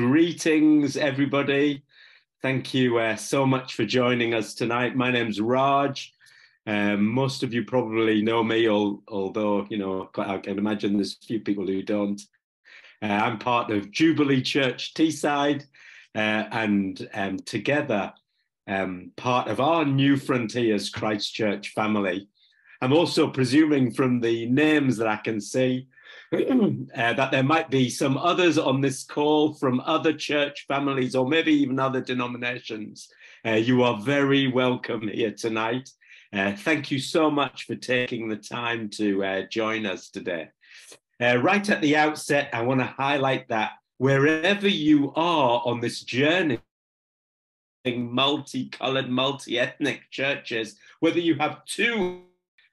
Greetings, 0.00 0.96
everybody. 0.96 1.82
Thank 2.40 2.72
you 2.72 2.96
uh, 2.96 3.16
so 3.16 3.44
much 3.44 3.74
for 3.74 3.84
joining 3.84 4.32
us 4.32 4.54
tonight. 4.54 4.96
My 4.96 5.10
name's 5.10 5.42
Raj. 5.42 6.14
Um, 6.66 7.06
most 7.06 7.42
of 7.42 7.52
you 7.52 7.66
probably 7.66 8.22
know 8.22 8.42
me, 8.42 8.66
although, 8.66 9.66
you 9.68 9.76
know, 9.76 10.08
I 10.16 10.38
can 10.38 10.56
imagine 10.56 10.94
there's 10.94 11.18
a 11.22 11.26
few 11.26 11.40
people 11.40 11.66
who 11.66 11.82
don't. 11.82 12.18
Uh, 13.02 13.08
I'm 13.08 13.38
part 13.38 13.70
of 13.70 13.90
Jubilee 13.90 14.40
Church 14.40 14.94
Teesside, 14.94 15.66
uh, 16.14 16.44
and 16.50 17.06
um, 17.12 17.38
together, 17.40 18.14
um, 18.66 19.12
part 19.18 19.48
of 19.48 19.60
our 19.60 19.84
New 19.84 20.16
Frontiers 20.16 20.88
Christchurch 20.88 21.74
family. 21.74 22.26
I'm 22.80 22.94
also 22.94 23.28
presuming 23.28 23.92
from 23.92 24.20
the 24.20 24.46
names 24.46 24.96
that 24.96 25.08
I 25.08 25.16
can 25.16 25.42
see 25.42 25.88
uh, 26.32 27.12
that 27.14 27.30
there 27.32 27.42
might 27.42 27.70
be 27.70 27.90
some 27.90 28.16
others 28.16 28.56
on 28.56 28.80
this 28.80 29.02
call 29.02 29.54
from 29.54 29.80
other 29.80 30.12
church 30.12 30.64
families 30.68 31.16
or 31.16 31.28
maybe 31.28 31.52
even 31.52 31.80
other 31.80 32.00
denominations. 32.00 33.08
Uh, 33.44 33.52
you 33.52 33.82
are 33.82 34.00
very 34.00 34.46
welcome 34.46 35.08
here 35.08 35.32
tonight. 35.32 35.90
Uh, 36.32 36.52
thank 36.52 36.92
you 36.92 37.00
so 37.00 37.32
much 37.32 37.64
for 37.64 37.74
taking 37.74 38.28
the 38.28 38.36
time 38.36 38.88
to 38.88 39.24
uh, 39.24 39.42
join 39.50 39.86
us 39.86 40.08
today. 40.08 40.48
Uh, 41.20 41.36
right 41.38 41.68
at 41.68 41.80
the 41.80 41.96
outset, 41.96 42.48
I 42.52 42.62
want 42.62 42.78
to 42.78 42.86
highlight 42.86 43.48
that 43.48 43.72
wherever 43.98 44.68
you 44.68 45.12
are 45.16 45.62
on 45.64 45.80
this 45.80 46.02
journey, 46.02 46.60
multicolored, 47.84 49.10
multi-ethnic 49.10 50.02
churches, 50.10 50.76
whether 51.00 51.18
you 51.18 51.34
have 51.36 51.64
two 51.64 52.22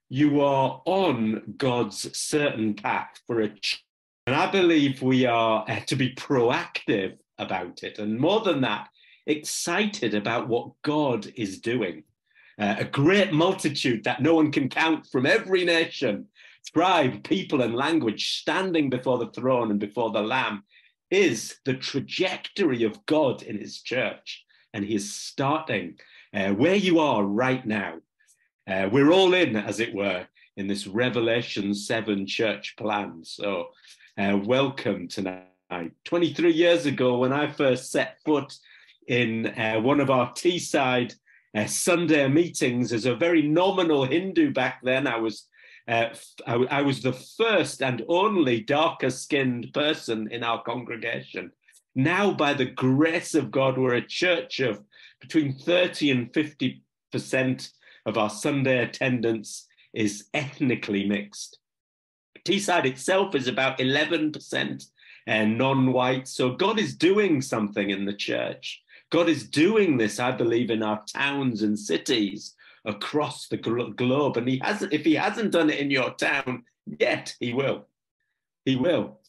you 0.09 0.41
are 0.41 0.81
on 0.85 1.55
God's 1.57 2.17
certain 2.17 2.73
path 2.73 3.19
for 3.25 3.41
a 3.41 3.49
change. 3.49 3.83
And 4.25 4.35
I 4.35 4.49
believe 4.51 5.01
we 5.01 5.25
are 5.25 5.65
uh, 5.67 5.79
to 5.87 5.95
be 5.95 6.13
proactive 6.13 7.17
about 7.37 7.83
it. 7.83 7.99
And 7.99 8.19
more 8.19 8.41
than 8.41 8.61
that, 8.61 8.89
excited 9.25 10.13
about 10.13 10.47
what 10.47 10.71
God 10.83 11.31
is 11.35 11.59
doing. 11.59 12.03
Uh, 12.59 12.75
a 12.79 12.85
great 12.85 13.31
multitude 13.31 14.03
that 14.03 14.21
no 14.21 14.33
one 14.33 14.51
can 14.51 14.67
count 14.67 15.05
from 15.07 15.25
every 15.25 15.63
nation, 15.63 16.25
tribe, 16.73 17.23
people, 17.23 17.61
and 17.61 17.75
language 17.75 18.39
standing 18.39 18.89
before 18.89 19.17
the 19.17 19.31
throne 19.31 19.71
and 19.71 19.79
before 19.79 20.11
the 20.11 20.21
Lamb 20.21 20.63
is 21.11 21.59
the 21.65 21.75
trajectory 21.75 22.83
of 22.83 23.05
God 23.05 23.43
in 23.43 23.57
his 23.57 23.81
church. 23.81 24.43
And 24.73 24.83
he 24.83 24.95
is 24.95 25.13
starting 25.13 25.99
uh, 26.33 26.49
where 26.49 26.75
you 26.75 26.99
are 26.99 27.23
right 27.23 27.65
now 27.65 27.95
uh, 28.67 28.89
we're 28.91 29.11
all 29.11 29.33
in, 29.33 29.55
as 29.55 29.79
it 29.79 29.93
were, 29.93 30.27
in 30.57 30.67
this 30.67 30.87
Revelation 30.87 31.73
7 31.73 32.25
church 32.27 32.75
plan. 32.77 33.23
So, 33.23 33.69
uh, 34.17 34.37
welcome 34.43 35.07
tonight. 35.07 35.43
23 36.05 36.51
years 36.51 36.85
ago, 36.85 37.17
when 37.19 37.31
I 37.31 37.51
first 37.51 37.91
set 37.91 38.17
foot 38.25 38.53
in 39.07 39.47
uh, 39.47 39.79
one 39.79 39.99
of 39.99 40.09
our 40.09 40.31
Teesside 40.31 41.15
uh, 41.55 41.65
Sunday 41.65 42.27
meetings 42.27 42.91
as 42.91 43.05
a 43.05 43.15
very 43.15 43.41
nominal 43.41 44.05
Hindu 44.05 44.51
back 44.51 44.79
then, 44.83 45.07
I 45.07 45.17
was. 45.17 45.47
Uh, 45.89 46.13
I, 46.45 46.55
I 46.69 46.81
was 46.81 47.01
the 47.01 47.13
first 47.13 47.81
and 47.81 48.03
only 48.09 48.59
darker 48.59 49.09
skinned 49.09 49.71
person 49.73 50.27
in 50.29 50.43
our 50.43 50.61
congregation. 50.61 51.53
Now, 51.95 52.31
by 52.31 52.53
the 52.53 52.65
grace 52.65 53.33
of 53.33 53.51
God, 53.51 53.77
we're 53.77 53.95
a 53.95 54.05
church 54.05 54.59
of 54.59 54.83
between 55.21 55.57
30 55.57 56.11
and 56.11 56.33
50 56.33 56.83
percent 57.13 57.71
of 58.07 58.17
our 58.17 58.29
Sunday 58.29 58.79
attendance 58.83 59.67
is 59.93 60.29
ethnically 60.33 61.05
mixed. 61.07 61.59
Teesside 62.45 62.85
itself 62.85 63.35
is 63.35 63.47
about 63.47 63.77
11% 63.79 64.85
uh, 65.27 65.45
non-white. 65.45 66.27
So 66.27 66.55
God 66.55 66.79
is 66.79 66.95
doing 66.95 67.41
something 67.41 67.89
in 67.89 68.05
the 68.05 68.13
church. 68.13 68.81
God 69.11 69.27
is 69.27 69.47
doing 69.47 69.97
this, 69.97 70.19
I 70.19 70.31
believe, 70.31 70.71
in 70.71 70.81
our 70.81 71.03
towns 71.13 71.61
and 71.61 71.77
cities 71.77 72.55
across 72.85 73.49
the 73.49 73.57
globe. 73.57 74.37
And 74.37 74.47
he 74.47 74.59
hasn't, 74.63 74.93
if 74.93 75.03
he 75.03 75.15
hasn't 75.15 75.51
done 75.51 75.69
it 75.69 75.79
in 75.79 75.91
your 75.91 76.11
town 76.11 76.63
yet, 76.99 77.35
he 77.41 77.53
will. 77.53 77.87
He 78.63 78.77
will. 78.77 79.19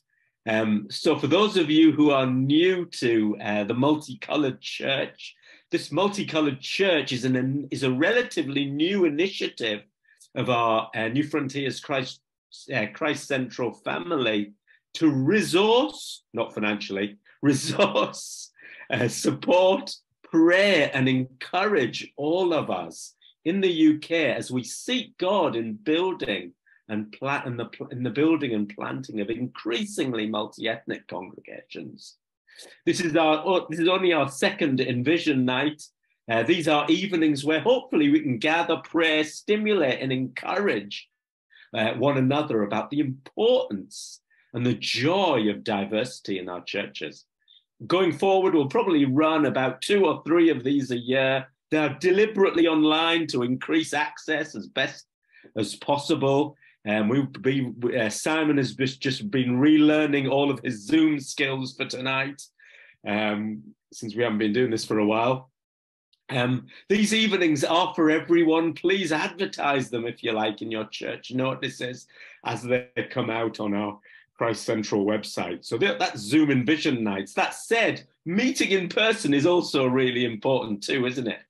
Um, 0.48 0.86
so 0.88 1.18
for 1.18 1.26
those 1.26 1.56
of 1.56 1.68
you 1.68 1.92
who 1.92 2.10
are 2.10 2.26
new 2.26 2.86
to 2.86 3.36
uh, 3.42 3.64
the 3.64 3.74
multicolored 3.74 4.60
church, 4.60 5.34
this 5.70 5.92
multicolored 5.92 6.60
church 6.60 7.12
is, 7.12 7.24
an, 7.24 7.68
is 7.70 7.82
a 7.82 7.90
relatively 7.90 8.64
new 8.64 9.04
initiative 9.04 9.82
of 10.34 10.50
our 10.50 10.90
uh, 10.94 11.08
New 11.08 11.24
Frontiers 11.24 11.80
Christ, 11.80 12.20
uh, 12.74 12.86
Christ 12.94 13.26
Central 13.26 13.72
family 13.72 14.52
to 14.94 15.10
resource, 15.10 16.22
not 16.32 16.54
financially, 16.54 17.16
resource, 17.42 18.50
uh, 18.90 19.08
support, 19.08 19.94
pray, 20.22 20.90
and 20.90 21.08
encourage 21.08 22.12
all 22.16 22.52
of 22.52 22.70
us 22.70 23.14
in 23.44 23.60
the 23.60 23.94
UK 23.94 24.10
as 24.36 24.50
we 24.50 24.64
seek 24.64 25.16
God 25.18 25.56
in 25.56 25.74
building 25.74 26.52
and 26.88 27.14
in 27.44 27.56
the 27.56 27.68
in 27.90 28.02
the 28.02 28.10
building 28.10 28.54
and 28.54 28.68
planting 28.68 29.20
of 29.20 29.28
increasingly 29.28 30.26
multi-ethnic 30.26 31.06
congregations. 31.06 32.16
This 32.86 33.00
is 33.00 33.16
our 33.16 33.42
oh, 33.44 33.66
this 33.68 33.78
is 33.78 33.88
only 33.88 34.12
our 34.12 34.28
second 34.28 34.80
Envision 34.80 35.44
night. 35.44 35.82
Uh, 36.30 36.42
these 36.42 36.68
are 36.68 36.90
evenings 36.90 37.44
where 37.44 37.60
hopefully 37.60 38.10
we 38.10 38.20
can 38.20 38.38
gather, 38.38 38.76
pray, 38.84 39.22
stimulate, 39.22 40.00
and 40.00 40.12
encourage 40.12 41.08
uh, 41.74 41.92
one 41.94 42.18
another 42.18 42.62
about 42.62 42.90
the 42.90 43.00
importance 43.00 44.20
and 44.52 44.64
the 44.64 44.74
joy 44.74 45.48
of 45.48 45.64
diversity 45.64 46.38
in 46.38 46.48
our 46.48 46.62
churches. 46.64 47.24
Going 47.86 48.12
forward, 48.12 48.54
we'll 48.54 48.66
probably 48.66 49.04
run 49.04 49.46
about 49.46 49.80
two 49.80 50.06
or 50.06 50.22
three 50.26 50.50
of 50.50 50.64
these 50.64 50.90
a 50.90 50.98
year. 50.98 51.46
They 51.70 51.78
are 51.78 51.96
deliberately 52.00 52.66
online 52.66 53.26
to 53.28 53.42
increase 53.42 53.92
access 53.94 54.54
as 54.54 54.66
best 54.66 55.06
as 55.56 55.76
possible. 55.76 56.56
Um, 56.88 57.30
be, 57.42 57.70
uh, 57.98 58.08
Simon 58.08 58.56
has 58.56 58.74
just 58.74 59.30
been 59.30 59.60
relearning 59.60 60.30
all 60.30 60.50
of 60.50 60.60
his 60.60 60.86
Zoom 60.86 61.20
skills 61.20 61.74
for 61.76 61.84
tonight, 61.84 62.42
um, 63.06 63.62
since 63.92 64.14
we 64.14 64.22
haven't 64.22 64.38
been 64.38 64.54
doing 64.54 64.70
this 64.70 64.86
for 64.86 64.98
a 64.98 65.06
while. 65.06 65.50
Um, 66.30 66.66
these 66.88 67.12
evenings 67.12 67.62
are 67.62 67.92
for 67.94 68.10
everyone. 68.10 68.72
Please 68.72 69.12
advertise 69.12 69.90
them 69.90 70.06
if 70.06 70.22
you 70.22 70.32
like 70.32 70.62
in 70.62 70.70
your 70.70 70.84
church 70.84 71.30
notices 71.32 72.06
as 72.44 72.62
they 72.62 72.88
come 73.10 73.28
out 73.28 73.60
on 73.60 73.74
our 73.74 73.98
Christ 74.36 74.64
Central 74.64 75.04
website. 75.04 75.64
So 75.64 75.76
that, 75.78 75.98
that's 75.98 76.20
Zoom 76.20 76.50
Envision 76.50 77.02
nights. 77.02 77.34
That 77.34 77.54
said, 77.54 78.06
meeting 78.24 78.70
in 78.70 78.88
person 78.88 79.34
is 79.34 79.46
also 79.46 79.86
really 79.86 80.24
important 80.24 80.82
too, 80.82 81.06
isn't 81.06 81.26
it? 81.26 81.40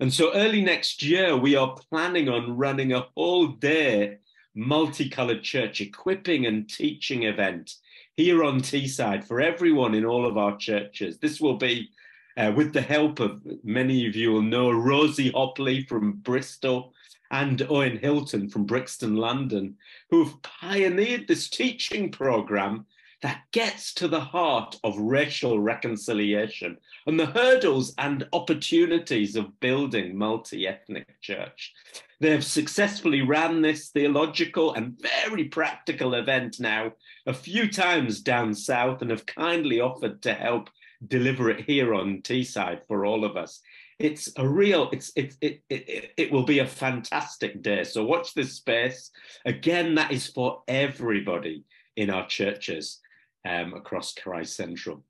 And 0.00 0.12
so 0.12 0.32
early 0.34 0.62
next 0.62 1.02
year, 1.02 1.36
we 1.36 1.56
are 1.56 1.76
planning 1.90 2.28
on 2.28 2.56
running 2.56 2.92
a 2.92 3.06
whole 3.16 3.48
day 3.48 4.18
multicolored 4.54 5.42
church 5.42 5.80
equipping 5.80 6.46
and 6.46 6.68
teaching 6.68 7.24
event 7.24 7.74
here 8.16 8.42
on 8.42 8.60
Teesside 8.60 9.24
for 9.24 9.40
everyone 9.40 9.94
in 9.94 10.04
all 10.04 10.26
of 10.26 10.36
our 10.36 10.56
churches. 10.56 11.18
This 11.18 11.40
will 11.40 11.56
be 11.56 11.90
uh, 12.36 12.52
with 12.54 12.72
the 12.72 12.80
help 12.80 13.20
of 13.20 13.42
many 13.64 14.06
of 14.06 14.14
you 14.14 14.32
will 14.32 14.42
know 14.42 14.70
Rosie 14.70 15.32
Hopley 15.32 15.86
from 15.86 16.12
Bristol 16.12 16.92
and 17.30 17.60
Owen 17.68 17.98
Hilton 17.98 18.48
from 18.48 18.64
Brixton, 18.64 19.16
London, 19.16 19.76
who 20.10 20.24
have 20.24 20.42
pioneered 20.42 21.28
this 21.28 21.48
teaching 21.48 22.10
program 22.10 22.86
that 23.22 23.42
gets 23.52 23.92
to 23.94 24.06
the 24.06 24.20
heart 24.20 24.76
of 24.84 24.96
racial 24.96 25.58
reconciliation 25.58 26.76
and 27.06 27.18
the 27.18 27.26
hurdles 27.26 27.92
and 27.98 28.28
opportunities 28.32 29.34
of 29.34 29.58
building 29.60 30.16
multi-ethnic 30.16 31.20
church. 31.20 31.72
They 32.20 32.30
have 32.30 32.44
successfully 32.44 33.22
ran 33.22 33.60
this 33.60 33.88
theological 33.88 34.74
and 34.74 35.00
very 35.00 35.44
practical 35.44 36.14
event 36.14 36.56
now 36.60 36.92
a 37.26 37.34
few 37.34 37.70
times 37.70 38.20
down 38.20 38.54
south 38.54 39.02
and 39.02 39.10
have 39.10 39.26
kindly 39.26 39.80
offered 39.80 40.22
to 40.22 40.34
help 40.34 40.70
deliver 41.06 41.50
it 41.50 41.60
here 41.60 41.94
on 41.94 42.22
Teesside 42.22 42.86
for 42.86 43.04
all 43.04 43.24
of 43.24 43.36
us. 43.36 43.60
It's 43.98 44.30
a 44.36 44.48
real, 44.48 44.90
it's 44.92 45.10
it, 45.16 45.34
it 45.40 45.60
it 45.68 46.12
it 46.16 46.32
will 46.32 46.44
be 46.44 46.60
a 46.60 46.66
fantastic 46.66 47.62
day. 47.62 47.82
So 47.82 48.04
watch 48.04 48.32
this 48.32 48.52
space. 48.52 49.10
Again, 49.44 49.96
that 49.96 50.12
is 50.12 50.28
for 50.28 50.62
everybody 50.68 51.64
in 51.96 52.10
our 52.10 52.26
churches 52.28 53.00
um, 53.46 53.74
across 53.74 54.14
Christ 54.14 54.56
Central. 54.56 55.02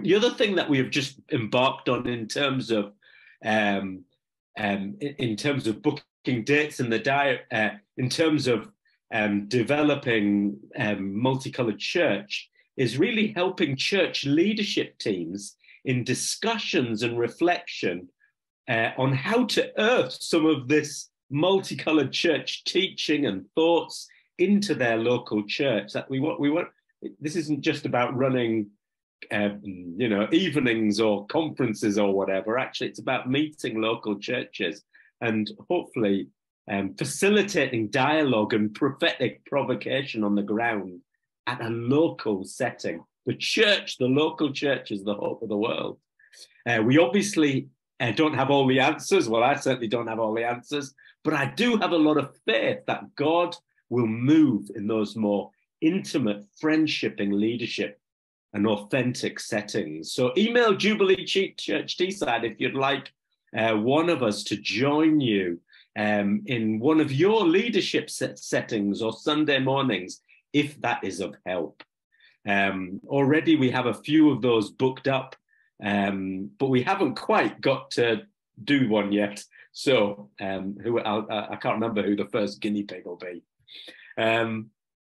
The 0.00 0.14
other 0.14 0.30
thing 0.30 0.56
that 0.56 0.68
we 0.68 0.78
have 0.78 0.90
just 0.90 1.20
embarked 1.30 1.88
on 1.88 2.08
in 2.08 2.26
terms 2.26 2.70
of 2.70 2.92
um, 3.44 4.04
um, 4.58 4.96
in, 5.00 5.36
terms 5.36 5.66
of 5.66 5.82
booking 5.82 6.44
dates 6.44 6.80
in 6.80 6.90
the 6.90 6.98
diet, 6.98 7.42
uh, 7.50 7.70
in 7.96 8.08
terms 8.08 8.46
of 8.46 8.68
um, 9.12 9.48
developing 9.48 10.58
um, 10.78 11.20
multicolored 11.20 11.78
church, 11.78 12.50
is 12.76 12.98
really 12.98 13.28
helping 13.28 13.76
church 13.76 14.24
leadership 14.24 14.98
teams 14.98 15.56
in 15.84 16.04
discussions 16.04 17.02
and 17.02 17.18
reflection 17.18 18.08
uh, 18.68 18.90
on 18.96 19.12
how 19.12 19.44
to 19.44 19.72
earth 19.80 20.16
some 20.20 20.46
of 20.46 20.68
this 20.68 21.08
multicolored 21.30 22.12
church 22.12 22.64
teaching 22.64 23.26
and 23.26 23.44
thoughts 23.54 24.06
into 24.38 24.74
their 24.74 24.96
local 24.96 25.42
church. 25.46 25.92
That 25.92 26.08
we 26.08 26.20
want, 26.20 26.40
we 26.40 26.50
want 26.50 26.68
this 27.20 27.36
isn't 27.36 27.60
just 27.62 27.86
about 27.86 28.16
running 28.16 28.70
um, 29.30 29.60
you 29.96 30.08
know, 30.08 30.28
evenings 30.32 31.00
or 31.00 31.26
conferences 31.26 31.98
or 31.98 32.12
whatever. 32.12 32.58
Actually, 32.58 32.88
it's 32.88 32.98
about 32.98 33.30
meeting 33.30 33.80
local 33.80 34.18
churches 34.18 34.82
and 35.20 35.50
hopefully 35.70 36.28
um, 36.70 36.94
facilitating 36.94 37.88
dialogue 37.88 38.54
and 38.54 38.74
prophetic 38.74 39.44
provocation 39.46 40.24
on 40.24 40.34
the 40.34 40.42
ground 40.42 41.00
at 41.46 41.60
a 41.60 41.68
local 41.68 42.44
setting. 42.44 43.04
The 43.26 43.34
church, 43.34 43.98
the 43.98 44.06
local 44.06 44.52
church, 44.52 44.90
is 44.90 45.04
the 45.04 45.14
hope 45.14 45.42
of 45.42 45.48
the 45.48 45.56
world. 45.56 45.98
Uh, 46.66 46.82
we 46.84 46.98
obviously 46.98 47.68
uh, 48.00 48.12
don't 48.12 48.34
have 48.34 48.50
all 48.50 48.66
the 48.66 48.80
answers. 48.80 49.28
Well, 49.28 49.44
I 49.44 49.54
certainly 49.54 49.88
don't 49.88 50.08
have 50.08 50.18
all 50.18 50.34
the 50.34 50.44
answers, 50.44 50.94
but 51.24 51.34
I 51.34 51.46
do 51.46 51.76
have 51.76 51.92
a 51.92 51.96
lot 51.96 52.16
of 52.16 52.36
faith 52.46 52.78
that 52.86 53.14
God 53.14 53.54
will 53.90 54.06
move 54.06 54.70
in 54.74 54.86
those 54.86 55.14
more 55.14 55.50
intimate, 55.82 56.44
friendshipping 56.62 57.32
leadership 57.32 58.00
and 58.54 58.66
authentic 58.66 59.40
settings. 59.40 60.12
So 60.12 60.32
email 60.36 60.74
Jubilee 60.74 61.24
Church 61.24 61.96
Teesside 61.96 62.44
if 62.44 62.60
you'd 62.60 62.74
like 62.74 63.10
uh, 63.56 63.74
one 63.74 64.08
of 64.08 64.22
us 64.22 64.44
to 64.44 64.56
join 64.56 65.20
you 65.20 65.60
um, 65.98 66.42
in 66.46 66.78
one 66.78 67.00
of 67.00 67.12
your 67.12 67.46
leadership 67.46 68.08
set 68.08 68.38
settings 68.38 69.02
or 69.02 69.12
Sunday 69.12 69.58
mornings, 69.58 70.20
if 70.52 70.80
that 70.80 71.02
is 71.04 71.20
of 71.20 71.34
help. 71.44 71.82
Um, 72.48 73.00
already 73.06 73.56
we 73.56 73.70
have 73.70 73.86
a 73.86 73.94
few 73.94 74.30
of 74.30 74.42
those 74.42 74.70
booked 74.70 75.08
up, 75.08 75.36
um, 75.82 76.50
but 76.58 76.68
we 76.68 76.82
haven't 76.82 77.16
quite 77.16 77.60
got 77.60 77.90
to 77.92 78.22
do 78.64 78.88
one 78.88 79.12
yet. 79.12 79.42
So 79.72 80.30
um, 80.40 80.76
who 80.82 80.98
I 81.00 81.56
can 81.56 81.58
not 81.64 81.74
remember 81.74 82.02
who 82.02 82.16
the 82.16 82.28
first 82.28 82.60
guinea 82.60 82.82
pig 82.82 83.06
will 83.06 83.16
be. 83.16 83.42
Um, 84.18 84.70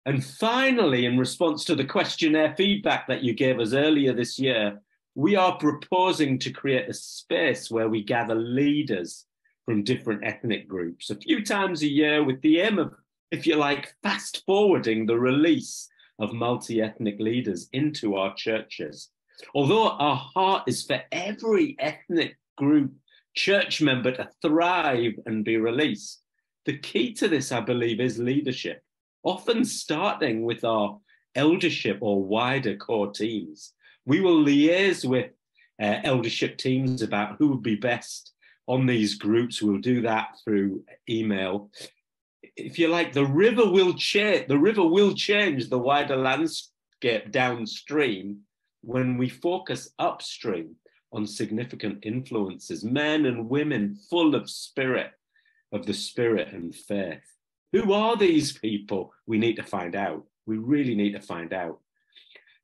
and 0.09 0.25
finally, 0.25 1.05
in 1.05 1.19
response 1.19 1.63
to 1.65 1.75
the 1.75 1.85
questionnaire 1.85 2.55
feedback 2.57 3.07
that 3.07 3.23
you 3.23 3.31
gave 3.31 3.59
us 3.59 3.73
earlier 3.73 4.11
this 4.11 4.39
year, 4.39 4.81
we 5.13 5.35
are 5.35 5.55
proposing 5.59 6.39
to 6.39 6.49
create 6.49 6.89
a 6.89 6.93
space 6.95 7.69
where 7.69 7.89
we 7.89 8.03
gather 8.03 8.33
leaders 8.33 9.27
from 9.65 9.83
different 9.83 10.25
ethnic 10.25 10.67
groups 10.67 11.11
a 11.11 11.15
few 11.15 11.45
times 11.45 11.83
a 11.83 11.87
year 11.87 12.23
with 12.23 12.41
the 12.41 12.59
aim 12.59 12.79
of, 12.79 12.91
if 13.29 13.45
you 13.45 13.55
like, 13.55 13.93
fast 14.01 14.41
forwarding 14.47 15.05
the 15.05 15.19
release 15.19 15.87
of 16.17 16.33
multi 16.33 16.81
ethnic 16.81 17.19
leaders 17.19 17.69
into 17.73 18.15
our 18.15 18.33
churches. 18.33 19.11
Although 19.53 19.89
our 19.89 20.15
heart 20.15 20.63
is 20.65 20.83
for 20.83 21.03
every 21.11 21.75
ethnic 21.77 22.35
group 22.57 22.93
church 23.35 23.79
member 23.79 24.11
to 24.13 24.27
thrive 24.41 25.13
and 25.27 25.45
be 25.45 25.57
released, 25.57 26.23
the 26.65 26.79
key 26.79 27.13
to 27.13 27.27
this, 27.27 27.51
I 27.51 27.59
believe, 27.59 27.99
is 27.99 28.17
leadership, 28.17 28.81
often 29.23 29.65
starting 29.65 30.43
with 30.43 30.63
our 30.63 30.99
eldership 31.35 31.99
or 32.01 32.23
wider 32.23 32.75
core 32.75 33.11
teams. 33.11 33.73
We 34.05 34.21
will 34.21 34.43
liaise 34.43 35.07
with 35.07 35.31
uh, 35.81 35.97
eldership 36.03 36.57
teams 36.57 37.01
about 37.01 37.37
who 37.37 37.49
would 37.49 37.63
be 37.63 37.75
best 37.75 38.33
on 38.67 38.85
these 38.85 39.15
groups. 39.15 39.61
We'll 39.61 39.79
do 39.79 40.01
that 40.01 40.37
through 40.43 40.83
email. 41.09 41.71
If 42.55 42.77
you 42.79 42.87
like, 42.87 43.13
the 43.13 43.25
river 43.25 43.69
will 43.69 43.93
change. 43.93 44.47
The 44.47 44.57
river 44.57 44.85
will 44.85 45.13
change 45.13 45.69
the 45.69 45.79
wider 45.79 46.15
landscape 46.15 47.31
downstream 47.31 48.41
when 48.81 49.17
we 49.17 49.29
focus 49.29 49.89
upstream 49.99 50.75
on 51.11 51.25
significant 51.25 51.99
influences, 52.03 52.83
men 52.83 53.25
and 53.25 53.49
women 53.49 53.97
full 54.09 54.35
of 54.35 54.49
spirit, 54.49 55.11
of 55.71 55.85
the 55.85 55.93
spirit 55.93 56.49
and 56.53 56.73
faith. 56.75 57.23
Who 57.73 57.93
are 57.93 58.17
these 58.17 58.57
people? 58.57 59.13
We 59.27 59.37
need 59.37 59.55
to 59.57 59.63
find 59.63 59.95
out. 59.95 60.25
We 60.45 60.57
really 60.57 60.95
need 60.95 61.13
to 61.13 61.21
find 61.21 61.53
out. 61.53 61.79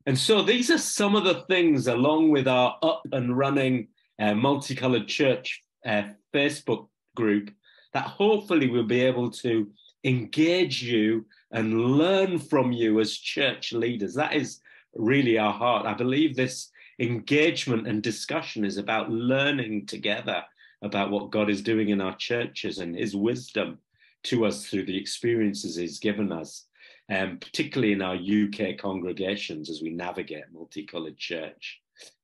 And 0.08 0.18
so 0.18 0.42
these 0.42 0.70
are 0.72 0.78
some 0.78 1.16
of 1.16 1.24
the 1.24 1.42
things, 1.48 1.88
along 1.88 2.30
with 2.30 2.48
our 2.48 2.78
up 2.82 3.04
and 3.12 3.38
running 3.38 3.88
uh, 4.20 4.34
multicolored 4.34 5.08
church 5.08 5.62
uh, 5.86 6.04
Facebook 6.34 6.88
group 7.16 7.52
that 7.94 8.06
hopefully 8.06 8.70
we'll 8.70 8.84
be 8.84 9.02
able 9.02 9.32
to 9.32 9.68
engage 10.04 10.84
you 10.84 11.26
and 11.52 11.98
learn 11.98 12.38
from 12.38 12.72
you 12.72 13.00
as 13.00 13.18
church 13.18 13.74
leaders. 13.74 14.14
That 14.14 14.34
is 14.34 14.60
really 14.96 15.38
our 15.38 15.54
heart. 15.54 15.86
I 15.86 15.94
believe 15.94 16.36
this 16.36 16.72
engagement 17.00 17.88
and 17.88 18.02
discussion 18.02 18.66
is 18.66 18.78
about 18.78 19.12
learning 19.12 19.86
together 19.86 20.44
about 20.82 21.10
what 21.10 21.32
God 21.32 21.50
is 21.50 21.62
doing 21.62 21.90
in 21.90 22.02
our 22.02 22.16
churches 22.16 22.78
and 22.80 22.96
his 22.96 23.16
wisdom 23.16 23.80
to 24.26 24.46
us 24.46 24.66
through 24.66 24.86
the 24.86 24.98
experiences 24.98 25.76
he's 25.76 26.00
given 26.00 26.32
us, 26.32 26.66
um, 27.10 27.38
particularly 27.40 27.94
in 27.94 28.02
our 28.02 28.16
UK 28.16 28.78
congregations 28.78 29.70
as 29.70 29.82
we 29.82 29.90
navigate 29.90 30.46
multicolored 30.54 31.18
church. 31.18 31.80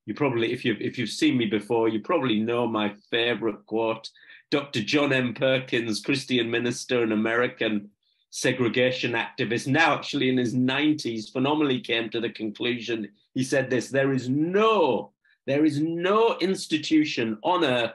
You 0.06 0.14
probably, 0.14 0.52
if 0.52 0.64
you've 0.64 0.80
if 0.80 0.98
you've 0.98 1.10
seen 1.10 1.36
me 1.38 1.46
before, 1.46 1.88
you 1.88 2.00
probably 2.00 2.40
know 2.40 2.66
my 2.66 2.94
favorite 3.10 3.64
quote. 3.66 4.10
Dr. 4.50 4.82
John 4.82 5.12
M. 5.12 5.32
Perkins, 5.32 6.00
Christian 6.00 6.50
minister 6.50 7.02
and 7.02 7.12
American 7.12 7.88
segregation 8.30 9.12
activist, 9.12 9.66
now 9.66 9.94
actually 9.94 10.28
in 10.28 10.36
his 10.36 10.54
90s, 10.54 11.32
phenomenally 11.32 11.80
came 11.80 12.10
to 12.10 12.20
the 12.20 12.30
conclusion. 12.30 13.08
He 13.34 13.44
said 13.44 13.70
this: 13.70 13.88
there 13.88 14.12
is 14.12 14.28
no, 14.28 15.12
there 15.46 15.64
is 15.64 15.80
no 15.80 16.36
institution 16.40 17.38
on 17.42 17.64
earth 17.64 17.92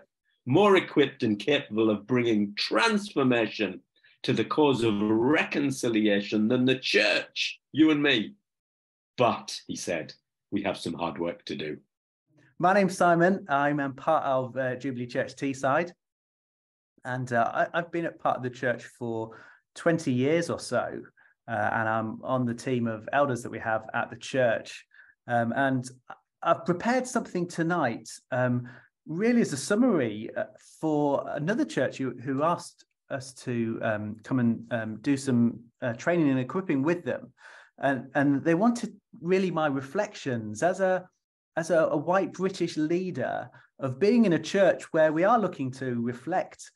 more 0.48 0.78
equipped 0.78 1.24
and 1.24 1.38
capable 1.38 1.90
of 1.90 2.08
bringing 2.08 2.56
transformation 2.56 3.82
to 4.24 4.34
the 4.34 4.46
cause 4.46 4.84
of 4.84 4.94
reconciliation 5.00 6.48
than 6.48 6.66
the 6.66 6.78
church, 6.78 7.60
you 7.72 7.92
and 7.92 8.02
me. 8.02 8.34
But, 9.18 9.60
he 9.68 9.76
said, 9.76 10.14
we 10.52 10.64
have 10.64 10.78
some 10.78 10.94
hard 10.94 11.18
work 11.18 11.44
to 11.46 11.56
do. 11.56 11.78
My 12.60 12.74
name's 12.74 12.98
Simon. 12.98 13.46
I'm 13.50 13.94
part 13.94 14.24
of 14.24 14.58
uh, 14.58 14.76
Jubilee 14.76 15.08
Church 15.08 15.36
Teesside. 15.36 15.92
And 17.06 17.32
uh, 17.32 17.68
I, 17.74 17.78
have 17.78 17.92
been 17.92 18.08
a 18.08 18.12
part 18.12 18.38
of 18.38 18.44
the 18.44 18.50
church 18.50 18.84
for 18.98 19.38
20 19.76 20.12
years 20.12 20.50
or 20.50 20.60
so. 20.60 21.02
Uh, 21.48 21.70
and 21.74 21.88
I'm 21.88 22.20
on 22.24 22.46
the 22.46 22.54
team 22.54 22.88
of 22.88 23.08
elders 23.14 23.44
that 23.44 23.52
we 23.52 23.60
have 23.60 23.86
at 23.94 24.10
the 24.10 24.18
church. 24.18 24.86
Um, 25.28 25.54
and 25.56 25.90
I've 26.44 26.66
prepared 26.66 27.08
something 27.08 27.48
tonight, 27.48 28.10
um, 28.32 28.68
really 29.06 29.42
as 29.42 29.54
a 29.54 29.58
summary 29.58 30.30
uh, 30.36 30.46
for 30.82 31.26
another 31.30 31.64
church 31.64 31.98
who, 31.98 32.12
who 32.24 32.44
asked 32.44 32.86
us 33.10 33.34
to 33.34 33.80
um, 33.82 34.18
come 34.24 34.40
and 34.40 34.74
um, 34.74 34.98
do 35.02 35.18
some 35.18 35.60
uh, 35.82 35.94
training 35.94 36.30
and 36.30 36.40
equipping 36.40 36.84
with 36.84 37.04
them. 37.04 37.32
And, 37.80 38.08
and 38.16 38.44
they 38.44 38.56
wanted 38.56 38.94
really 39.22 39.52
my 39.52 39.68
reflections 39.68 40.64
as 40.64 40.80
a 40.80 41.08
as 41.58 41.72
a, 41.72 41.88
a 41.88 41.98
white 41.98 42.34
British 42.34 42.78
leader 42.78 43.50
of 43.80 44.00
being 44.00 44.26
in 44.26 44.34
a 44.34 44.40
church 44.40 44.84
where 44.94 45.12
we 45.12 45.24
are 45.24 45.40
looking 45.40 45.72
to 45.72 46.00
reflect 46.02 46.72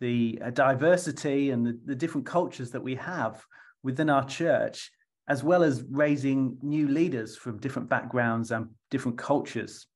the 0.00 0.38
uh, 0.44 0.50
diversity 0.50 1.50
and 1.50 1.64
the, 1.64 1.78
the 1.86 1.94
different 1.94 2.26
cultures 2.26 2.72
that 2.72 2.82
we 2.82 2.96
have 2.96 3.42
within 3.84 4.10
our 4.10 4.24
church, 4.26 4.90
as 5.28 5.44
well 5.44 5.62
as 5.62 5.84
raising 5.88 6.58
new 6.62 6.88
leaders 6.88 7.36
from 7.36 7.58
different 7.58 7.88
backgrounds 7.88 8.50
and 8.50 8.68
different 8.90 9.16
cultures. 9.16 9.86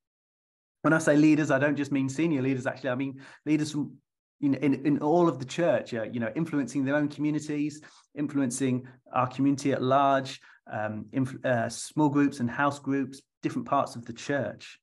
When 0.83 0.93
I 0.93 0.99
say 0.99 1.17
leaders, 1.17 1.51
I 1.51 1.59
don't 1.59 1.77
just 1.77 1.91
mean 1.91 2.09
senior 2.09 2.43
leaders, 2.43 2.67
actually, 2.67 2.91
I 2.91 2.95
mean 2.95 3.21
leaders 3.45 3.73
from 3.73 3.97
in, 4.41 4.55
in, 4.55 4.87
in 4.87 4.99
all 5.01 5.29
of 5.29 5.39
the 5.39 5.45
church, 5.45 5.95
uh, 5.95 6.05
you 6.05 6.21
know, 6.21 6.33
influencing 6.37 6.85
their 6.85 6.97
own 6.97 7.09
communities, 7.09 7.81
influencing 8.17 8.87
our 9.13 9.27
community 9.27 9.73
at 9.73 9.83
large, 9.83 10.41
um, 10.73 11.07
inf- 11.13 11.45
uh, 11.45 11.69
small 11.69 12.09
groups 12.09 12.41
and 12.41 12.51
house 12.51 12.79
groups, 12.79 13.21
different 13.43 13.67
parts 13.67 13.97
of 13.97 14.05
the 14.05 14.13
church. 14.13 14.79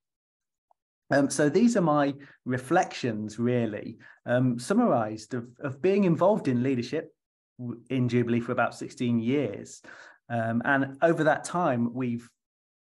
Um, 1.12 1.30
so 1.30 1.50
these 1.50 1.78
are 1.78 1.82
my 1.82 2.14
reflections, 2.46 3.38
really, 3.38 3.98
um, 4.26 4.58
summarized 4.58 5.34
of, 5.34 5.48
of 5.60 5.82
being 5.82 6.04
involved 6.04 6.48
in 6.48 6.64
leadership 6.64 7.14
in 7.90 8.10
Jubilee 8.10 8.40
for 8.40 8.52
about 8.52 8.76
16 8.76 9.20
years. 9.20 9.82
Um, 10.30 10.62
and 10.66 10.98
over 11.02 11.26
that 11.26 11.44
time, 11.44 11.94
we've 11.94 12.28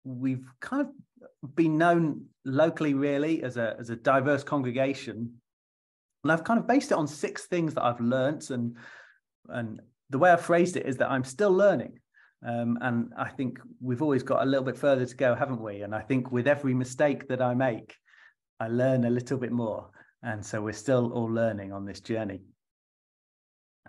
we've 0.04 0.44
kind 0.60 0.82
of 0.82 1.54
been 1.54 1.78
known 1.78 2.26
locally, 2.44 2.94
really, 2.94 3.42
as 3.42 3.56
a, 3.56 3.76
as 3.78 3.90
a 3.90 3.96
diverse 3.96 4.42
congregation. 4.42 5.34
And 6.22 6.32
I've 6.32 6.44
kind 6.44 6.60
of 6.60 6.66
based 6.66 6.92
it 6.92 6.98
on 6.98 7.06
six 7.06 7.46
things 7.46 7.74
that 7.74 7.84
I've 7.84 8.00
learnt. 8.00 8.50
And, 8.50 8.76
and 9.48 9.80
the 10.10 10.18
way 10.18 10.30
I 10.32 10.36
phrased 10.36 10.76
it 10.76 10.86
is 10.86 10.96
that 10.98 11.10
I'm 11.10 11.24
still 11.24 11.52
learning. 11.52 11.98
Um, 12.46 12.78
and 12.80 13.12
I 13.16 13.28
think 13.28 13.58
we've 13.80 14.02
always 14.02 14.22
got 14.22 14.42
a 14.42 14.46
little 14.46 14.64
bit 14.64 14.76
further 14.76 15.06
to 15.06 15.16
go, 15.16 15.34
haven't 15.34 15.60
we? 15.60 15.82
And 15.82 15.94
I 15.94 16.00
think 16.00 16.32
with 16.32 16.48
every 16.48 16.74
mistake 16.74 17.28
that 17.28 17.40
I 17.40 17.54
make, 17.54 17.96
I 18.58 18.68
learn 18.68 19.04
a 19.04 19.10
little 19.10 19.38
bit 19.38 19.52
more. 19.52 19.90
And 20.22 20.44
so 20.44 20.60
we're 20.60 20.72
still 20.72 21.12
all 21.12 21.30
learning 21.30 21.72
on 21.72 21.84
this 21.84 22.00
journey. 22.00 22.42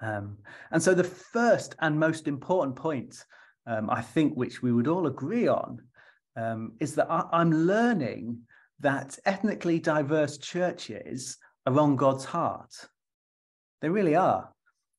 Um, 0.01 0.37
and 0.71 0.81
so 0.81 0.93
the 0.93 1.03
first 1.03 1.75
and 1.79 1.99
most 1.99 2.27
important 2.27 2.75
point, 2.75 3.23
um, 3.67 3.89
I 3.89 4.01
think, 4.01 4.33
which 4.33 4.61
we 4.61 4.71
would 4.71 4.87
all 4.87 5.07
agree 5.07 5.47
on, 5.47 5.79
um, 6.35 6.73
is 6.79 6.95
that 6.95 7.09
I, 7.09 7.25
I'm 7.31 7.51
learning 7.51 8.39
that 8.79 9.17
ethnically 9.25 9.79
diverse 9.79 10.37
churches 10.37 11.37
are 11.65 11.79
on 11.79 11.95
God's 11.95 12.25
heart. 12.25 12.73
They 13.81 13.89
really 13.89 14.15
are. 14.15 14.49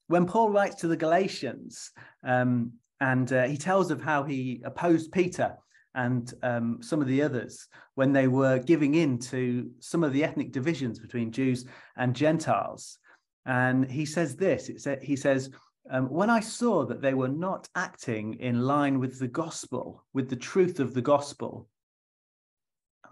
When 0.08 0.26
Paul 0.26 0.50
writes 0.50 0.76
to 0.76 0.88
the 0.88 0.96
Galatians, 0.96 1.90
um, 2.22 2.72
and 3.00 3.32
uh, 3.32 3.44
he 3.44 3.56
tells 3.56 3.90
of 3.90 4.02
how 4.02 4.22
he 4.22 4.62
opposed 4.64 5.12
Peter 5.12 5.56
and 5.94 6.32
um, 6.42 6.78
some 6.82 7.00
of 7.00 7.08
the 7.08 7.22
others 7.22 7.68
when 7.94 8.12
they 8.12 8.28
were 8.28 8.58
giving 8.58 8.94
in 8.94 9.18
to 9.18 9.70
some 9.80 10.02
of 10.02 10.12
the 10.12 10.24
ethnic 10.24 10.52
divisions 10.52 10.98
between 10.98 11.32
Jews 11.32 11.64
and 11.96 12.14
Gentiles. 12.14 12.98
And 13.46 13.90
he 13.90 14.04
says 14.04 14.36
this 14.36 14.70
he 15.02 15.16
says, 15.16 15.50
um, 15.90 16.06
when 16.08 16.30
I 16.30 16.40
saw 16.40 16.86
that 16.86 17.02
they 17.02 17.14
were 17.14 17.28
not 17.28 17.68
acting 17.74 18.34
in 18.34 18.62
line 18.62 18.98
with 18.98 19.18
the 19.18 19.28
gospel, 19.28 20.04
with 20.14 20.30
the 20.30 20.36
truth 20.36 20.80
of 20.80 20.94
the 20.94 21.02
gospel, 21.02 21.68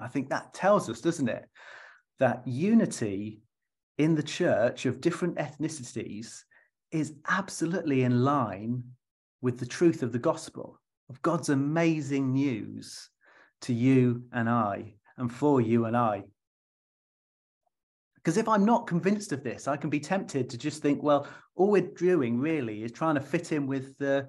I 0.01 0.09
think 0.09 0.31
that 0.31 0.55
tells 0.55 0.89
us, 0.89 1.01
doesn't 1.01 1.29
it, 1.29 1.45
that 2.19 2.47
unity 2.47 3.43
in 3.99 4.15
the 4.15 4.23
church 4.23 4.87
of 4.87 5.01
different 5.01 5.37
ethnicities 5.37 6.43
is 6.91 7.15
absolutely 7.29 8.03
in 8.03 8.25
line 8.25 8.83
with 9.41 9.59
the 9.59 9.67
truth 9.67 10.03
of 10.03 10.13
the 10.13 10.19
gospel, 10.19 10.81
of 11.11 11.21
God's 11.23 11.49
amazing 11.49 12.33
news 12.33 13.11
to 13.63 13.73
you 13.73 14.25
and 14.33 14.49
I, 14.49 14.95
and 15.17 15.33
for 15.33 15.61
you 15.61 15.87
and 15.87 15.97
I. 15.97 16.25
Because 18.17 18.37
if 18.37 18.49
I'm 18.49 18.65
not 18.65 18.87
convinced 18.87 19.33
of 19.33 19.43
this, 19.43 19.67
I 19.67 19.77
can 19.77 19.91
be 19.91 19.99
tempted 19.99 20.49
to 20.51 20.59
just 20.59 20.81
think, 20.81 21.03
well, 21.03 21.27
all 21.57 21.71
we're 21.71 21.83
doing 21.83 22.39
really 22.39 22.85
is 22.85 22.93
trying 22.93 23.17
to 23.17 23.21
fit 23.21 23.51
in 23.51 23.67
with 23.67 23.99
the, 23.99 24.29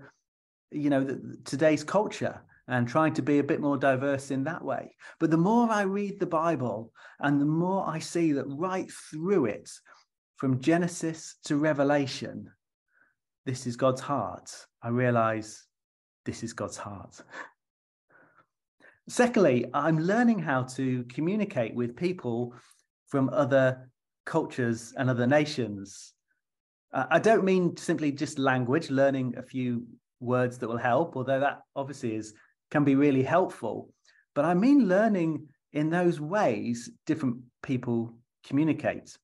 you 0.71 0.89
know, 0.89 1.03
the, 1.03 1.37
today's 1.45 1.83
culture 1.83 2.41
and 2.73 2.87
trying 2.87 3.13
to 3.13 3.21
be 3.21 3.37
a 3.37 3.43
bit 3.43 3.61
more 3.61 3.77
diverse 3.77 4.31
in 4.31 4.43
that 4.45 4.65
way. 4.65 4.95
But 5.19 5.29
the 5.29 5.37
more 5.37 5.69
I 5.69 5.83
read 5.83 6.19
the 6.19 6.25
Bible 6.25 6.91
and 7.19 7.39
the 7.39 7.45
more 7.45 7.87
I 7.87 7.99
see 7.99 8.31
that 8.33 8.47
right 8.47 8.91
through 9.11 9.45
it, 9.45 9.69
from 10.37 10.59
Genesis 10.59 11.35
to 11.45 11.55
Revelation, 11.55 12.49
this 13.45 13.67
is 13.67 13.75
God's 13.75 14.01
heart, 14.01 14.49
I 14.81 14.89
realize 14.89 15.65
this 16.25 16.41
is 16.41 16.53
God's 16.53 16.75
heart. 16.75 17.21
Secondly, 19.07 19.67
I'm 19.73 19.99
learning 19.99 20.39
how 20.39 20.63
to 20.63 21.03
communicate 21.03 21.75
with 21.75 21.95
people 21.95 22.55
from 23.07 23.29
other 23.29 23.87
cultures 24.25 24.95
and 24.97 25.11
other 25.11 25.27
nations. 25.27 26.13
I 26.91 27.19
don't 27.19 27.43
mean 27.43 27.77
simply 27.77 28.11
just 28.11 28.39
language, 28.39 28.89
learning 28.89 29.35
a 29.37 29.43
few 29.43 29.85
words 30.19 30.57
that 30.57 30.67
will 30.67 30.77
help, 30.77 31.15
although 31.15 31.39
that 31.39 31.59
obviously 31.75 32.15
is 32.15 32.33
can 32.73 32.83
be 32.83 32.95
really 32.95 33.21
helpful. 33.21 33.93
But 34.33 34.45
I 34.45 34.55
mean 34.55 34.87
learning 34.87 35.47
in 35.73 35.91
those 35.91 36.19
ways 36.19 36.89
different 37.05 37.37
people 37.61 38.15
communicate. 38.47 39.15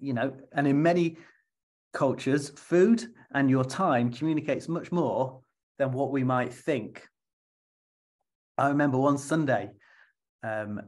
You 0.00 0.14
know, 0.14 0.32
and 0.52 0.66
in 0.66 0.82
many 0.82 1.18
cultures, 1.92 2.48
food 2.56 3.06
and 3.34 3.50
your 3.50 3.64
time 3.64 4.10
communicates 4.10 4.68
much 4.68 4.90
more 4.90 5.40
than 5.78 5.92
what 5.92 6.10
we 6.10 6.24
might 6.24 6.52
think. 6.52 7.06
I 8.56 8.68
remember 8.68 8.96
one 8.96 9.18
Sunday, 9.18 9.70
um, 10.42 10.80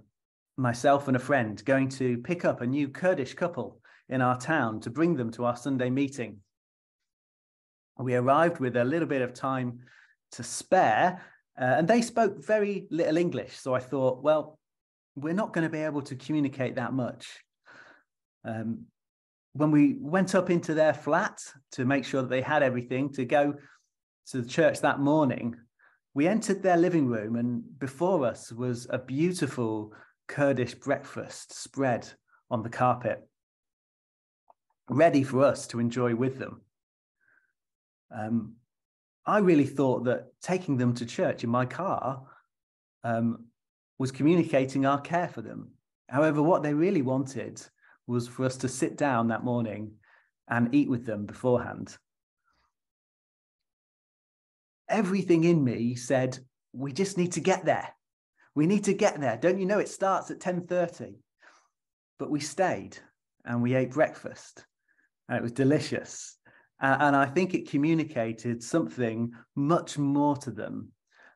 myself 0.57 1.07
and 1.07 1.17
a 1.17 1.21
friend 1.21 1.63
going 1.67 1.91
to 2.01 2.17
pick 2.19 2.47
up 2.47 2.63
a 2.63 2.67
new 2.67 2.89
Kurdish 2.89 3.35
couple 3.35 3.81
in 4.09 4.23
our 4.23 4.39
town 4.39 4.81
to 4.81 4.91
bring 4.91 5.17
them 5.17 5.31
to 5.33 5.45
our 5.45 5.57
Sunday 5.57 5.91
meeting. 5.91 6.39
We 7.99 8.15
arrived 8.15 8.59
with 8.59 8.77
a 8.77 8.85
little 8.85 9.09
bit 9.09 9.21
of 9.21 9.35
time 9.35 9.81
to 10.33 10.43
spare, 10.43 11.23
uh, 11.61 11.65
and 11.79 11.89
they 11.89 12.03
spoke 12.03 12.45
very 12.45 12.87
little 12.91 13.17
English. 13.17 13.57
So 13.57 13.75
I 13.75 13.81
thought, 13.81 14.23
well, 14.23 14.59
we're 15.17 15.35
not 15.35 15.53
going 15.53 15.65
to 15.65 15.71
be 15.71 15.81
able 15.81 16.03
to 16.03 16.17
communicate 16.17 16.77
that 16.77 16.93
much. 16.93 17.29
Um, 18.45 18.87
when 19.53 19.71
we 19.71 19.97
went 19.99 20.35
up 20.35 20.49
into 20.49 20.75
their 20.75 20.95
flat 20.95 21.41
to 21.73 21.85
make 21.85 22.05
sure 22.05 22.23
that 22.23 22.31
they 22.31 22.41
had 22.43 22.63
everything 22.63 23.13
to 23.15 23.25
go 23.25 23.55
to 24.29 24.41
the 24.41 24.49
church 24.49 24.81
that 24.81 25.01
morning, 25.01 25.57
we 26.15 26.27
entered 26.27 26.63
their 26.63 26.77
living 26.77 27.07
room, 27.07 27.37
and 27.37 27.63
before 27.79 28.25
us 28.27 28.53
was 28.53 28.87
a 28.91 28.99
beautiful 28.99 29.93
Kurdish 30.29 30.75
breakfast 30.75 31.53
spread 31.53 32.09
on 32.51 32.63
the 32.63 32.69
carpet, 32.69 33.29
ready 34.89 35.23
for 35.23 35.45
us 35.45 35.67
to 35.69 35.81
enjoy 35.81 36.15
with 36.15 36.39
them. 36.39 36.63
Um, 38.17 38.55
I 39.27 39.39
really 39.39 39.67
thought 39.67 40.05
that 40.05 40.29
taking 40.43 40.77
them 40.77 40.95
to 40.95 41.07
church 41.07 41.45
in 41.45 41.51
my 41.51 41.67
car 41.67 42.23
um, 43.05 43.47
was 43.99 44.13
communicating 44.13 44.87
our 44.87 45.01
care 45.01 45.29
for 45.29 45.43
them. 45.43 45.73
However, 46.09 46.43
what 46.43 46.63
they 46.63 46.75
really 46.75 47.03
wanted 47.03 47.63
was 48.07 48.27
for 48.27 48.45
us 48.45 48.57
to 48.59 48.69
sit 48.69 48.97
down 48.97 49.29
that 49.29 49.45
morning 49.45 49.93
and 50.49 50.75
eat 50.75 50.89
with 50.89 51.07
them 51.07 51.27
beforehand. 51.27 51.97
Everything 54.89 55.45
in 55.45 55.63
me 55.63 55.95
said, 55.95 56.39
we 56.73 56.93
just 56.93 57.17
need 57.17 57.33
to 57.33 57.41
get 57.41 57.65
there. 57.65 57.89
We 58.55 58.67
need 58.67 58.85
to 58.85 58.95
get 58.95 59.21
there. 59.21 59.37
Don't 59.37 59.59
you 59.61 59.67
know 59.67 59.79
it 59.79 59.89
starts 59.89 60.31
at 60.31 60.41
10:30? 60.41 61.15
But 62.19 62.31
we 62.31 62.41
stayed 62.41 62.99
and 63.45 63.63
we 63.63 63.75
ate 63.75 63.93
breakfast 63.93 64.65
and 65.29 65.39
it 65.39 65.43
was 65.43 65.53
delicious. 65.53 66.37
And 66.81 67.15
I 67.15 67.27
think 67.27 67.53
it 67.53 67.69
communicated 67.69 68.63
something 68.63 69.33
much 69.55 69.99
more 69.99 70.37
to 70.39 70.51
them 70.51 70.93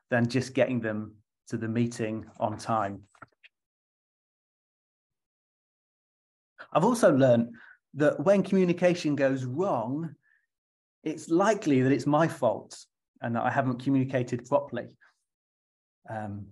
than 0.09 0.27
just 0.27 0.55
getting 0.55 0.79
them 0.79 1.15
to 1.49 1.57
the 1.57 1.67
meeting 1.67 2.25
on 2.39 2.57
time. 2.57 3.03
I've 6.73 6.83
also 6.83 7.11
learned 7.15 7.53
that 7.93 8.19
when 8.19 8.41
communication 8.41 9.15
goes 9.15 9.45
wrong, 9.45 10.15
it's 11.03 11.29
likely 11.29 11.81
that 11.83 11.91
it's 11.91 12.07
my 12.07 12.27
fault 12.27 12.75
and 13.21 13.35
that 13.35 13.43
I 13.43 13.51
haven't 13.51 13.83
communicated 13.83 14.45
properly. 14.45 14.87
Um, 16.09 16.47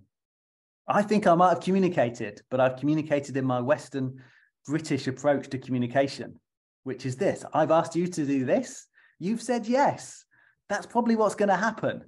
I 0.86 1.02
think 1.02 1.26
I 1.26 1.34
might 1.34 1.50
have 1.50 1.60
communicated, 1.60 2.42
but 2.48 2.60
I've 2.60 2.76
communicated 2.76 3.36
in 3.36 3.44
my 3.44 3.60
Western 3.60 4.22
British 4.66 5.08
approach 5.08 5.48
to 5.50 5.58
communication 5.58 6.38
which 6.84 7.04
is 7.04 7.16
this 7.16 7.44
I've 7.52 7.70
asked 7.70 7.96
you 7.96 8.06
to 8.06 8.24
do 8.24 8.44
this. 8.44 8.86
You've 9.18 9.42
said 9.42 9.66
yes. 9.66 10.24
That's 10.68 10.86
probably 10.86 11.16
what's 11.16 11.34
going 11.34 11.50
to 11.50 11.56
happen. 11.56 12.04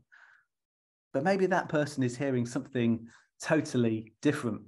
But 1.12 1.24
maybe 1.24 1.46
that 1.46 1.68
person 1.68 2.02
is 2.02 2.16
hearing 2.16 2.46
something 2.46 3.06
totally 3.42 4.12
different. 4.22 4.62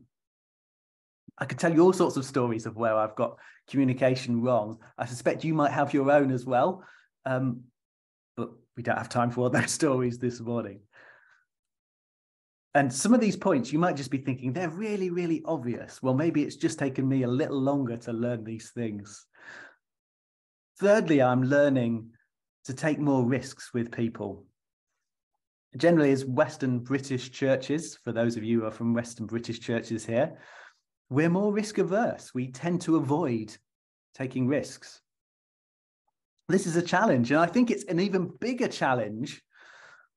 I 1.38 1.44
could 1.44 1.58
tell 1.58 1.72
you 1.72 1.82
all 1.82 1.92
sorts 1.92 2.16
of 2.16 2.24
stories 2.24 2.66
of 2.66 2.76
where 2.76 2.96
I've 2.96 3.14
got 3.14 3.38
communication 3.68 4.42
wrong. 4.42 4.78
I 4.98 5.06
suspect 5.06 5.44
you 5.44 5.54
might 5.54 5.72
have 5.72 5.94
your 5.94 6.10
own 6.10 6.30
as 6.30 6.44
well. 6.44 6.82
Um, 7.24 7.62
but 8.36 8.50
we 8.76 8.82
don't 8.82 8.98
have 8.98 9.08
time 9.08 9.30
for 9.30 9.42
all 9.42 9.50
those 9.50 9.70
stories 9.70 10.18
this 10.18 10.40
morning. 10.40 10.80
And 12.74 12.92
some 12.92 13.14
of 13.14 13.20
these 13.20 13.36
points 13.36 13.72
you 13.72 13.78
might 13.78 13.96
just 13.96 14.10
be 14.10 14.18
thinking 14.18 14.52
they're 14.52 14.68
really, 14.68 15.10
really 15.10 15.42
obvious. 15.44 16.02
Well, 16.02 16.14
maybe 16.14 16.42
it's 16.42 16.56
just 16.56 16.78
taken 16.78 17.08
me 17.08 17.22
a 17.22 17.28
little 17.28 17.60
longer 17.60 17.96
to 17.98 18.12
learn 18.12 18.44
these 18.44 18.70
things. 18.70 19.26
Thirdly, 20.78 21.20
I'm 21.20 21.42
learning 21.42 22.10
to 22.64 22.74
take 22.74 23.00
more 23.00 23.24
risks 23.24 23.74
with 23.74 23.90
people. 23.90 24.44
Generally, 25.76 26.12
as 26.12 26.24
Western 26.24 26.78
British 26.78 27.30
churches, 27.30 27.98
for 28.04 28.12
those 28.12 28.36
of 28.36 28.44
you 28.44 28.60
who 28.60 28.66
are 28.66 28.70
from 28.70 28.94
Western 28.94 29.26
British 29.26 29.58
churches 29.58 30.06
here, 30.06 30.38
we're 31.10 31.30
more 31.30 31.52
risk 31.52 31.78
averse. 31.78 32.32
We 32.32 32.52
tend 32.52 32.80
to 32.82 32.96
avoid 32.96 33.56
taking 34.14 34.46
risks. 34.46 35.00
This 36.48 36.66
is 36.66 36.76
a 36.76 36.82
challenge, 36.82 37.30
and 37.30 37.40
I 37.40 37.46
think 37.46 37.70
it's 37.70 37.84
an 37.84 38.00
even 38.00 38.30
bigger 38.40 38.68
challenge 38.68 39.42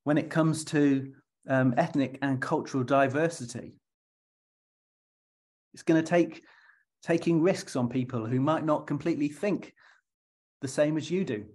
when 0.04 0.18
it 0.18 0.30
comes 0.30 0.64
to 0.66 1.12
um, 1.50 1.74
ethnic 1.76 2.20
and 2.22 2.42
cultural 2.42 2.84
diversity. 2.84 3.74
It's 5.74 5.84
going 5.84 6.02
to 6.02 6.08
take 6.08 6.44
taking 7.02 7.42
risks 7.42 7.76
on 7.76 7.90
people 7.90 8.26
who 8.28 8.40
might 8.40 8.64
not 8.64 8.86
completely 8.86 9.28
think 9.28 9.74
the 10.62 10.68
same 10.68 10.98
as 10.98 11.10
you 11.10 11.26
do, 11.26 11.46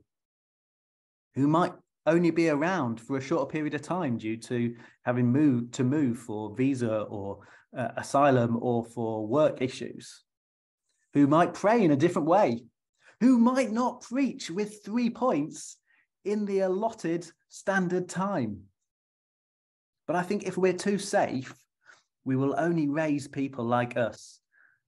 who 1.35 1.47
might 1.49 1.73
only 2.07 2.31
be 2.31 2.49
around 2.49 3.01
for 3.01 3.17
a 3.17 3.21
shorter 3.21 3.51
period 3.51 3.75
of 3.75 3.83
time 3.83 4.17
due 4.17 4.37
to 4.37 4.75
having 5.05 5.33
moved 5.33 5.75
to 5.75 5.85
move 5.85 6.19
for 6.19 6.55
visa 6.55 7.01
or 7.03 7.39
uh, 7.77 7.89
asylum 7.97 8.59
or 8.61 8.85
for 8.85 9.27
work 9.27 9.61
issues, 9.61 10.23
who 11.15 11.27
might 11.27 11.55
pray 11.55 11.83
in 11.83 11.91
a 11.91 11.97
different 11.97 12.29
way, 12.29 12.63
who 13.21 13.39
might 13.39 13.73
not 13.73 14.03
preach 14.03 14.51
with 14.51 14.85
three 14.85 15.11
points 15.11 15.79
in 16.25 16.45
the 16.45 16.61
allotted 16.61 17.27
standard 17.49 18.09
time. 18.09 18.61
But 20.07 20.17
I 20.17 20.23
think 20.23 20.45
if 20.45 20.57
we're 20.57 20.73
too 20.73 20.99
safe, 20.99 21.55
we 22.25 22.37
will 22.37 22.55
only 22.59 22.89
raise 22.89 23.29
people 23.29 23.65
like 23.65 23.97
us 23.97 24.41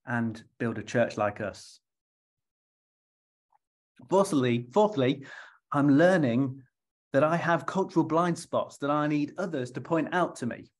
and 0.07 0.43
build 0.59 0.79
a 0.79 0.83
church 0.83 1.17
like 1.17 1.41
us. 1.41 1.81
Fourthly, 4.09 4.67
fourthly, 4.73 5.25
I'm 5.73 5.99
learning 5.99 6.63
that 7.13 7.25
I 7.25 7.37
have 7.37 7.67
cultural 7.67 8.05
blind 8.05 8.39
spots 8.39 8.79
that 8.79 8.91
I 8.91 9.07
need 9.07 9.35
others 9.39 9.71
to 9.73 9.81
point 9.81 10.09
out 10.13 10.37
to 10.37 10.47
me. 10.47 10.71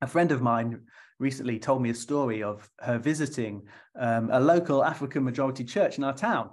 A 0.00 0.06
friend 0.06 0.32
of 0.32 0.42
mine 0.42 0.80
recently 1.18 1.58
told 1.58 1.82
me 1.82 1.90
a 1.90 1.94
story 1.94 2.42
of 2.42 2.68
her 2.80 2.98
visiting 2.98 3.62
um, 3.98 4.30
a 4.32 4.40
local 4.40 4.84
African 4.84 5.22
majority 5.22 5.64
church 5.64 5.98
in 5.98 6.04
our 6.04 6.14
town. 6.14 6.50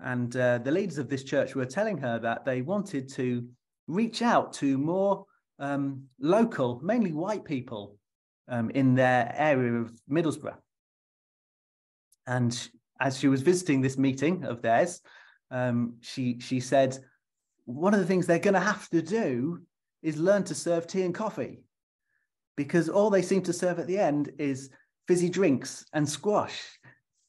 And 0.00 0.36
uh, 0.36 0.58
the 0.58 0.72
leaders 0.72 0.98
of 0.98 1.08
this 1.08 1.22
church 1.22 1.54
were 1.54 1.66
telling 1.66 1.96
her 1.98 2.18
that 2.18 2.44
they 2.44 2.62
wanted 2.62 3.08
to 3.10 3.46
reach 3.86 4.20
out 4.22 4.52
to 4.54 4.76
more 4.76 5.26
um, 5.60 6.04
local, 6.18 6.80
mainly 6.82 7.12
white 7.12 7.44
people 7.44 7.96
um, 8.48 8.70
in 8.70 8.94
their 8.94 9.32
area 9.36 9.74
of 9.74 9.92
Middlesbrough. 10.10 10.58
And 12.26 12.68
as 13.02 13.18
she 13.18 13.28
was 13.28 13.42
visiting 13.42 13.82
this 13.82 13.98
meeting 13.98 14.44
of 14.44 14.62
theirs, 14.62 15.02
um, 15.50 15.96
she 16.00 16.38
she 16.40 16.60
said, 16.60 16.96
one 17.64 17.94
of 17.94 18.00
the 18.00 18.06
things 18.06 18.26
they're 18.26 18.48
going 18.48 18.60
to 18.62 18.70
have 18.72 18.88
to 18.90 19.02
do 19.02 19.60
is 20.02 20.16
learn 20.28 20.44
to 20.44 20.54
serve 20.54 20.86
tea 20.86 21.02
and 21.02 21.14
coffee, 21.14 21.64
because 22.56 22.88
all 22.88 23.10
they 23.10 23.22
seem 23.22 23.42
to 23.42 23.52
serve 23.52 23.78
at 23.78 23.86
the 23.86 23.98
end 23.98 24.30
is 24.38 24.70
fizzy 25.08 25.28
drinks 25.28 25.84
and 25.92 26.08
squash. 26.08 26.58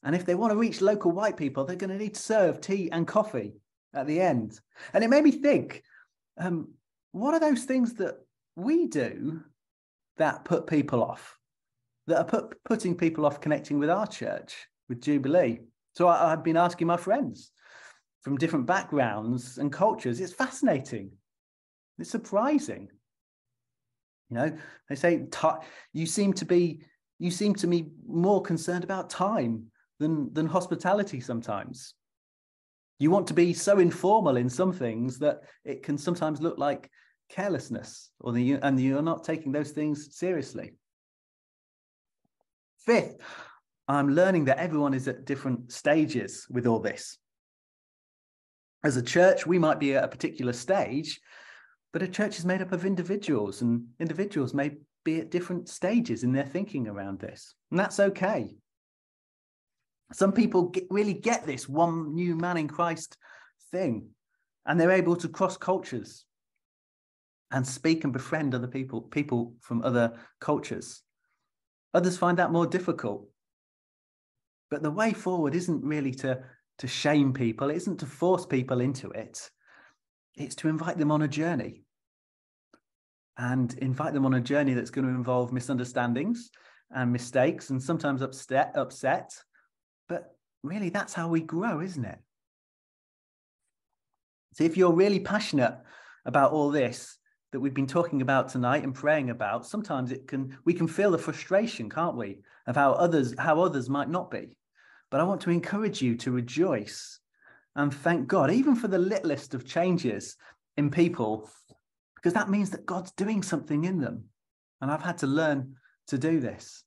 And 0.04 0.14
if 0.14 0.24
they 0.24 0.34
want 0.34 0.52
to 0.52 0.58
reach 0.58 0.80
local 0.80 1.12
white 1.12 1.36
people, 1.36 1.64
they're 1.64 1.84
going 1.84 1.96
to 1.96 2.04
need 2.04 2.14
to 2.14 2.20
serve 2.20 2.60
tea 2.60 2.90
and 2.92 3.06
coffee 3.06 3.54
at 3.94 4.06
the 4.06 4.20
end. 4.20 4.60
And 4.92 5.02
it 5.02 5.10
made 5.10 5.24
me 5.24 5.32
think, 5.32 5.82
um, 6.36 6.74
what 7.12 7.34
are 7.34 7.40
those 7.40 7.64
things 7.64 7.94
that 7.94 8.16
we 8.54 8.86
do 8.86 9.40
that 10.18 10.44
put 10.44 10.66
people 10.66 11.02
off, 11.02 11.38
that 12.06 12.18
are 12.18 12.24
put, 12.24 12.62
putting 12.64 12.96
people 12.96 13.24
off 13.24 13.40
connecting 13.40 13.78
with 13.78 13.90
our 13.90 14.06
church, 14.06 14.68
with 14.88 15.00
Jubilee? 15.00 15.60
So 15.94 16.08
I, 16.08 16.32
I've 16.32 16.44
been 16.44 16.56
asking 16.56 16.86
my 16.86 16.96
friends 16.96 17.50
from 18.22 18.38
different 18.38 18.66
backgrounds 18.66 19.58
and 19.58 19.72
cultures. 19.72 20.20
It's 20.20 20.32
fascinating. 20.32 21.12
It's 21.98 22.10
surprising. 22.10 22.88
You 24.30 24.36
know, 24.36 24.58
they 24.88 24.94
say 24.94 25.26
you 25.92 26.06
seem 26.06 26.32
to 26.34 26.44
be 26.44 26.80
you 27.18 27.30
seem 27.30 27.54
to 27.54 27.66
be 27.66 27.90
more 28.06 28.42
concerned 28.42 28.82
about 28.82 29.10
time 29.10 29.66
than 30.00 30.32
than 30.32 30.46
hospitality 30.46 31.20
sometimes. 31.20 31.94
You 32.98 33.10
want 33.10 33.26
to 33.28 33.34
be 33.34 33.52
so 33.52 33.78
informal 33.78 34.36
in 34.36 34.48
some 34.48 34.72
things 34.72 35.18
that 35.18 35.40
it 35.64 35.82
can 35.82 35.98
sometimes 35.98 36.40
look 36.40 36.58
like 36.58 36.90
carelessness, 37.28 38.10
or 38.20 38.32
the 38.32 38.52
and 38.54 38.80
you're 38.80 39.02
not 39.02 39.24
taking 39.24 39.52
those 39.52 39.70
things 39.70 40.16
seriously. 40.16 40.72
Fifth, 42.78 43.16
I'm 43.86 44.14
learning 44.14 44.46
that 44.46 44.58
everyone 44.58 44.94
is 44.94 45.08
at 45.08 45.24
different 45.24 45.70
stages 45.70 46.46
with 46.50 46.66
all 46.66 46.80
this. 46.80 47.18
As 48.82 48.96
a 48.96 49.02
church, 49.02 49.46
we 49.46 49.58
might 49.58 49.78
be 49.78 49.94
at 49.94 50.04
a 50.04 50.08
particular 50.08 50.52
stage, 50.52 51.20
but 51.92 52.02
a 52.02 52.08
church 52.08 52.38
is 52.38 52.44
made 52.44 52.62
up 52.62 52.72
of 52.72 52.84
individuals, 52.84 53.62
and 53.62 53.86
individuals 54.00 54.54
may 54.54 54.72
be 55.04 55.20
at 55.20 55.30
different 55.30 55.68
stages 55.68 56.24
in 56.24 56.32
their 56.32 56.44
thinking 56.44 56.88
around 56.88 57.20
this. 57.20 57.54
And 57.70 57.78
that's 57.78 58.00
okay. 58.00 58.56
Some 60.12 60.32
people 60.32 60.68
get, 60.68 60.84
really 60.90 61.14
get 61.14 61.46
this 61.46 61.68
one 61.68 62.14
new 62.14 62.36
man 62.36 62.56
in 62.56 62.68
Christ 62.68 63.16
thing, 63.70 64.08
and 64.66 64.78
they're 64.78 64.90
able 64.90 65.16
to 65.16 65.28
cross 65.28 65.56
cultures 65.56 66.24
and 67.50 67.66
speak 67.66 68.04
and 68.04 68.12
befriend 68.12 68.54
other 68.54 68.66
people, 68.66 69.02
people 69.02 69.54
from 69.60 69.82
other 69.82 70.14
cultures. 70.40 71.02
Others 71.92 72.18
find 72.18 72.38
that 72.38 72.50
more 72.50 72.66
difficult. 72.66 73.28
But 74.74 74.82
the 74.82 74.90
way 74.90 75.12
forward 75.12 75.54
isn't 75.54 75.84
really 75.84 76.10
to 76.14 76.42
to 76.78 76.88
shame 76.88 77.32
people, 77.32 77.70
it 77.70 77.76
isn't 77.76 78.00
to 78.00 78.06
force 78.06 78.44
people 78.44 78.80
into 78.80 79.08
it, 79.10 79.48
it's 80.34 80.56
to 80.56 80.68
invite 80.68 80.98
them 80.98 81.12
on 81.12 81.22
a 81.22 81.28
journey. 81.28 81.84
And 83.38 83.72
invite 83.78 84.14
them 84.14 84.26
on 84.26 84.34
a 84.34 84.40
journey 84.40 84.74
that's 84.74 84.90
going 84.90 85.06
to 85.06 85.14
involve 85.14 85.52
misunderstandings 85.52 86.50
and 86.90 87.12
mistakes 87.12 87.70
and 87.70 87.80
sometimes 87.80 88.20
upset, 88.20 88.72
upset. 88.74 89.30
But 90.08 90.36
really, 90.64 90.88
that's 90.88 91.14
how 91.14 91.28
we 91.28 91.42
grow, 91.42 91.80
isn't 91.80 92.04
it? 92.04 92.18
So 94.54 94.64
if 94.64 94.76
you're 94.76 94.92
really 94.92 95.20
passionate 95.20 95.78
about 96.24 96.50
all 96.50 96.72
this 96.72 97.16
that 97.52 97.60
we've 97.60 97.74
been 97.74 97.86
talking 97.86 98.22
about 98.22 98.48
tonight 98.48 98.82
and 98.82 98.92
praying 98.92 99.30
about, 99.30 99.68
sometimes 99.68 100.10
it 100.10 100.26
can 100.26 100.58
we 100.64 100.74
can 100.74 100.88
feel 100.88 101.12
the 101.12 101.18
frustration, 101.18 101.88
can't 101.88 102.16
we, 102.16 102.40
of 102.66 102.74
how 102.74 102.94
others 102.94 103.36
how 103.38 103.62
others 103.62 103.88
might 103.88 104.10
not 104.10 104.32
be. 104.32 104.56
But 105.14 105.20
I 105.20 105.24
want 105.26 105.42
to 105.42 105.50
encourage 105.50 106.02
you 106.02 106.16
to 106.16 106.32
rejoice 106.32 107.20
and 107.76 107.94
thank 107.94 108.26
God, 108.26 108.50
even 108.50 108.74
for 108.74 108.88
the 108.88 108.98
littlest 108.98 109.54
of 109.54 109.64
changes 109.64 110.36
in 110.76 110.90
people, 110.90 111.48
because 112.16 112.32
that 112.32 112.50
means 112.50 112.70
that 112.70 112.84
God's 112.84 113.12
doing 113.12 113.40
something 113.40 113.84
in 113.84 114.00
them. 114.00 114.24
And 114.80 114.90
I've 114.90 115.04
had 115.04 115.18
to 115.18 115.28
learn 115.28 115.76
to 116.08 116.18
do 116.18 116.40
this. 116.40 116.82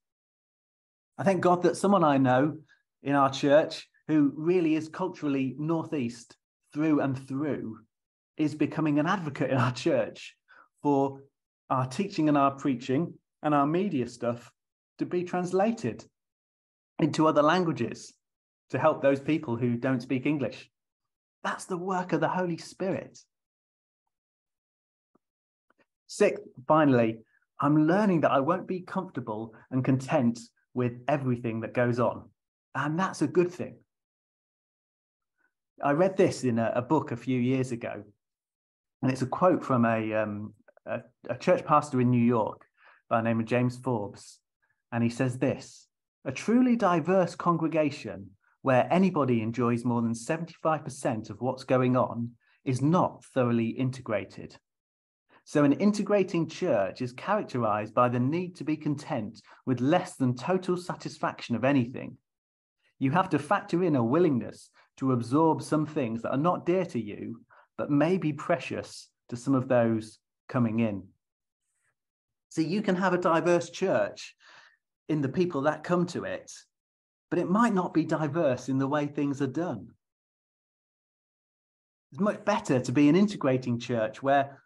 I 1.17 1.23
thank 1.23 1.39
God 1.39 1.63
that 1.63 1.77
someone 1.77 2.03
I 2.03 2.17
know 2.17 2.57
in 3.01 3.15
our 3.15 3.29
church 3.29 3.87
who 4.09 4.33
really 4.35 4.75
is 4.75 4.89
culturally 4.89 5.55
Northeast 5.57 6.35
through 6.73 6.99
and 6.99 7.17
through 7.29 7.77
is 8.35 8.55
becoming 8.55 8.99
an 8.99 9.07
advocate 9.07 9.51
in 9.51 9.57
our 9.57 9.71
church 9.71 10.35
for 10.83 11.21
our 11.69 11.87
teaching 11.87 12.27
and 12.27 12.37
our 12.37 12.51
preaching 12.51 13.13
and 13.41 13.55
our 13.55 13.65
media 13.65 14.05
stuff 14.05 14.51
to 14.97 15.05
be 15.05 15.23
translated 15.23 16.03
into 16.99 17.25
other 17.25 17.41
languages 17.41 18.13
to 18.69 18.79
help 18.79 19.01
those 19.01 19.19
people 19.19 19.55
who 19.55 19.75
don't 19.75 20.01
speak 20.01 20.25
English. 20.25 20.69
That's 21.43 21.65
the 21.65 21.77
work 21.77 22.13
of 22.13 22.19
the 22.19 22.27
Holy 22.27 22.57
Spirit. 22.57 23.19
Sixth, 26.07 26.43
finally, 26.67 27.19
I'm 27.59 27.87
learning 27.87 28.21
that 28.21 28.31
I 28.31 28.39
won't 28.39 28.67
be 28.67 28.81
comfortable 28.81 29.53
and 29.71 29.83
content 29.83 30.39
with 30.73 30.93
everything 31.07 31.61
that 31.61 31.73
goes 31.73 31.99
on. 31.99 32.29
And 32.75 32.99
that's 32.99 33.21
a 33.21 33.27
good 33.27 33.51
thing. 33.51 33.77
I 35.83 35.91
read 35.91 36.17
this 36.17 36.43
in 36.43 36.59
a, 36.59 36.71
a 36.75 36.81
book 36.81 37.11
a 37.11 37.17
few 37.17 37.39
years 37.39 37.71
ago, 37.71 38.03
and 39.01 39.11
it's 39.11 39.21
a 39.21 39.27
quote 39.27 39.63
from 39.63 39.85
a, 39.85 40.13
um, 40.13 40.53
a, 40.85 41.01
a 41.29 41.37
church 41.37 41.65
pastor 41.65 42.01
in 42.01 42.09
New 42.09 42.23
York 42.23 42.65
by 43.09 43.17
the 43.17 43.23
name 43.23 43.39
of 43.39 43.45
James 43.45 43.77
Forbes. 43.77 44.39
And 44.91 45.03
he 45.03 45.09
says 45.09 45.37
this 45.37 45.87
A 46.25 46.31
truly 46.31 46.75
diverse 46.75 47.35
congregation 47.35 48.31
where 48.61 48.87
anybody 48.91 49.41
enjoys 49.41 49.85
more 49.85 50.01
than 50.01 50.13
75% 50.13 51.29
of 51.29 51.41
what's 51.41 51.63
going 51.63 51.95
on 51.95 52.31
is 52.65 52.81
not 52.81 53.23
thoroughly 53.23 53.69
integrated. 53.69 54.57
So, 55.45 55.63
an 55.63 55.71
integrating 55.73 56.49
church 56.49 57.01
is 57.01 57.13
characterized 57.13 57.93
by 57.93 58.09
the 58.09 58.19
need 58.19 58.57
to 58.57 58.65
be 58.65 58.75
content 58.75 59.41
with 59.65 59.79
less 59.79 60.15
than 60.15 60.35
total 60.35 60.75
satisfaction 60.75 61.55
of 61.55 61.63
anything. 61.63 62.17
You 62.99 63.11
have 63.11 63.29
to 63.29 63.39
factor 63.39 63.81
in 63.81 63.95
a 63.95 64.03
willingness 64.03 64.69
to 64.97 65.13
absorb 65.13 65.63
some 65.63 65.85
things 65.85 66.21
that 66.23 66.31
are 66.31 66.37
not 66.37 66.65
dear 66.65 66.83
to 66.87 66.99
you, 66.99 67.39
but 67.77 67.89
may 67.89 68.17
be 68.17 68.33
precious 68.33 69.07
to 69.29 69.37
some 69.37 69.55
of 69.55 69.69
those 69.69 70.19
coming 70.49 70.81
in. 70.81 71.03
So, 72.49 72.59
you 72.59 72.81
can 72.81 72.97
have 72.97 73.13
a 73.13 73.17
diverse 73.17 73.69
church 73.69 74.35
in 75.07 75.21
the 75.21 75.29
people 75.29 75.61
that 75.61 75.85
come 75.85 76.05
to 76.07 76.25
it, 76.25 76.51
but 77.29 77.39
it 77.39 77.49
might 77.49 77.73
not 77.73 77.93
be 77.93 78.05
diverse 78.05 78.69
in 78.69 78.77
the 78.77 78.87
way 78.87 79.07
things 79.07 79.41
are 79.41 79.47
done. 79.47 79.87
It's 82.11 82.21
much 82.21 82.43
better 82.45 82.79
to 82.79 82.91
be 82.91 83.09
an 83.09 83.15
integrating 83.15 83.79
church 83.79 84.23
where, 84.23 84.61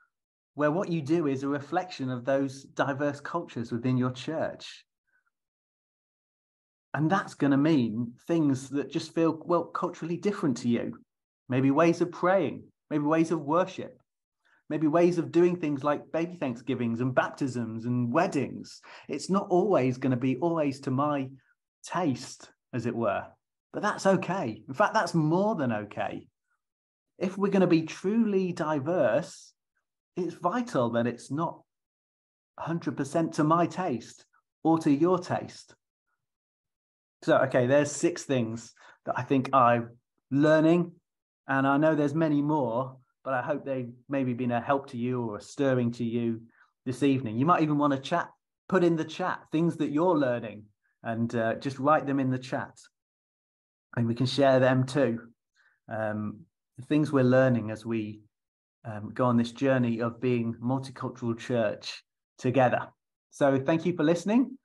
where 0.54 0.72
what 0.72 0.90
you 0.90 1.02
do 1.02 1.28
is 1.28 1.44
a 1.44 1.48
reflection 1.48 2.10
of 2.10 2.24
those 2.24 2.64
diverse 2.64 3.20
cultures 3.20 3.72
within 3.72 3.98
your 3.98 4.12
church. 4.12 4.86
And 6.94 7.10
that's 7.10 7.34
going 7.34 7.52
to 7.52 7.58
mean 7.58 8.14
things 8.28 8.70
that 8.70 8.92
just 8.92 9.16
feel, 9.16 9.42
well, 9.46 9.64
culturally 9.64 10.18
different 10.18 10.58
to 10.58 10.70
you. 10.70 11.00
Maybe 11.50 11.72
ways 11.72 12.02
of 12.02 12.12
praying, 12.12 12.64
maybe 12.90 13.06
ways 13.06 13.32
of 13.32 13.42
worship, 13.42 13.98
maybe 14.70 14.88
ways 14.88 15.18
of 15.18 15.32
doing 15.32 15.56
things 15.56 15.84
like 15.84 16.12
baby 16.12 16.36
thanksgivings 16.36 17.02
and 17.02 17.16
baptisms 17.16 17.86
and 17.86 18.14
weddings. 18.14 18.82
It's 19.10 19.30
not 19.30 19.48
always 19.50 19.98
going 19.98 20.12
to 20.12 20.18
be 20.18 20.38
always 20.38 20.80
to 20.82 20.92
my 20.92 21.28
taste, 21.84 22.50
as 22.74 22.86
it 22.86 22.96
were. 22.96 23.26
But 23.74 23.84
that's 23.84 24.06
okay. 24.06 24.64
In 24.68 24.74
fact, 24.74 24.94
that's 24.94 25.14
more 25.14 25.56
than 25.56 25.72
okay. 25.72 26.28
If 27.18 27.38
we're 27.38 27.52
going 27.52 27.62
to 27.62 27.68
be 27.68 27.84
truly 27.84 28.52
diverse, 28.52 29.54
it's 30.18 30.34
vital 30.34 30.92
that 30.92 31.08
it's 31.08 31.32
not 31.32 31.62
100% 32.60 33.34
to 33.34 33.44
my 33.44 33.66
taste 33.66 34.26
or 34.64 34.78
to 34.80 34.92
your 34.92 35.20
taste. 35.20 35.74
So, 37.24 37.38
okay, 37.38 37.68
there's 37.68 37.92
six 37.92 38.24
things 38.24 38.74
that 39.06 39.16
I 39.18 39.24
think 39.24 39.54
I'm 39.54 39.92
learning. 40.32 40.92
And 41.48 41.68
I 41.68 41.78
know 41.78 41.96
there's 41.96 42.16
many 42.16 42.42
more, 42.42 42.98
but 43.24 43.34
I 43.34 43.42
hope 43.42 43.66
they've 43.66 43.92
maybe 44.10 44.34
been 44.34 44.52
a 44.52 44.62
help 44.62 44.90
to 44.92 44.98
you 44.98 45.22
or 45.22 45.38
a 45.38 45.42
stirring 45.42 45.92
to 45.94 46.04
you 46.04 46.42
this 46.86 47.04
evening. 47.04 47.38
You 47.38 47.46
might 47.46 47.62
even 47.62 47.78
want 47.78 47.94
to 47.94 48.00
chat, 48.00 48.30
put 48.68 48.84
in 48.84 48.96
the 48.96 49.06
chat 49.06 49.42
things 49.52 49.78
that 49.78 49.92
you're 49.92 50.18
learning 50.18 50.64
and 51.04 51.36
uh, 51.36 51.56
just 51.56 51.80
write 51.80 52.06
them 52.06 52.20
in 52.20 52.30
the 52.30 52.38
chat 52.38 52.78
and 53.96 54.08
we 54.08 54.16
can 54.16 54.26
share 54.26 54.60
them 54.60 54.86
too. 54.86 55.20
Um, 55.90 56.42
the 56.78 56.86
things 56.86 57.12
we're 57.12 57.24
learning 57.24 57.72
as 57.72 57.86
we 57.86 58.22
um, 58.86 59.12
go 59.14 59.26
on 59.26 59.38
this 59.38 59.52
journey 59.52 60.02
of 60.02 60.22
being 60.22 60.56
multicultural 60.64 61.38
church 61.38 62.04
together. 62.38 62.88
So 63.30 63.60
thank 63.60 63.86
you 63.86 63.94
for 63.96 64.04
listening. 64.04 64.58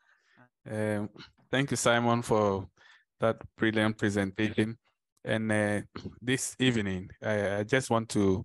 Um, 0.70 1.10
thank 1.50 1.70
you, 1.70 1.76
Simon, 1.76 2.22
for 2.22 2.68
that 3.20 3.36
brilliant 3.56 3.98
presentation. 3.98 4.78
And 5.24 5.50
uh, 5.50 5.80
this 6.22 6.54
evening, 6.58 7.10
I, 7.22 7.56
I, 7.56 7.62
just 7.64 7.90
want 7.90 8.08
to 8.10 8.44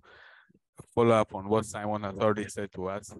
follow 0.94 1.12
up 1.12 1.34
on 1.34 1.48
what 1.48 1.64
Simon 1.64 2.02
has 2.02 2.16
already 2.18 2.48
said 2.48 2.72
to 2.72 2.88
us 2.88 3.14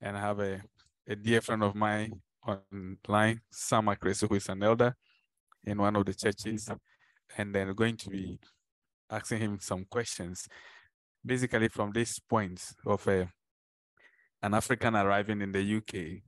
and 0.00 0.16
have 0.16 0.40
a, 0.40 0.60
a 1.08 1.14
dear 1.14 1.40
friend 1.40 1.62
of 1.62 1.74
mine 1.76 2.20
online, 2.46 3.40
Sam 3.50 3.86
Akresu, 3.86 4.28
who 4.28 4.34
is 4.36 4.48
an 4.48 4.62
elder 4.62 4.94
in 5.64 5.78
one 5.78 5.96
of 5.96 6.04
the 6.04 6.14
churches, 6.14 6.68
and 7.36 7.54
then 7.54 7.72
going 7.74 7.96
to 7.96 8.10
be 8.10 8.38
asking 9.10 9.38
him 9.40 9.58
some 9.60 9.84
questions, 9.84 10.46
basically 11.24 11.68
from 11.68 11.92
this 11.92 12.18
point 12.18 12.62
of 12.86 13.06
a, 13.08 13.28
an 14.42 14.54
African 14.54 14.96
arriving 14.96 15.40
in 15.40 15.52
the 15.52 15.76
UK 15.76 16.22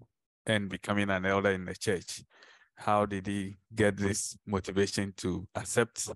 and 0.46 0.68
becoming 0.68 1.11
an 1.11 1.26
elder 1.26 1.50
in 1.50 1.64
the 1.64 1.74
church. 1.74 2.22
How 2.76 3.07
did 3.07 3.26
he 3.26 3.57
get 3.74 3.96
this 3.96 4.37
motivation 4.46 5.12
to 5.18 5.46
accept 5.55 6.11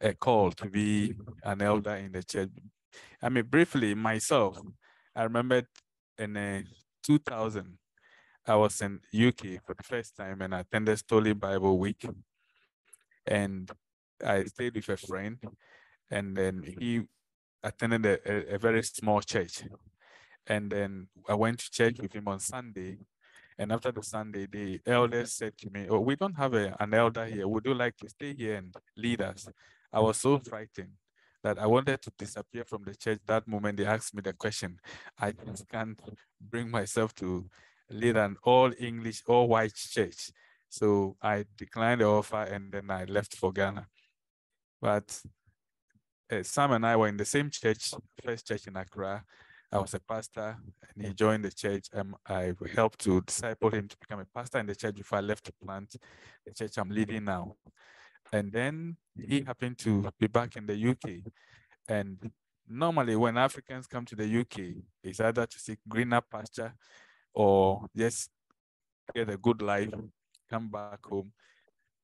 a 0.00 0.14
call 0.14 0.52
to 0.52 0.66
be 0.66 1.14
an 1.42 1.62
elder 1.62 1.96
in 1.96 2.12
the 2.12 2.22
church? 2.22 2.50
I 3.20 3.28
mean, 3.28 3.44
briefly, 3.44 3.94
myself, 3.94 4.58
I 5.14 5.24
remember 5.24 5.62
in 6.18 6.36
uh, 6.36 6.62
2000, 7.04 7.78
I 8.46 8.56
was 8.56 8.80
in 8.82 9.00
UK 9.14 9.62
for 9.64 9.74
the 9.74 9.82
first 9.82 10.16
time 10.16 10.42
and 10.42 10.54
I 10.54 10.60
attended 10.60 10.98
Stoneleigh 10.98 11.38
Bible 11.38 11.78
Week. 11.78 12.06
And 13.26 13.70
I 14.24 14.44
stayed 14.44 14.74
with 14.74 14.88
a 14.88 14.96
friend 14.96 15.38
and 16.10 16.36
then 16.36 16.62
he 16.78 17.02
attended 17.62 18.04
a, 18.06 18.18
a, 18.30 18.54
a 18.54 18.58
very 18.58 18.82
small 18.82 19.20
church. 19.20 19.62
And 20.46 20.70
then 20.70 21.08
I 21.28 21.34
went 21.34 21.60
to 21.60 21.70
church 21.70 21.96
with 22.00 22.12
him 22.12 22.28
on 22.28 22.38
Sunday 22.40 22.98
and 23.58 23.70
after 23.70 23.92
the 23.92 24.02
Sunday, 24.02 24.46
the 24.46 24.80
elders 24.86 25.32
said 25.32 25.56
to 25.58 25.70
me, 25.70 25.86
Oh, 25.88 26.00
we 26.00 26.16
don't 26.16 26.36
have 26.36 26.54
a, 26.54 26.76
an 26.80 26.92
elder 26.92 27.24
here. 27.24 27.46
Would 27.46 27.64
you 27.64 27.74
like 27.74 27.96
to 27.98 28.08
stay 28.08 28.34
here 28.34 28.56
and 28.56 28.74
lead 28.96 29.22
us? 29.22 29.48
I 29.92 30.00
was 30.00 30.16
so 30.16 30.38
frightened 30.38 30.94
that 31.42 31.58
I 31.58 31.66
wanted 31.66 32.02
to 32.02 32.12
disappear 32.18 32.64
from 32.64 32.82
the 32.84 32.94
church. 32.96 33.20
That 33.26 33.46
moment 33.46 33.76
they 33.78 33.86
asked 33.86 34.14
me 34.14 34.22
the 34.22 34.32
question, 34.32 34.78
I 35.18 35.32
just 35.32 35.68
can't 35.68 36.00
bring 36.40 36.68
myself 36.70 37.14
to 37.16 37.48
lead 37.90 38.16
an 38.16 38.36
all 38.42 38.72
English, 38.78 39.22
all 39.26 39.48
white 39.48 39.74
church. 39.74 40.30
So 40.68 41.16
I 41.22 41.44
declined 41.56 42.00
the 42.00 42.06
offer 42.06 42.42
and 42.42 42.72
then 42.72 42.90
I 42.90 43.04
left 43.04 43.36
for 43.36 43.52
Ghana. 43.52 43.86
But 44.80 45.20
uh, 46.30 46.42
Sam 46.42 46.72
and 46.72 46.86
I 46.86 46.96
were 46.96 47.08
in 47.08 47.16
the 47.16 47.24
same 47.24 47.50
church, 47.50 47.92
first 48.22 48.48
church 48.48 48.66
in 48.66 48.76
Accra. 48.76 49.24
I 49.70 49.78
was 49.78 49.94
a 49.94 50.00
pastor 50.00 50.56
and 50.94 51.06
he 51.06 51.12
joined 51.14 51.44
the 51.44 51.50
church. 51.50 51.86
Um, 51.92 52.16
I 52.26 52.54
helped 52.74 53.00
to 53.00 53.20
disciple 53.20 53.70
him 53.70 53.88
to 53.88 53.96
become 53.98 54.20
a 54.20 54.26
pastor 54.26 54.58
in 54.58 54.66
the 54.66 54.74
church 54.74 54.96
before 54.96 55.18
I 55.18 55.22
left 55.22 55.44
to 55.44 55.52
plant 55.52 55.96
the 56.46 56.54
church 56.54 56.78
I'm 56.78 56.90
leading 56.90 57.24
now. 57.24 57.56
And 58.32 58.52
then 58.52 58.96
he 59.16 59.42
happened 59.42 59.78
to 59.78 60.08
be 60.18 60.26
back 60.26 60.56
in 60.56 60.66
the 60.66 60.90
UK. 60.90 61.32
And 61.88 62.30
normally 62.68 63.16
when 63.16 63.36
Africans 63.36 63.86
come 63.86 64.04
to 64.06 64.16
the 64.16 64.40
UK, 64.40 64.82
it's 65.02 65.20
either 65.20 65.46
to 65.46 65.58
seek 65.58 65.78
greener 65.88 66.20
pasture 66.20 66.74
or 67.34 67.86
just 67.96 68.30
get 69.14 69.28
a 69.28 69.36
good 69.36 69.60
life, 69.60 69.90
come 70.48 70.70
back 70.70 71.04
home, 71.04 71.32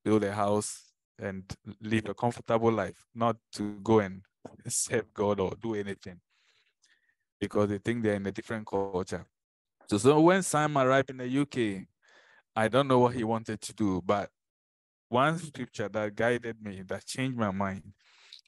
build 0.04 0.24
a 0.24 0.32
house, 0.32 0.92
and 1.18 1.44
live 1.80 2.08
a 2.08 2.14
comfortable 2.14 2.72
life, 2.72 3.06
not 3.14 3.36
to 3.52 3.78
go 3.82 4.00
and 4.00 4.22
serve 4.68 5.12
God 5.14 5.40
or 5.40 5.52
do 5.62 5.74
anything 5.74 6.20
because 7.40 7.68
they 7.70 7.78
think 7.78 8.02
they're 8.02 8.14
in 8.14 8.26
a 8.26 8.32
different 8.32 8.66
culture. 8.66 9.24
So, 9.88 9.98
so 9.98 10.20
when 10.20 10.42
Sam 10.42 10.76
arrived 10.76 11.10
in 11.10 11.16
the 11.16 11.40
UK, 11.40 11.86
I 12.54 12.68
don't 12.68 12.88
know 12.88 12.98
what 12.98 13.14
he 13.14 13.24
wanted 13.24 13.60
to 13.62 13.72
do, 13.72 14.02
but 14.04 14.28
one 15.08 15.38
scripture 15.38 15.88
that 15.88 16.14
guided 16.14 16.62
me, 16.62 16.82
that 16.86 17.06
changed 17.06 17.36
my 17.36 17.50
mind, 17.50 17.82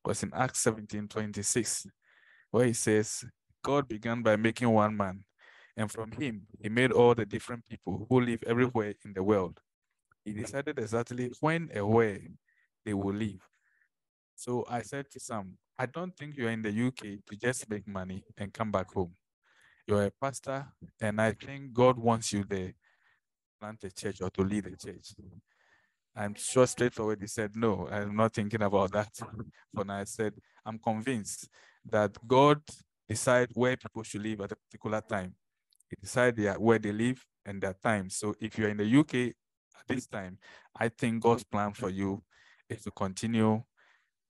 was 0.05 0.23
in 0.23 0.33
Acts 0.35 0.61
17 0.61 1.09
26, 1.09 1.87
where 2.51 2.67
he 2.67 2.73
says, 2.73 3.25
God 3.63 3.89
began 3.89 4.23
by 4.23 4.37
making 4.37 4.69
one 4.69 4.97
man, 4.97 5.25
and 5.77 5.91
from 5.91 6.13
him, 6.13 6.47
he 6.61 6.69
made 6.69 6.93
all 6.93 7.15
the 7.15 7.25
different 7.27 7.67
people 7.67 8.07
who 8.09 8.21
live 8.21 8.43
everywhere 8.47 8.95
in 9.05 9.15
the 9.15 9.23
world. 9.23 9.59
He 10.25 10.33
decided 10.33 10.79
exactly 10.79 11.33
when 11.41 11.71
and 11.73 11.89
where 11.89 12.21
they 12.85 12.95
will 12.95 13.15
live. 13.15 13.41
So 14.37 14.65
I 14.69 14.83
said 14.83 15.11
to 15.13 15.21
Sam, 15.21 15.57
I 15.79 15.87
don't 15.87 16.17
think 16.17 16.37
you're 16.37 16.51
in 16.51 16.63
the 16.63 16.87
UK 16.87 17.25
to 17.27 17.37
just 17.37 17.69
make 17.71 17.89
money 17.89 18.25
and 18.37 18.53
come 18.53 18.71
back 18.71 18.93
home. 18.93 19.15
You're 19.87 20.07
a 20.07 20.11
pastor, 20.11 20.67
and 21.01 21.21
I 21.21 21.33
think 21.33 21.73
God 21.73 21.99
wants 21.99 22.33
you 22.33 22.45
there, 22.45 22.69
to 22.69 22.75
plant 23.61 23.83
a 23.85 23.91
church 23.91 24.21
or 24.21 24.31
to 24.31 24.43
lead 24.43 24.67
a 24.67 24.77
church. 24.77 25.15
I'm 26.15 26.35
sure 26.35 26.67
straightforward 26.67 27.21
he 27.21 27.27
said, 27.27 27.57
No, 27.57 27.89
I'm 27.91 28.15
not 28.15 28.35
thinking 28.35 28.63
about 28.63 28.93
that. 28.93 29.19
Now, 29.75 29.97
I 29.97 30.05
said, 30.05 30.35
I'm 30.65 30.79
convinced 30.79 31.49
that 31.87 32.17
God 32.27 32.61
decides 33.09 33.53
where 33.55 33.77
people 33.77 34.03
should 34.03 34.23
live 34.23 34.43
at 34.43 34.53
a 34.53 34.57
particular 34.57 35.01
time. 35.01 35.35
Decide 36.01 36.39
where 36.59 36.79
they 36.79 36.93
live 36.93 37.25
and 37.45 37.61
their 37.63 37.75
time. 37.75 38.11
So 38.11 38.35
if 38.41 38.59
you're 38.59 38.71
in 38.71 38.77
the 38.77 38.99
UK 38.99 39.35
at 39.79 39.89
this 39.89 40.07
time, 40.07 40.39
I 40.77 40.89
think 40.89 41.23
God's 41.23 41.45
plan 41.45 41.73
for 41.73 41.91
you 41.91 42.23
is 42.69 42.83
to 42.83 42.91
continue 42.91 43.63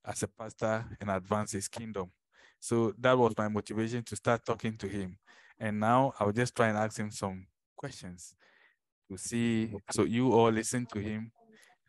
as 0.04 0.22
a 0.22 0.28
pastor 0.28 0.84
and 1.00 1.10
advance 1.10 1.52
his 1.52 1.68
kingdom. 1.68 2.10
So 2.58 2.92
that 2.98 3.16
was 3.16 3.34
my 3.36 3.48
motivation 3.48 4.02
to 4.04 4.16
start 4.16 4.44
talking 4.44 4.76
to 4.78 4.88
him. 4.88 5.18
And 5.58 5.78
now 5.78 6.12
I'll 6.18 6.32
just 6.32 6.54
try 6.56 6.68
and 6.68 6.78
ask 6.78 6.98
him 6.98 7.10
some 7.10 7.46
questions 7.76 8.34
to 9.10 9.16
see. 9.16 9.74
So 9.90 10.04
you 10.04 10.32
all 10.32 10.50
listen 10.50 10.86
to 10.86 10.98
him, 10.98 11.32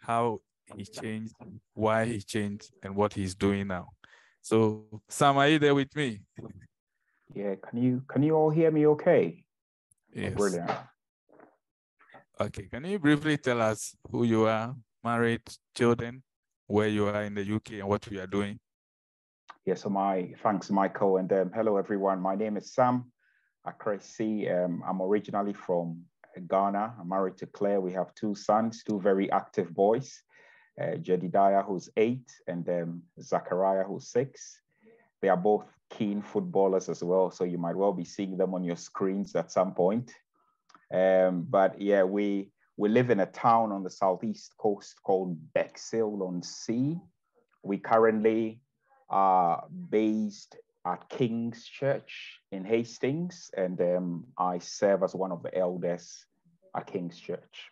how 0.02 0.42
he 0.76 0.86
changed, 0.86 1.34
why 1.74 2.06
he 2.06 2.22
changed, 2.22 2.72
and 2.84 2.96
what 2.96 3.14
he's 3.14 3.36
doing 3.36 3.68
now. 3.68 3.90
So 4.42 4.86
Sam, 5.10 5.38
are 5.38 5.48
you 5.48 5.60
there 5.60 5.74
with 5.74 5.96
me? 5.96 6.22
Yeah, 7.34 7.56
can 7.56 7.82
you 7.82 8.04
can 8.08 8.22
you 8.22 8.36
all 8.36 8.50
hear 8.50 8.70
me 8.70 8.86
okay? 8.88 9.44
Yes. 10.16 10.34
Oh, 10.34 10.38
brilliant. 10.38 10.72
Okay, 12.40 12.64
can 12.64 12.86
you 12.86 13.00
briefly 13.00 13.38
tell 13.38 13.62
us 13.62 13.96
who 14.12 14.24
you 14.24 14.46
are, 14.46 14.76
married, 15.04 15.42
children, 15.76 16.24
where 16.68 16.88
you 16.88 17.08
are 17.08 17.24
in 17.24 17.34
the 17.34 17.56
UK 17.56 17.74
and 17.74 17.88
what 17.88 18.06
you 18.12 18.20
are 18.20 18.28
doing? 18.28 18.60
Yeah, 19.66 19.76
so 19.76 19.90
my 19.90 20.34
thanks, 20.44 20.70
Michael, 20.70 21.18
and 21.18 21.32
um, 21.32 21.52
hello 21.56 21.78
everyone. 21.78 22.20
My 22.20 22.36
name 22.36 22.58
is 22.58 22.74
Sam 22.74 23.12
Akresi. 23.66 24.52
Um, 24.52 24.84
I'm 24.86 25.02
originally 25.02 25.54
from 25.54 26.02
Ghana. 26.50 26.96
I'm 27.00 27.10
married 27.10 27.38
to 27.38 27.46
Claire. 27.46 27.80
We 27.80 27.94
have 27.94 28.14
two 28.16 28.36
sons, 28.36 28.84
two 28.84 29.00
very 29.00 29.32
active 29.32 29.74
boys, 29.74 30.22
uh, 30.82 30.98
Jedidiah, 30.98 31.66
who's 31.66 31.90
eight, 31.98 32.30
and 32.48 32.68
um, 32.70 33.04
Zachariah, 33.22 33.84
who's 33.84 34.10
six. 34.10 34.60
They 35.22 35.30
are 35.30 35.38
both 35.38 35.66
keen 35.98 36.22
footballers 36.22 36.90
as 36.90 37.04
well, 37.04 37.30
so 37.30 37.44
you 37.44 37.58
might 37.58 37.76
well 37.76 37.94
be 37.94 38.06
seeing 38.06 38.38
them 38.38 38.54
on 38.54 38.64
your 38.64 38.76
screens 38.76 39.36
at 39.36 39.52
some 39.52 39.74
point. 39.74 40.12
Um, 40.94 41.46
but 41.50 41.80
yeah, 41.80 42.04
we 42.04 42.50
we 42.78 42.90
live 42.90 43.12
in 43.12 43.20
a 43.20 43.26
town 43.28 43.72
on 43.72 43.84
the 43.84 43.90
southeast 43.90 44.56
coast 44.58 44.96
called 45.04 45.38
Bexhill 45.54 46.24
on 46.24 46.42
Sea. 46.42 46.98
We 47.64 47.78
currently 47.78 48.60
are 49.10 49.66
based 49.90 50.58
at 50.86 51.08
King's 51.10 51.66
Church 51.66 52.40
in 52.52 52.66
Hastings, 52.66 53.52
and 53.56 53.80
um, 53.80 54.26
I 54.38 54.58
serve 54.60 55.04
as 55.04 55.16
one 55.16 55.32
of 55.32 55.44
the 55.44 55.56
elders 55.56 56.26
at 56.76 56.88
King's 56.88 57.20
Church, 57.20 57.70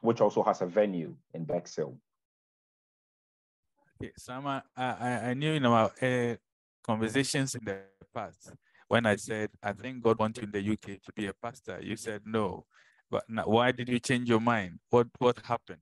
which 0.00 0.20
also 0.20 0.42
has 0.42 0.62
a 0.62 0.66
venue 0.66 1.14
in 1.34 1.44
Bexhill. 1.44 1.98
Okay, 4.00 4.12
Sam, 4.16 4.46
I, 4.46 4.62
I, 4.76 5.34
knew 5.34 5.54
in 5.54 5.66
our 5.66 5.90
uh, 6.00 6.36
conversations 6.88 7.54
in 7.54 7.64
the 7.64 7.78
past 8.14 8.52
when 8.88 9.04
I 9.04 9.16
said, 9.16 9.50
I 9.62 9.72
think 9.72 10.02
God 10.02 10.18
wants 10.18 10.38
you 10.38 10.44
in 10.44 10.50
the 10.50 10.72
UK 10.72 11.02
to 11.04 11.12
be 11.14 11.26
a 11.26 11.34
pastor, 11.34 11.78
you 11.82 11.96
said 11.96 12.22
no. 12.24 12.64
But 13.10 13.24
now, 13.28 13.44
why 13.44 13.72
did 13.72 13.88
you 13.88 13.98
change 13.98 14.28
your 14.28 14.40
mind? 14.40 14.78
What 14.90 15.08
what 15.18 15.38
happened? 15.44 15.80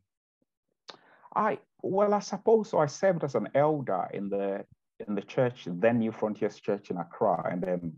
I 1.35 1.59
well, 1.83 2.15
I 2.15 2.21
suppose 2.21 2.71
so. 2.71 2.79
I 2.79 2.87
served 2.87 3.25
as 3.25 3.35
an 3.35 3.49
elder 3.55 4.09
in 4.13 4.29
the 4.29 4.65
in 5.07 5.15
the 5.15 5.23
church, 5.23 5.67
then 5.67 5.99
New 5.99 6.13
Frontiers 6.13 6.59
Church 6.61 6.91
in 6.91 6.97
Accra, 6.97 7.49
and 7.51 7.63
then 7.63 7.93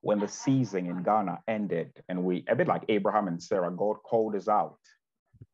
when 0.00 0.18
the 0.18 0.28
season 0.28 0.86
in 0.86 1.02
Ghana 1.02 1.38
ended, 1.46 1.90
and 2.08 2.24
we 2.24 2.44
a 2.48 2.56
bit 2.56 2.68
like 2.68 2.84
Abraham 2.88 3.28
and 3.28 3.42
Sarah, 3.42 3.70
God 3.70 3.96
called 4.02 4.34
us 4.34 4.48
out. 4.48 4.78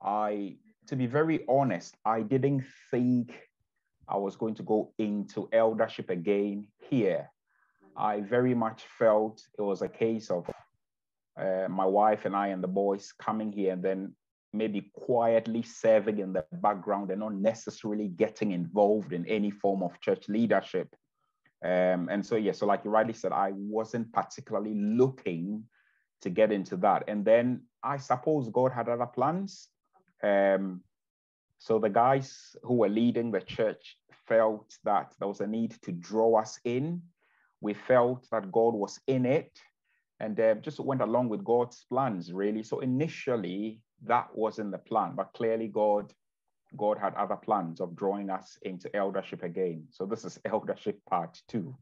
I, 0.02 0.56
to 0.88 0.96
be 0.96 1.06
very 1.06 1.44
honest, 1.48 1.96
I 2.04 2.22
didn't 2.22 2.64
think 2.90 3.32
I 4.08 4.16
was 4.16 4.36
going 4.36 4.54
to 4.54 4.62
go 4.62 4.92
into 4.98 5.48
eldership 5.52 6.10
again 6.10 6.66
here. 6.88 7.30
I 7.96 8.20
very 8.20 8.54
much 8.54 8.82
felt 8.98 9.42
it 9.58 9.62
was 9.62 9.82
a 9.82 9.88
case 9.88 10.30
of 10.30 10.48
uh, 11.38 11.68
my 11.68 11.84
wife 11.84 12.24
and 12.24 12.34
I 12.34 12.48
and 12.48 12.62
the 12.62 12.68
boys 12.68 13.12
coming 13.12 13.52
here 13.52 13.72
and 13.72 13.82
then 13.82 14.14
maybe 14.52 14.90
quietly 14.94 15.62
serving 15.62 16.18
in 16.18 16.32
the 16.32 16.44
background 16.52 17.10
and 17.10 17.20
not 17.20 17.34
necessarily 17.34 18.08
getting 18.08 18.52
involved 18.52 19.12
in 19.12 19.26
any 19.26 19.50
form 19.50 19.82
of 19.82 20.00
church 20.00 20.28
leadership. 20.28 20.94
Um, 21.62 22.08
and 22.10 22.24
so, 22.24 22.36
yeah, 22.36 22.52
so 22.52 22.66
like 22.66 22.84
you 22.84 22.90
rightly 22.90 23.12
said, 23.12 23.32
I 23.32 23.52
wasn't 23.54 24.12
particularly 24.12 24.74
looking 24.74 25.64
to 26.22 26.30
get 26.30 26.50
into 26.50 26.76
that. 26.78 27.04
And 27.08 27.24
then 27.24 27.62
I 27.82 27.98
suppose 27.98 28.48
God 28.48 28.72
had 28.72 28.88
other 28.88 29.06
plans. 29.06 29.68
Um, 30.22 30.82
so 31.58 31.78
the 31.78 31.90
guys 31.90 32.56
who 32.62 32.74
were 32.74 32.88
leading 32.88 33.30
the 33.30 33.40
church 33.40 33.96
felt 34.26 34.76
that 34.84 35.14
there 35.18 35.28
was 35.28 35.40
a 35.40 35.46
need 35.46 35.76
to 35.82 35.92
draw 35.92 36.40
us 36.40 36.58
in 36.64 37.02
we 37.60 37.74
felt 37.74 38.26
that 38.30 38.52
God 38.52 38.74
was 38.74 39.00
in 39.06 39.26
it 39.26 39.58
and 40.20 40.38
uh, 40.38 40.54
just 40.56 40.80
went 40.80 41.00
along 41.00 41.28
with 41.28 41.44
God's 41.44 41.84
plans, 41.88 42.32
really. 42.32 42.62
So 42.62 42.80
initially, 42.80 43.80
that 44.04 44.28
wasn't 44.34 44.72
the 44.72 44.78
plan, 44.78 45.14
but 45.16 45.32
clearly, 45.34 45.68
God. 45.68 46.12
God 46.76 46.98
had 46.98 47.14
other 47.14 47.36
plans 47.36 47.80
of 47.80 47.96
drawing 47.96 48.28
us 48.28 48.58
into 48.60 48.94
eldership 48.94 49.42
again. 49.42 49.86
So 49.90 50.04
this 50.04 50.26
is 50.26 50.38
eldership 50.44 51.00
part 51.08 51.40
two. 51.48 51.74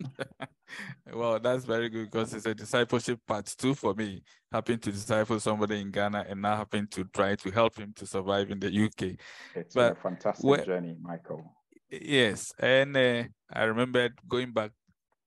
well, 1.12 1.38
that's 1.38 1.64
very 1.64 1.88
good 1.88 2.10
because 2.10 2.32
it's 2.34 2.46
a 2.46 2.54
discipleship 2.54 3.20
part 3.26 3.46
two 3.58 3.74
for 3.74 3.94
me. 3.94 4.22
Helping 4.52 4.78
to 4.78 4.92
disciple 4.92 5.38
somebody 5.40 5.80
in 5.80 5.90
Ghana 5.90 6.26
and 6.28 6.42
now 6.42 6.56
having 6.56 6.86
to 6.88 7.04
try 7.04 7.34
to 7.36 7.50
help 7.50 7.76
him 7.76 7.92
to 7.96 8.06
survive 8.06 8.50
in 8.50 8.58
the 8.58 8.84
UK. 8.84 9.16
It's 9.54 9.74
but 9.74 9.92
a 9.92 9.94
fantastic 9.94 10.64
journey, 10.64 10.96
Michael. 11.00 11.54
Yes, 11.90 12.52
and 12.58 12.96
uh, 12.96 13.24
I 13.52 13.64
remember 13.64 14.10
going 14.28 14.52
back, 14.52 14.70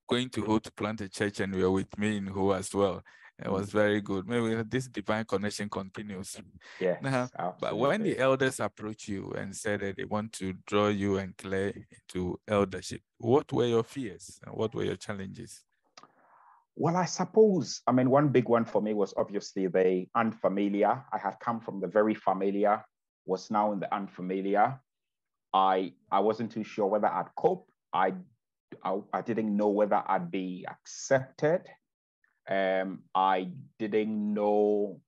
going 0.10 0.30
to 0.30 0.42
Ho 0.46 0.60
to 0.60 0.72
plant 0.72 1.02
a 1.02 1.10
church, 1.10 1.40
and 1.40 1.54
you 1.54 1.64
were 1.64 1.72
with 1.72 1.98
me 1.98 2.18
in 2.18 2.28
Ho 2.28 2.52
as 2.52 2.74
well. 2.74 3.04
It 3.40 3.52
was 3.52 3.70
mm. 3.70 3.74
very 3.74 4.02
good. 4.02 4.28
Maybe 4.28 4.62
this 4.64 4.88
divine 4.88 5.26
connection 5.26 5.70
continues. 5.70 6.40
Yeah. 6.80 6.98
Now, 7.02 7.30
but 7.60 7.78
when 7.78 8.04
the 8.04 8.18
elders 8.20 8.60
approach 8.60 9.08
you 9.08 9.32
and 9.32 9.56
said 9.56 9.82
that 9.82 9.98
they 9.98 10.06
want 10.06 10.34
to 10.34 10.54
draw 10.68 10.88
you 10.90 11.18
and 11.18 11.36
Claire 11.36 11.74
into 11.92 12.40
eldership, 12.48 13.02
what 13.18 13.52
were 13.52 13.66
your 13.66 13.84
fears 13.84 14.40
and 14.46 14.56
what 14.56 14.76
were 14.76 14.84
your 14.84 14.96
challenges? 14.96 15.64
Well, 16.76 16.96
I 16.96 17.06
suppose, 17.06 17.82
I 17.86 17.92
mean, 17.92 18.10
one 18.10 18.30
big 18.30 18.50
one 18.50 18.66
for 18.66 18.82
me 18.82 18.94
was 18.94 19.14
obviously 19.18 19.68
the 19.68 20.08
unfamiliar. 20.16 21.04
I 21.12 21.18
had 21.18 21.40
come 21.40 21.60
from 21.60 21.80
the 21.80 21.88
very 21.88 22.16
familiar, 22.16 22.84
was 23.26 23.52
now 23.52 23.72
in 23.74 23.80
the 23.80 23.94
unfamiliar. 23.94 24.80
I 25.54 25.94
I 26.12 26.20
wasn't 26.20 26.52
too 26.52 26.64
sure 26.64 26.88
whether 26.88 27.08
I'd 27.08 27.34
cope. 27.38 27.70
I, 27.94 28.14
I, 28.84 29.00
I 29.14 29.22
didn't 29.22 29.56
know 29.56 29.70
whether 29.70 30.02
I'd 30.08 30.32
be 30.32 30.66
accepted. 30.68 31.62
Um, 32.50 33.04
I 33.16 33.52
didn't 33.80 34.34
know 34.34 35.00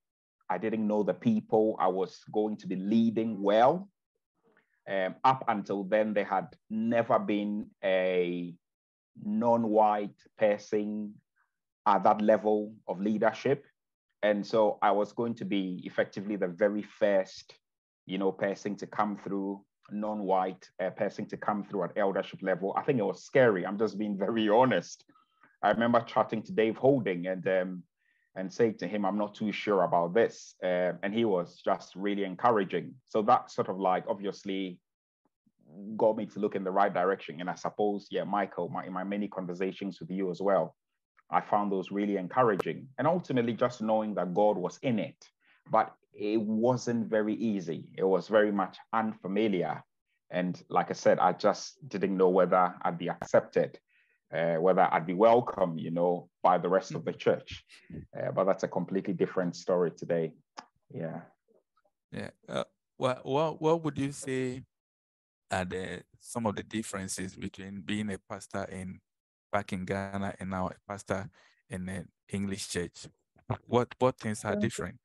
I 0.50 0.58
didn't 0.58 0.88
know 0.88 1.04
the 1.04 1.13
people 1.13 1.76
I 1.80 1.88
was 1.88 2.24
going 2.32 2.58
to 2.58 2.67
be 2.67 2.76
leading 2.76 3.41
well. 3.41 3.89
Um, 4.88 5.15
up 5.24 5.43
until 5.48 5.84
then, 5.84 6.13
there 6.13 6.26
had 6.26 6.56
never 6.69 7.17
been 7.17 7.67
a 7.84 8.54
non-white 9.24 10.19
person 10.38 11.15
at 11.88 12.04
that 12.04 12.21
level 12.21 12.74
of 12.88 13.02
leadership, 13.02 13.65
and 14.21 14.45
so 14.45 14.78
I 14.82 14.91
was 14.91 15.13
going 15.13 15.34
to 15.36 15.45
be 15.45 15.82
effectively 15.84 16.36
the 16.36 16.48
very 16.48 16.84
first, 16.84 17.56
you 18.06 18.19
know, 18.19 18.32
person 18.32 18.76
to 18.78 18.88
come 18.88 19.17
through 19.17 19.63
non-white 19.91 20.69
uh, 20.84 20.91
person 20.91 21.26
to 21.28 21.38
come 21.38 21.63
through 21.63 21.84
at 21.86 21.98
eldership 21.98 22.41
level. 22.41 22.74
I 22.78 22.84
think 22.84 23.00
it 23.00 23.06
was 23.06 23.24
scary. 23.24 23.65
I'm 23.65 23.78
just 23.78 23.98
being 23.98 24.17
very 24.17 24.50
honest. 24.50 25.04
I 25.65 25.71
remember 25.71 25.99
chatting 26.01 26.43
to 26.43 26.51
Dave 26.51 26.78
Holding 26.78 27.25
and 27.25 27.47
um, 27.47 27.84
and 28.36 28.54
saying 28.54 28.75
to 28.80 28.88
him, 28.88 29.04
"I'm 29.04 29.17
not 29.17 29.34
too 29.34 29.51
sure 29.51 29.82
about 29.84 30.13
this," 30.13 30.56
uh, 30.63 30.91
and 31.01 31.12
he 31.13 31.25
was 31.25 31.62
just 31.65 31.95
really 31.95 32.23
encouraging. 32.23 32.93
So 33.06 33.23
that 33.23 33.49
sort 33.49 33.69
of 33.69 33.80
like 33.80 34.04
obviously 34.08 34.80
got 35.97 36.17
me 36.17 36.28
to 36.28 36.39
look 36.39 36.56
in 36.56 36.63
the 36.63 36.71
right 36.71 36.93
direction. 36.93 37.41
And 37.41 37.49
I 37.49 37.56
suppose, 37.56 38.08
yeah, 38.12 38.23
Michael, 38.23 38.69
my, 38.69 38.86
in 38.86 38.93
my 38.93 39.04
many 39.04 39.28
conversations 39.28 39.99
with 39.99 40.12
you 40.12 40.30
as 40.30 40.39
well, 40.39 40.75
I 41.32 41.41
found 41.41 41.71
those 41.71 41.91
really 41.91 42.17
encouraging. 42.17 42.88
And 42.99 43.08
ultimately, 43.08 43.54
just 43.54 43.82
knowing 43.82 44.13
that 44.15 44.36
God 44.36 44.58
was 44.58 44.78
in 44.84 44.99
it, 44.99 45.17
but 45.71 45.93
it 46.13 46.39
wasn't 46.39 47.08
very 47.08 47.34
easy. 47.34 47.89
It 47.97 48.04
was 48.04 48.28
very 48.28 48.51
much 48.51 48.78
unfamiliar. 48.93 49.84
And 50.30 50.62
like 50.69 50.91
I 50.91 50.93
said, 50.93 51.17
I 51.19 51.34
just 51.34 51.88
didn't 51.89 52.17
know 52.17 52.30
whether 52.30 52.73
I'd 52.84 52.97
be 52.97 53.10
accepted, 53.10 53.80
uh, 54.36 54.56
whether 54.62 54.88
I'd 54.91 55.06
be 55.06 55.13
welcome, 55.13 55.78
you 55.78 55.91
know, 55.91 56.30
by 56.43 56.58
the 56.58 56.69
rest 56.69 56.93
of 56.93 57.06
the 57.06 57.13
church. 57.13 57.63
Uh, 58.17 58.32
but 58.32 58.45
that's 58.45 58.63
a 58.63 58.67
completely 58.67 59.13
different 59.13 59.56
story 59.56 59.91
today. 59.91 60.34
Yeah. 60.93 61.21
Yeah. 62.12 62.30
Uh, 62.48 62.63
what, 62.98 63.26
what, 63.26 63.62
what 63.62 63.84
would 63.84 63.98
you 63.98 64.12
say 64.12 64.63
are 65.52 65.65
the, 65.65 66.04
some 66.19 66.45
of 66.45 66.56
the 66.56 66.63
differences 66.63 67.36
between 67.36 67.82
being 67.82 68.12
a 68.12 68.17
pastor 68.30 68.63
in 68.65 69.00
back 69.52 69.71
in 69.71 69.86
Ghana 69.86 70.36
and 70.39 70.50
now 70.50 70.67
a 70.67 70.76
pastor 70.88 71.30
in 71.69 71.88
an 71.89 72.08
English 72.30 72.69
church? 72.69 73.08
What, 73.67 73.93
what 74.00 74.17
things 74.17 74.43
are 74.43 74.56
different? 74.56 74.98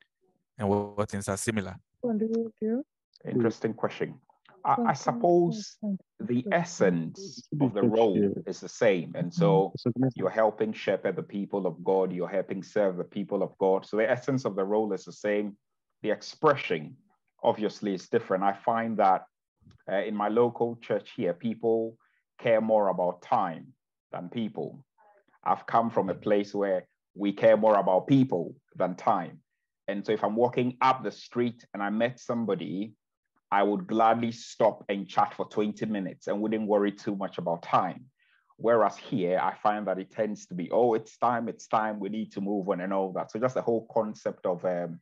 and 0.60 0.68
what, 0.68 0.96
what 0.96 1.10
things 1.10 1.28
are 1.28 1.36
similar? 1.36 1.74
Interesting 3.26 3.74
question. 3.74 4.14
I, 4.64 4.76
I, 4.88 4.92
suppose 4.92 5.76
the 6.20 6.44
essence 6.52 7.48
of 7.60 7.74
the 7.74 7.82
role 7.82 8.34
is 8.46 8.60
the 8.60 8.68
same. 8.68 9.12
And 9.14 9.32
so 9.32 9.72
you're 10.14 10.30
helping 10.30 10.72
shepherd 10.72 11.16
the 11.16 11.22
people 11.22 11.66
of 11.66 11.82
God, 11.82 12.12
you're 12.12 12.28
helping 12.28 12.62
serve 12.62 12.96
the 12.96 13.04
people 13.04 13.42
of 13.42 13.56
God. 13.58 13.86
So 13.86 13.96
the 13.96 14.10
essence 14.10 14.44
of 14.44 14.56
the 14.56 14.64
role 14.64 14.92
is 14.92 15.04
the 15.04 15.12
same. 15.12 15.56
The 16.02 16.10
expression, 16.10 16.96
obviously, 17.42 17.94
is 17.94 18.08
different. 18.08 18.44
I 18.44 18.52
find 18.52 18.96
that 18.98 19.24
uh, 19.90 20.02
in 20.02 20.14
my 20.14 20.28
local 20.28 20.76
church 20.82 21.10
here, 21.16 21.34
people 21.34 21.96
care 22.38 22.60
more 22.60 22.88
about 22.88 23.22
time 23.22 23.68
than 24.12 24.28
people. 24.28 24.84
I've 25.44 25.66
come 25.66 25.90
from 25.90 26.10
a 26.10 26.14
place 26.14 26.54
where 26.54 26.86
we 27.14 27.32
care 27.32 27.56
more 27.56 27.76
about 27.76 28.06
people 28.06 28.54
than 28.76 28.94
time. 28.94 29.40
And 29.88 30.04
so 30.04 30.12
if 30.12 30.22
I'm 30.22 30.36
walking 30.36 30.76
up 30.80 31.02
the 31.02 31.10
street 31.10 31.64
and 31.74 31.82
I 31.82 31.90
met 31.90 32.20
somebody, 32.20 32.92
I 33.52 33.62
would 33.62 33.86
gladly 33.86 34.32
stop 34.32 34.84
and 34.88 35.08
chat 35.08 35.34
for 35.34 35.46
20 35.46 35.84
minutes 35.86 36.28
and 36.28 36.40
wouldn't 36.40 36.68
worry 36.68 36.92
too 36.92 37.16
much 37.16 37.38
about 37.38 37.62
time. 37.62 38.04
Whereas 38.56 38.96
here, 38.96 39.40
I 39.42 39.54
find 39.54 39.86
that 39.86 39.98
it 39.98 40.10
tends 40.10 40.46
to 40.46 40.54
be, 40.54 40.70
oh, 40.70 40.94
it's 40.94 41.16
time, 41.16 41.48
it's 41.48 41.66
time, 41.66 41.98
we 41.98 42.10
need 42.10 42.30
to 42.32 42.40
move 42.40 42.68
on 42.68 42.80
and 42.80 42.92
all 42.92 43.12
that. 43.14 43.30
So 43.30 43.38
just 43.40 43.54
the 43.54 43.62
whole 43.62 43.88
concept 43.90 44.44
of 44.46 44.64
um, 44.64 45.00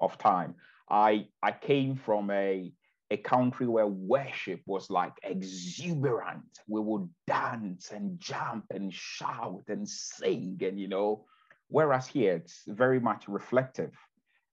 of 0.00 0.18
time. 0.18 0.54
I 0.90 1.26
I 1.42 1.52
came 1.52 1.96
from 1.96 2.30
a 2.30 2.72
a 3.10 3.16
country 3.16 3.66
where 3.66 3.86
worship 3.86 4.60
was 4.66 4.90
like 4.90 5.14
exuberant. 5.22 6.60
We 6.66 6.80
would 6.80 7.08
dance 7.26 7.90
and 7.90 8.20
jump 8.20 8.66
and 8.70 8.92
shout 8.92 9.64
and 9.68 9.88
sing, 9.88 10.58
and 10.62 10.78
you 10.78 10.88
know, 10.88 11.24
whereas 11.68 12.06
here 12.06 12.34
it's 12.36 12.62
very 12.66 13.00
much 13.00 13.26
reflective. 13.26 13.94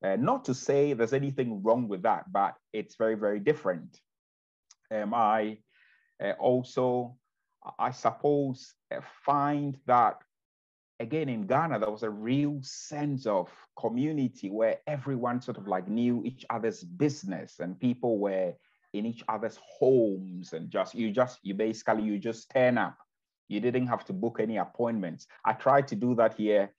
Uh, 0.05 0.17
not 0.17 0.45
to 0.45 0.53
say 0.53 0.93
there's 0.93 1.13
anything 1.13 1.63
wrong 1.63 1.87
with 1.87 2.03
that, 2.03 2.31
but 2.31 2.53
it's 2.73 2.95
very, 2.95 3.15
very 3.15 3.39
different. 3.39 3.99
Um, 4.91 5.15
I 5.15 5.57
uh, 6.23 6.33
also, 6.39 7.15
I 7.79 7.89
suppose, 7.89 8.75
uh, 8.93 8.99
find 9.25 9.77
that 9.87 10.21
again 10.99 11.27
in 11.27 11.47
Ghana, 11.47 11.79
there 11.79 11.89
was 11.89 12.03
a 12.03 12.09
real 12.09 12.59
sense 12.61 13.25
of 13.25 13.49
community 13.79 14.51
where 14.51 14.77
everyone 14.85 15.41
sort 15.41 15.57
of 15.57 15.67
like 15.67 15.87
knew 15.87 16.23
each 16.23 16.45
other's 16.51 16.83
business 16.83 17.59
and 17.59 17.79
people 17.79 18.19
were 18.19 18.53
in 18.93 19.07
each 19.07 19.23
other's 19.27 19.59
homes 19.79 20.53
and 20.53 20.69
just, 20.69 20.93
you 20.93 21.09
just, 21.11 21.39
you 21.41 21.55
basically, 21.55 22.03
you 22.03 22.19
just 22.19 22.51
turn 22.51 22.77
up. 22.77 22.95
You 23.47 23.59
didn't 23.59 23.87
have 23.87 24.05
to 24.05 24.13
book 24.13 24.37
any 24.39 24.57
appointments. 24.57 25.25
I 25.43 25.53
tried 25.53 25.87
to 25.87 25.95
do 25.95 26.13
that 26.15 26.35
here. 26.35 26.71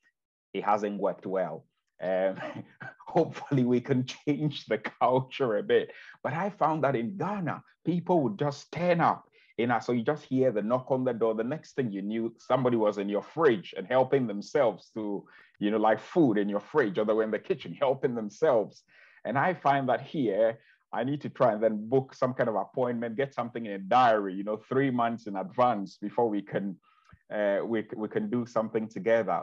It 0.55 0.65
hasn't 0.65 1.01
worked 1.01 1.27
well. 1.27 1.65
Um, 2.03 2.37
hopefully, 3.07 3.65
we 3.65 3.81
can 3.81 4.05
change 4.05 4.67
the 4.67 4.79
culture 4.79 5.57
a 5.57 5.63
bit. 5.63 5.91
But 6.23 6.33
I 6.33 6.51
found 6.51 6.85
that 6.85 6.97
in 6.97 7.17
Ghana, 7.17 7.63
people 7.85 8.23
would 8.23 8.39
just 8.39 8.71
turn 8.73 9.01
up. 9.01 9.29
You 9.57 9.67
know, 9.67 9.79
so 9.81 9.93
you 9.93 10.03
just 10.03 10.25
hear 10.25 10.53
the 10.53 10.61
knock 10.61 10.91
on 10.91 11.05
the 11.05 11.15
door. 11.15 11.35
The 11.35 11.43
next 11.43 11.77
thing 11.77 11.91
you 11.91 12.03
knew, 12.03 12.35
somebody 12.39 12.77
was 12.77 12.99
in 12.99 13.09
your 13.09 13.23
fridge 13.23 13.75
and 13.77 13.87
helping 13.87 14.27
themselves 14.27 14.91
to, 14.95 15.25
you 15.59 15.71
know, 15.71 15.79
like 15.79 15.99
food 15.99 16.37
in 16.37 16.49
your 16.49 16.61
fridge, 16.61 16.99
or 16.99 17.07
they 17.07 17.15
were 17.15 17.23
in 17.23 17.31
the 17.31 17.39
kitchen 17.39 17.73
helping 17.73 18.15
themselves. 18.15 18.83
And 19.25 19.39
I 19.39 19.55
find 19.55 19.89
that 19.89 20.03
here, 20.03 20.59
I 20.93 21.05
need 21.05 21.23
to 21.23 21.31
try 21.31 21.53
and 21.53 21.63
then 21.63 21.89
book 21.89 22.15
some 22.15 22.35
kind 22.35 22.51
of 22.51 22.55
appointment, 22.55 23.17
get 23.17 23.35
something 23.35 23.65
in 23.65 23.73
a 23.73 23.79
diary, 23.79 24.35
you 24.35 24.45
know, 24.45 24.59
three 24.59 24.91
months 24.91 25.27
in 25.27 25.37
advance 25.37 25.97
before 25.97 26.29
we 26.29 26.43
can 26.43 26.77
uh, 27.33 27.61
we, 27.65 27.85
we 27.97 28.09
can 28.09 28.31
do 28.31 28.47
something 28.47 28.89
together. 28.89 29.43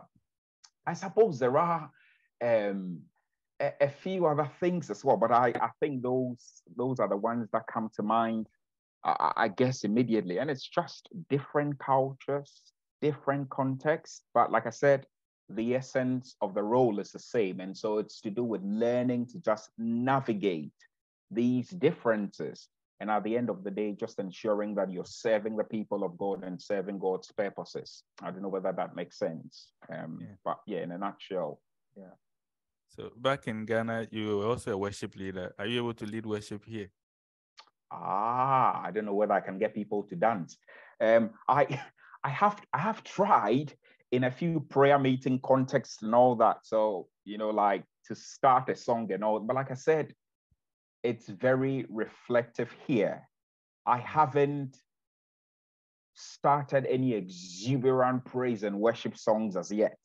I 0.86 0.94
suppose 0.94 1.40
there 1.40 1.58
are 1.58 1.90
um, 2.44 3.00
a, 3.60 3.72
a, 3.82 3.90
few 3.90 4.26
other 4.26 4.50
things 4.60 4.90
as 4.90 5.04
well, 5.04 5.18
but 5.18 5.32
I, 5.32 5.54
I 5.62 5.70
think 5.80 6.02
those 6.02 6.62
those 6.76 7.00
are 7.00 7.08
the 7.08 7.18
ones 7.18 7.50
that 7.54 7.68
come 7.72 7.90
to 7.96 8.04
mind, 8.04 8.48
I, 9.04 9.32
I 9.36 9.48
guess, 9.48 9.84
immediately. 9.84 10.40
And 10.40 10.50
it's 10.50 10.68
just 10.68 11.10
different 11.30 11.80
cultures, 11.80 12.52
different 13.02 13.50
contexts. 13.50 14.24
But 14.34 14.52
like 14.52 14.68
I 14.68 14.72
said, 14.72 15.06
the 15.50 15.76
essence 15.76 16.36
of 16.42 16.54
the 16.54 16.64
role 16.64 17.00
is 17.00 17.12
the 17.12 17.20
same. 17.20 17.60
And 17.60 17.76
so 17.76 18.00
it's 18.00 18.22
to 18.22 18.30
do 18.30 18.44
with 18.44 18.62
learning 18.64 19.28
to 19.28 19.40
just 19.40 19.70
navigate 19.78 20.74
these 21.32 21.70
differences. 21.70 22.68
And 23.00 23.10
at 23.12 23.24
the 23.24 23.36
end 23.36 23.50
of 23.50 23.64
the 23.64 23.72
day, 23.72 23.92
just 24.00 24.20
ensuring 24.20 24.76
that 24.76 24.92
you're 24.92 25.06
serving 25.06 25.58
the 25.58 25.64
people 25.64 26.04
of 26.04 26.18
God 26.18 26.44
and 26.44 26.62
serving 26.62 27.00
God's 27.00 27.32
purposes. 27.32 28.04
I 28.22 28.32
don't 28.32 28.42
know 28.42 28.50
whether 28.50 28.72
that 28.72 28.96
makes 28.96 29.20
sense. 29.20 29.72
Um, 29.92 30.20
yeah. 30.22 30.28
But 30.46 30.60
yeah, 30.66 30.80
in 30.84 30.92
a 30.92 30.98
nutshell, 30.98 31.60
yeah. 31.98 32.16
So 32.96 33.12
back 33.18 33.48
in 33.48 33.66
Ghana, 33.66 34.08
you 34.12 34.38
were 34.38 34.46
also 34.46 34.74
a 34.74 34.78
worship 34.78 35.16
leader. 35.16 35.56
Are 35.58 35.66
you 35.66 35.80
able 35.80 35.96
to 35.96 36.06
lead 36.06 36.28
worship 36.28 36.64
here? 36.64 36.90
Ah, 37.92 38.84
I 38.84 38.92
don't 38.92 39.06
know 39.06 39.16
whether 39.16 39.34
I 39.34 39.40
can 39.40 39.58
get 39.58 39.74
people 39.74 40.04
to 40.04 40.16
dance. 40.16 40.58
Um, 41.02 41.32
I 41.48 41.82
I 42.24 42.30
have 42.30 42.62
I 42.72 42.78
have 42.78 43.04
tried 43.04 43.74
in 44.12 44.26
a 44.26 44.32
few 44.32 44.60
prayer 44.60 45.00
meeting 45.00 45.40
contexts 45.40 46.04
and 46.04 46.14
all 46.14 46.36
that. 46.36 46.58
So, 46.64 47.08
you 47.26 47.40
know, 47.40 47.50
like 47.50 47.84
to 48.06 48.16
start 48.16 48.70
a 48.70 48.76
song 48.76 49.12
and 49.12 49.24
all, 49.24 49.40
but 49.40 49.56
like 49.56 49.72
I 49.72 49.76
said, 49.76 50.14
it's 51.02 51.28
very 51.28 51.88
reflective 51.90 52.72
here. 52.86 53.28
I 53.88 53.98
haven't 53.98 54.78
started 56.14 56.86
any 56.86 57.14
exuberant 57.14 58.24
praise 58.24 58.62
and 58.62 58.80
worship 58.80 59.18
songs 59.18 59.58
as 59.58 59.72
yet. 59.72 59.98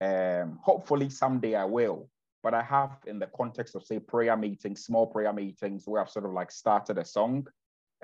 Um, 0.00 0.58
hopefully 0.60 1.08
someday 1.08 1.54
I 1.54 1.64
will. 1.64 2.10
But 2.44 2.52
I 2.52 2.62
have, 2.62 2.98
in 3.06 3.18
the 3.18 3.28
context 3.34 3.74
of 3.74 3.84
say 3.84 3.98
prayer 3.98 4.36
meetings, 4.36 4.84
small 4.84 5.06
prayer 5.06 5.32
meetings, 5.32 5.84
where 5.86 6.02
I've 6.02 6.10
sort 6.10 6.26
of 6.26 6.32
like 6.32 6.52
started 6.52 6.98
a 6.98 7.04
song, 7.04 7.46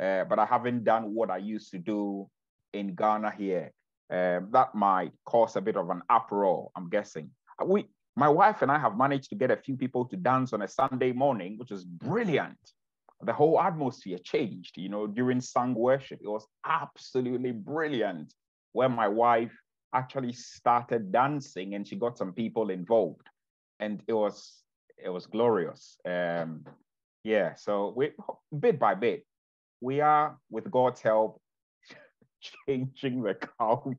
uh, 0.00 0.24
but 0.24 0.38
I 0.38 0.46
haven't 0.46 0.82
done 0.82 1.14
what 1.14 1.30
I 1.30 1.36
used 1.36 1.70
to 1.72 1.78
do 1.78 2.26
in 2.72 2.94
Ghana 2.94 3.32
here. 3.36 3.70
Um, 4.10 4.48
that 4.50 4.74
might 4.74 5.12
cause 5.26 5.56
a 5.56 5.60
bit 5.60 5.76
of 5.76 5.90
an 5.90 6.00
uproar, 6.08 6.70
I'm 6.74 6.88
guessing. 6.88 7.30
We, 7.64 7.84
my 8.16 8.30
wife 8.30 8.62
and 8.62 8.72
I 8.72 8.78
have 8.78 8.96
managed 8.96 9.28
to 9.28 9.34
get 9.34 9.50
a 9.50 9.58
few 9.58 9.76
people 9.76 10.06
to 10.06 10.16
dance 10.16 10.54
on 10.54 10.62
a 10.62 10.68
Sunday 10.68 11.12
morning, 11.12 11.58
which 11.58 11.70
is 11.70 11.84
brilliant. 11.84 12.58
The 13.20 13.34
whole 13.34 13.60
atmosphere 13.60 14.18
changed, 14.24 14.78
you 14.78 14.88
know, 14.88 15.06
during 15.06 15.42
sung 15.42 15.74
worship. 15.74 16.18
It 16.22 16.28
was 16.28 16.46
absolutely 16.64 17.52
brilliant 17.52 18.32
where 18.72 18.88
my 18.88 19.06
wife 19.06 19.52
actually 19.94 20.32
started 20.32 21.12
dancing 21.12 21.74
and 21.74 21.86
she 21.86 21.96
got 21.96 22.16
some 22.16 22.32
people 22.32 22.70
involved 22.70 23.28
and 23.80 24.02
it 24.06 24.12
was 24.12 24.62
it 25.02 25.08
was 25.08 25.26
glorious. 25.26 25.96
Um, 26.06 26.64
yeah, 27.24 27.54
so 27.54 27.92
we 27.96 28.10
bit 28.58 28.78
by 28.78 28.94
bit, 28.94 29.26
we 29.80 30.00
are 30.00 30.38
with 30.50 30.70
God's 30.70 31.00
help 31.00 31.40
changing 32.66 33.22
the 33.22 33.34
culture. 33.58 33.96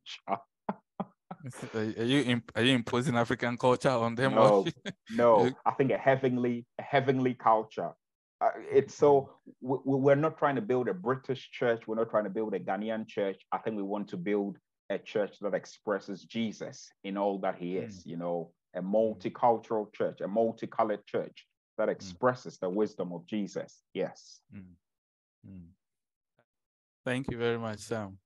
are 1.76 2.04
you 2.04 2.42
are 2.56 2.64
you 2.64 2.76
imposing 2.76 3.16
African 3.16 3.58
culture 3.58 3.90
on 3.90 4.16
them? 4.16 4.36
No, 4.36 4.66
no. 5.12 5.52
I 5.66 5.72
think 5.72 5.92
a 5.92 5.98
heavenly 5.98 6.66
a 6.80 6.84
heavenly 6.84 7.34
culture. 7.34 7.92
Uh, 8.40 8.50
it's 8.72 8.96
so 8.96 9.30
we, 9.62 9.78
we're 9.86 10.16
not 10.16 10.38
trying 10.38 10.56
to 10.56 10.62
build 10.62 10.88
a 10.88 10.94
British 10.94 11.50
church. 11.52 11.88
We're 11.88 11.96
not 11.96 12.10
trying 12.10 12.24
to 12.24 12.30
build 12.30 12.54
a 12.54 12.60
Ghanaian 12.60 13.08
church. 13.08 13.40
I 13.52 13.60
think 13.60 13.76
we 13.76 13.84
want 13.84 14.08
to 14.10 14.18
build 14.18 14.58
a 14.90 14.98
church 14.98 15.38
that 15.42 15.54
expresses 15.54 16.24
Jesus 16.24 16.90
in 17.04 17.18
all 17.18 17.38
that 17.40 17.56
He 17.56 17.78
is. 17.78 18.00
Mm. 18.00 18.08
You 18.08 18.18
know, 18.18 18.52
a 18.76 18.82
multicultural 18.82 19.94
church, 19.94 20.22
a 20.22 20.28
multicolored 20.28 21.06
church 21.06 21.46
that 21.78 21.88
mm. 21.88 21.92
expresses 21.92 22.56
mm. 22.56 22.60
the 22.62 22.70
wisdom 22.70 23.12
of 23.14 23.26
Jesus. 23.28 23.84
Yes. 23.94 24.40
Mm. 24.56 24.64
mm. 25.48 25.68
Thank 27.04 27.32
you 27.32 27.38
very 27.38 27.58
much, 27.58 27.80
Sam, 27.80 28.18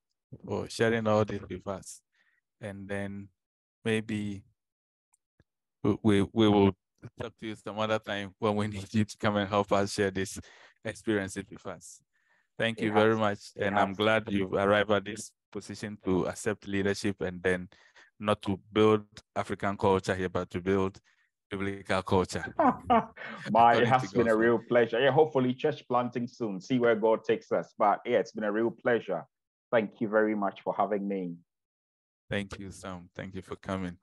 for 0.46 0.70
sharing 0.70 1.08
all 1.08 1.24
this 1.24 1.42
with 1.50 1.66
us. 1.68 2.02
And 2.60 2.88
then 2.88 3.30
maybe 3.86 4.44
we, 5.84 5.98
we, 6.04 6.28
we 6.34 6.50
will 6.50 6.76
talk 7.22 7.38
to 7.40 7.48
you 7.48 7.56
some 7.56 7.80
other 7.80 8.00
time 8.00 8.34
when 8.40 8.56
we 8.56 8.68
need 8.76 8.94
you 8.94 9.06
to 9.06 9.18
come 9.18 9.38
and 9.38 9.50
help 9.50 9.72
us 9.72 9.94
share 9.94 10.12
this 10.12 10.40
experience 10.84 11.36
with 11.36 11.66
us. 11.68 12.02
Thank 12.58 12.82
you 12.82 12.92
very 12.92 13.18
much. 13.18 13.40
And 13.58 13.78
I'm 13.78 13.94
glad 13.94 14.24
you've 14.30 14.54
arrived 14.54 14.92
at 14.92 15.06
this 15.06 15.32
position 15.52 15.98
to 16.06 16.28
accept 16.28 16.68
leadership 16.68 17.22
and 17.22 17.42
then 17.44 17.68
not 18.20 18.42
to 18.44 18.60
build 18.72 19.06
African 19.36 19.78
culture 19.78 20.16
here, 20.16 20.30
but 20.30 20.50
to 20.52 20.62
build 20.62 21.00
biblical 21.50 22.02
culture. 22.02 22.46
My, 23.52 23.76
it 23.76 23.88
has 23.88 24.12
been 24.12 24.28
a 24.28 24.36
real 24.36 24.60
pleasure. 24.60 25.00
Yeah, 25.00 25.12
hopefully 25.12 25.54
church 25.54 25.84
planting 25.88 26.28
soon. 26.28 26.62
See 26.62 26.80
where 26.80 26.96
God 26.96 27.24
takes 27.24 27.52
us. 27.52 27.74
But 27.78 28.00
yeah, 28.06 28.18
it's 28.18 28.32
been 28.32 28.44
a 28.44 28.52
real 28.52 28.72
pleasure. 28.72 29.26
Thank 29.72 30.00
you 30.00 30.08
very 30.08 30.36
much 30.36 30.62
for 30.62 30.74
having 30.76 31.08
me. 31.08 31.36
Thank 32.30 32.58
you, 32.60 32.72
Sam. 32.72 33.10
Thank 33.16 33.36
you 33.36 33.42
for 33.42 33.56
coming. 33.56 33.98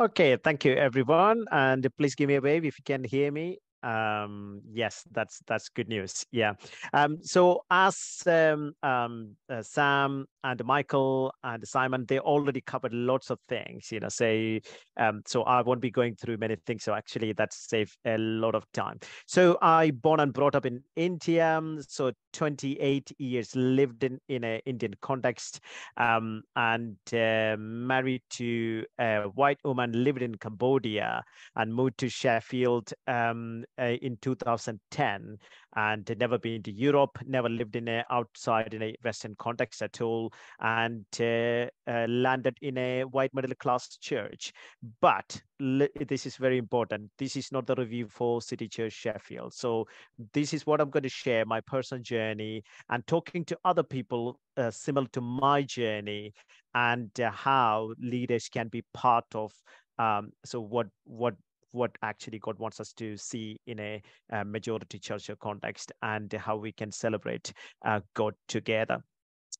Okay, 0.00 0.36
thank 0.36 0.64
you, 0.64 0.74
everyone. 0.74 1.44
And 1.52 1.86
please 1.98 2.14
give 2.14 2.28
me 2.28 2.36
a 2.36 2.40
wave 2.40 2.64
if 2.64 2.78
you 2.78 2.84
can 2.84 3.04
hear 3.04 3.30
me 3.30 3.58
um 3.82 4.60
yes 4.72 5.04
that's 5.12 5.40
that's 5.46 5.68
good 5.70 5.88
news 5.88 6.24
yeah. 6.32 6.52
Um 6.92 7.18
so 7.22 7.62
as 7.70 8.22
um, 8.26 8.72
um 8.82 9.36
uh, 9.48 9.62
sam 9.62 10.26
and 10.44 10.64
michael 10.64 11.32
and 11.44 11.66
simon 11.66 12.04
they 12.06 12.18
already 12.18 12.60
covered 12.60 12.92
lots 12.92 13.30
of 13.30 13.38
things 13.48 13.90
you 13.90 14.00
know 14.00 14.08
say 14.08 14.60
um 14.98 15.22
so 15.26 15.42
i 15.42 15.60
won't 15.62 15.80
be 15.80 15.90
going 15.90 16.14
through 16.14 16.36
many 16.36 16.56
things 16.66 16.84
so 16.84 16.94
actually 16.94 17.32
that 17.32 17.52
saves 17.52 17.96
a 18.04 18.16
lot 18.18 18.54
of 18.54 18.64
time. 18.72 18.98
So 19.26 19.58
i 19.62 19.90
born 19.90 20.20
and 20.20 20.32
brought 20.32 20.54
up 20.54 20.66
in 20.66 20.82
india 20.96 21.60
so 21.80 22.12
28 22.32 23.12
years 23.18 23.54
lived 23.56 24.04
in 24.04 24.18
in 24.28 24.44
an 24.44 24.60
indian 24.66 24.94
context 25.02 25.60
um 25.96 26.42
and 26.56 26.96
uh, 27.12 27.56
married 27.58 28.22
to 28.30 28.84
a 28.98 29.22
white 29.34 29.58
woman 29.64 29.92
lived 30.04 30.22
in 30.22 30.34
cambodia 30.36 31.22
and 31.56 31.74
moved 31.74 31.98
to 31.98 32.08
sheffield 32.08 32.92
um 33.06 33.64
in 33.78 34.16
2010 34.20 35.38
and 35.76 36.16
never 36.18 36.38
been 36.38 36.62
to 36.62 36.72
Europe, 36.72 37.18
never 37.26 37.48
lived 37.48 37.76
in 37.76 37.88
a 37.88 38.04
outside 38.10 38.74
in 38.74 38.82
a 38.82 38.94
Western 39.04 39.34
context 39.38 39.82
at 39.82 40.00
all, 40.00 40.32
and 40.60 41.04
uh, 41.20 41.66
uh, 41.90 42.06
landed 42.08 42.56
in 42.60 42.76
a 42.78 43.04
white 43.04 43.32
middle 43.34 43.54
class 43.54 43.96
church. 43.98 44.52
But 45.00 45.40
this 45.58 46.26
is 46.26 46.36
very 46.36 46.58
important. 46.58 47.10
This 47.18 47.36
is 47.36 47.52
not 47.52 47.66
the 47.66 47.74
review 47.74 48.08
for 48.08 48.42
City 48.42 48.68
Church 48.68 48.92
Sheffield. 48.92 49.54
So 49.54 49.86
this 50.32 50.52
is 50.52 50.66
what 50.66 50.80
I'm 50.80 50.90
going 50.90 51.02
to 51.02 51.08
share 51.08 51.44
my 51.44 51.60
personal 51.60 52.02
journey 52.02 52.62
and 52.88 53.06
talking 53.06 53.44
to 53.46 53.58
other 53.64 53.82
people 53.82 54.38
uh, 54.56 54.70
similar 54.70 55.06
to 55.12 55.20
my 55.20 55.62
journey 55.62 56.32
and 56.74 57.10
uh, 57.20 57.30
how 57.30 57.92
leaders 58.00 58.48
can 58.48 58.68
be 58.68 58.84
part 58.94 59.24
of 59.34 59.52
um, 59.98 60.32
so 60.44 60.60
what 60.60 60.86
what 61.04 61.34
what 61.72 61.90
actually 62.02 62.38
God 62.38 62.58
wants 62.58 62.80
us 62.80 62.92
to 62.94 63.16
see 63.16 63.60
in 63.66 63.78
a, 63.80 64.02
a 64.30 64.44
majority 64.44 64.98
church 64.98 65.30
context 65.40 65.92
and 66.02 66.32
how 66.32 66.56
we 66.56 66.72
can 66.72 66.90
celebrate 66.90 67.52
uh, 67.84 68.00
God 68.14 68.34
together 68.48 69.02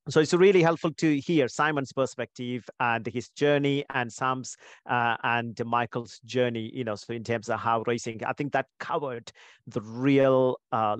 so 0.08 0.20
it's 0.20 0.32
really 0.32 0.62
helpful 0.62 0.92
to 0.94 1.18
hear 1.20 1.46
Simon's 1.46 1.92
perspective 1.92 2.68
and 2.80 3.06
his 3.06 3.28
journey 3.30 3.84
and 3.92 4.10
Sam's 4.10 4.56
uh, 4.88 5.16
and 5.22 5.60
Michael's 5.64 6.20
journey, 6.24 6.70
you 6.72 6.84
know, 6.84 6.94
so 6.94 7.12
in 7.12 7.22
terms 7.22 7.48
of 7.48 7.60
how 7.60 7.82
racing, 7.86 8.24
I 8.24 8.32
think 8.32 8.52
that 8.52 8.66
covered 8.78 9.30
the 9.66 9.82
real 9.82 10.56
uh, 10.72 10.96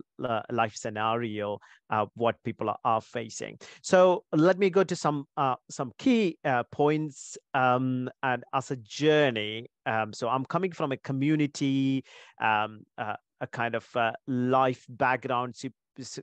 life 0.50 0.76
scenario, 0.76 1.58
uh, 1.88 2.06
what 2.14 2.36
people 2.44 2.74
are, 2.84 3.00
facing. 3.00 3.58
So 3.82 4.24
let 4.32 4.58
me 4.58 4.68
go 4.68 4.84
to 4.84 4.94
some 4.94 5.24
uh, 5.36 5.54
some 5.70 5.92
key 5.98 6.36
uh, 6.44 6.64
points 6.64 7.38
um, 7.54 8.10
and 8.22 8.44
as 8.52 8.70
a 8.70 8.76
journey. 8.76 9.68
Um, 9.86 10.12
so 10.12 10.28
I'm 10.28 10.44
coming 10.44 10.72
from 10.72 10.92
a 10.92 10.98
community, 10.98 12.04
um, 12.40 12.82
uh, 12.98 13.16
a 13.40 13.46
kind 13.46 13.74
of 13.74 13.88
life 14.26 14.84
background. 14.88 15.56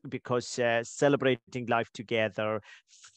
Because 0.10 0.60
uh, 0.60 0.84
celebrating 0.84 1.66
life 1.68 1.90
together 1.94 2.62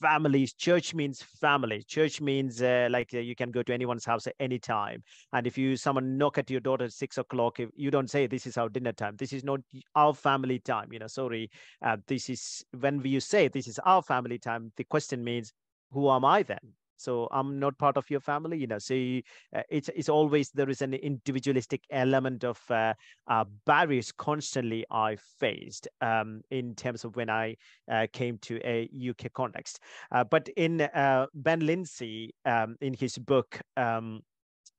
families 0.00 0.52
church 0.54 0.94
means 0.94 1.22
family. 1.22 1.82
Church 1.82 2.20
means 2.20 2.62
uh, 2.62 2.88
like 2.90 3.12
uh, 3.14 3.18
you 3.18 3.34
can 3.34 3.50
go 3.50 3.62
to 3.62 3.72
anyone's 3.72 4.04
house 4.04 4.26
at 4.26 4.34
any 4.40 4.58
time. 4.58 5.02
And 5.32 5.46
if 5.46 5.58
you 5.58 5.76
someone 5.76 6.16
knock 6.16 6.38
at 6.38 6.50
your 6.50 6.60
door 6.60 6.82
at 6.82 6.92
six 6.92 7.18
o'clock 7.18 7.58
you 7.74 7.90
don't 7.90 8.10
say 8.10 8.26
this 8.26 8.46
is 8.46 8.56
our 8.56 8.68
dinner 8.68 8.92
time. 8.92 9.16
This 9.16 9.32
is 9.32 9.44
not 9.44 9.60
our 9.94 10.14
family 10.14 10.58
time 10.58 10.92
you 10.92 10.98
know 10.98 11.06
sorry. 11.06 11.50
Uh, 11.84 11.96
this 12.06 12.30
is 12.30 12.64
when 12.78 13.00
you 13.04 13.20
say 13.20 13.48
this 13.48 13.68
is 13.68 13.78
our 13.84 14.02
family 14.02 14.38
time 14.38 14.72
the 14.76 14.84
question 14.84 15.22
means 15.22 15.52
who 15.92 16.10
am 16.10 16.24
i 16.24 16.42
then 16.42 16.58
so 17.00 17.28
i'm 17.32 17.58
not 17.58 17.76
part 17.78 17.96
of 17.96 18.08
your 18.10 18.20
family 18.20 18.58
you 18.58 18.66
know 18.66 18.78
so 18.78 18.94
you, 18.94 19.22
uh, 19.56 19.62
it's 19.68 19.88
it's 19.94 20.08
always 20.08 20.50
there 20.50 20.68
is 20.68 20.82
an 20.82 20.94
individualistic 20.94 21.82
element 21.90 22.44
of 22.44 22.60
uh, 22.70 22.92
uh, 23.28 23.44
barriers 23.66 24.12
constantly 24.12 24.84
i 24.90 25.16
faced 25.38 25.88
um, 26.00 26.42
in 26.50 26.74
terms 26.74 27.04
of 27.04 27.16
when 27.16 27.30
i 27.30 27.56
uh, 27.90 28.06
came 28.12 28.38
to 28.38 28.60
a 28.64 28.88
uk 29.08 29.32
context 29.32 29.80
uh, 30.12 30.24
but 30.24 30.48
in 30.56 30.80
uh, 30.80 31.26
ben 31.34 31.60
lindsay 31.60 32.34
um, 32.44 32.76
in 32.80 32.94
his 32.94 33.16
book 33.18 33.60
um, 33.76 34.20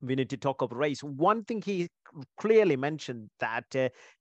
we 0.01 0.15
need 0.15 0.31
to 0.31 0.37
talk 0.37 0.63
of 0.63 0.71
race. 0.71 1.03
One 1.03 1.43
thing 1.43 1.61
he 1.61 1.87
clearly 2.35 2.75
mentioned 2.75 3.29
that 3.39 3.65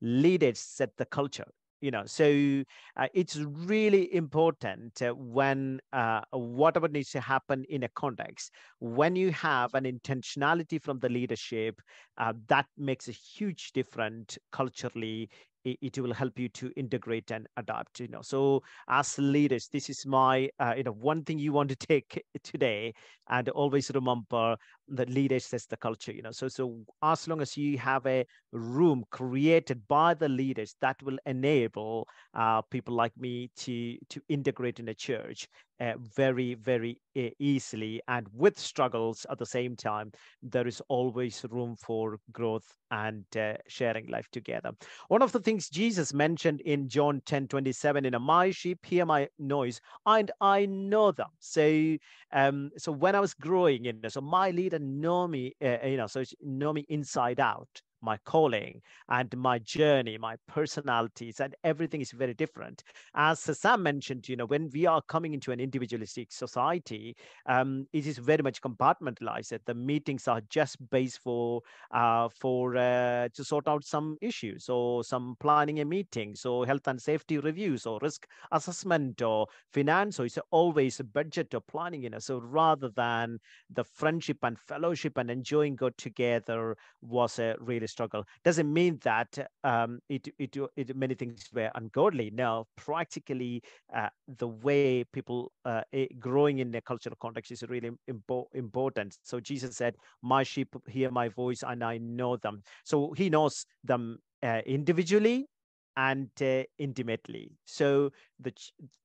leaders 0.02 0.58
set 0.58 0.90
the 0.98 1.06
culture 1.06 1.46
you 1.80 1.90
know 1.90 2.02
so 2.06 2.62
uh, 2.96 3.06
it's 3.14 3.36
really 3.36 4.14
important 4.14 5.00
when 5.16 5.80
uh, 5.92 6.20
whatever 6.32 6.88
needs 6.88 7.10
to 7.10 7.20
happen 7.20 7.64
in 7.68 7.82
a 7.84 7.88
context 7.88 8.52
when 8.80 9.16
you 9.16 9.30
have 9.32 9.74
an 9.74 9.84
intentionality 9.84 10.80
from 10.80 10.98
the 11.00 11.08
leadership 11.08 11.80
uh, 12.18 12.32
that 12.48 12.66
makes 12.76 13.08
a 13.08 13.12
huge 13.12 13.72
difference 13.72 14.38
culturally 14.52 15.28
it, 15.64 15.78
it, 15.80 15.98
will 15.98 16.12
help 16.12 16.38
you 16.38 16.48
to 16.48 16.70
integrate 16.76 17.30
and 17.30 17.46
adapt 17.56 18.00
you 18.00 18.08
know. 18.08 18.22
So 18.22 18.62
as 18.88 19.18
leaders 19.18 19.68
this 19.72 19.90
is 19.90 20.06
my 20.06 20.48
uh, 20.58 20.74
you 20.76 20.84
know 20.84 20.92
one 20.92 21.24
thing 21.24 21.38
you 21.38 21.52
want 21.52 21.68
to 21.70 21.76
take 21.88 22.22
today 22.42 22.94
and 23.28 23.48
always 23.50 23.90
remember 23.94 24.56
that 24.88 25.10
leaders 25.10 25.52
is 25.52 25.66
the 25.66 25.76
culture 25.76 26.12
you 26.12 26.22
know. 26.22 26.32
So 26.32 26.48
so 26.48 26.78
as 27.02 27.28
long 27.28 27.40
as 27.40 27.56
you 27.56 27.78
have 27.78 28.06
a 28.06 28.24
room 28.52 29.04
created 29.10 29.86
by 29.88 30.14
the 30.14 30.28
leaders 30.28 30.76
that 30.80 31.02
will 31.02 31.18
enable 31.26 32.08
uh, 32.34 32.62
people 32.62 32.94
like 32.94 33.16
me 33.16 33.50
to 33.58 33.96
to 34.08 34.20
integrate 34.28 34.80
in 34.80 34.88
a 34.88 34.94
church 34.94 35.48
uh, 35.80 35.92
very 36.16 36.54
very 36.54 37.00
easily 37.38 38.00
and 38.08 38.26
with 38.32 38.58
struggles 38.58 39.26
at 39.30 39.38
the 39.38 39.46
same 39.46 39.76
time 39.76 40.10
there 40.42 40.66
is 40.66 40.82
always 40.88 41.44
room 41.50 41.76
for 41.76 42.18
growth 42.32 42.76
and 42.90 43.24
uh, 43.36 43.54
sharing 43.68 44.06
life 44.08 44.28
together. 44.32 44.72
One 45.08 45.22
of 45.22 45.32
the 45.32 45.40
things 45.50 45.68
jesus 45.68 46.14
mentioned 46.14 46.60
in 46.60 46.88
john 46.88 47.20
10 47.26 47.48
27 47.48 48.04
in 48.04 48.22
my 48.22 48.50
sheep 48.50 48.84
hear 48.86 49.04
my 49.06 49.28
noise 49.38 49.80
and 50.06 50.30
i 50.40 50.66
know 50.66 51.10
them. 51.12 51.28
So 51.40 51.96
um 52.32 52.70
so 52.78 52.92
when 52.92 53.14
i 53.14 53.20
was 53.20 53.34
growing 53.34 53.84
you 53.84 53.92
know 53.92 54.08
so 54.08 54.20
my 54.20 54.50
leader 54.50 54.78
know 54.78 55.26
me 55.26 55.54
uh, 55.64 55.78
you 55.84 55.96
know 55.96 56.06
so 56.06 56.22
know 56.42 56.72
me 56.72 56.84
inside 56.88 57.40
out 57.40 57.82
my 58.02 58.16
calling 58.24 58.80
and 59.08 59.34
my 59.36 59.58
journey, 59.58 60.18
my 60.18 60.36
personalities, 60.48 61.40
and 61.40 61.54
everything 61.64 62.00
is 62.00 62.12
very 62.12 62.34
different. 62.34 62.82
As 63.14 63.40
Sam 63.40 63.82
mentioned, 63.82 64.28
you 64.28 64.36
know, 64.36 64.46
when 64.46 64.70
we 64.72 64.86
are 64.86 65.02
coming 65.02 65.34
into 65.34 65.52
an 65.52 65.60
individualistic 65.60 66.32
society, 66.32 67.16
um, 67.46 67.86
it 67.92 68.06
is 68.06 68.18
very 68.18 68.42
much 68.42 68.60
compartmentalized. 68.60 69.48
That 69.48 69.66
The 69.66 69.74
meetings 69.74 70.28
are 70.28 70.40
just 70.48 70.76
based 70.90 71.18
for 71.22 71.62
uh, 71.90 72.28
for 72.28 72.76
uh, 72.76 73.28
to 73.34 73.44
sort 73.44 73.68
out 73.68 73.84
some 73.84 74.16
issues 74.20 74.68
or 74.68 75.04
some 75.04 75.36
planning 75.40 75.80
a 75.80 75.84
meeting, 75.84 76.34
so 76.34 76.64
health 76.64 76.86
and 76.86 77.00
safety 77.00 77.38
reviews 77.38 77.86
or 77.86 77.98
risk 78.02 78.26
assessment 78.52 79.22
or 79.22 79.46
finance. 79.72 80.16
So 80.16 80.24
it's 80.24 80.38
always 80.50 81.00
a 81.00 81.04
budget 81.04 81.54
or 81.54 81.60
planning, 81.60 82.02
you 82.02 82.10
know. 82.10 82.18
So 82.18 82.38
rather 82.38 82.88
than 82.90 83.38
the 83.70 83.84
friendship 83.84 84.38
and 84.42 84.58
fellowship 84.58 85.16
and 85.16 85.30
enjoying 85.30 85.76
God 85.76 85.96
together 85.96 86.76
was 87.00 87.38
a 87.38 87.56
really 87.60 87.86
struggle 87.90 88.24
doesn't 88.44 88.72
mean 88.72 88.98
that 89.02 89.38
um, 89.64 90.00
it, 90.08 90.28
it, 90.38 90.56
it, 90.76 90.96
many 90.96 91.14
things 91.14 91.48
were 91.52 91.70
ungodly. 91.74 92.30
No, 92.32 92.66
practically 92.76 93.62
uh, 93.94 94.08
the 94.28 94.48
way 94.48 95.04
people 95.04 95.52
uh, 95.64 95.82
growing 96.18 96.58
in 96.60 96.74
a 96.74 96.80
cultural 96.80 97.16
context 97.20 97.52
is 97.52 97.62
really 97.68 97.90
impo- 98.10 98.46
important. 98.54 99.18
So 99.22 99.40
Jesus 99.40 99.76
said, 99.76 99.96
"My 100.22 100.42
sheep 100.42 100.68
hear 100.88 101.10
my 101.10 101.28
voice, 101.28 101.62
and 101.66 101.84
I 101.84 101.98
know 101.98 102.36
them." 102.36 102.62
So 102.84 103.12
He 103.12 103.30
knows 103.30 103.66
them 103.84 104.18
uh, 104.42 104.62
individually 104.66 105.48
and 105.96 106.30
uh, 106.42 106.64
intimately. 106.78 107.52
So 107.64 108.10
the 108.38 108.52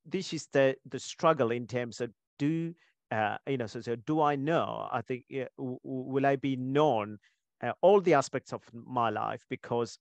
this 0.06 0.34
is 0.34 0.48
the 0.52 0.76
the 0.86 1.00
struggle 1.00 1.52
in 1.52 1.68
terms 1.68 2.02
of 2.02 2.12
do 2.38 2.74
uh, 3.12 3.38
you 3.48 3.58
know 3.58 3.68
so, 3.68 3.82
so 3.82 3.96
do 3.96 4.22
i 4.22 4.36
know 4.36 4.88
i 4.92 5.02
think 5.02 5.24
uh, 5.34 5.46
w- 5.58 5.80
will 5.84 6.26
i 6.26 6.36
be 6.36 6.56
known 6.56 7.18
uh, 7.66 7.74
all 7.82 8.02
the 8.02 8.14
aspects 8.14 8.54
of 8.54 8.62
my 8.74 9.10
life 9.10 9.44
because 9.50 9.98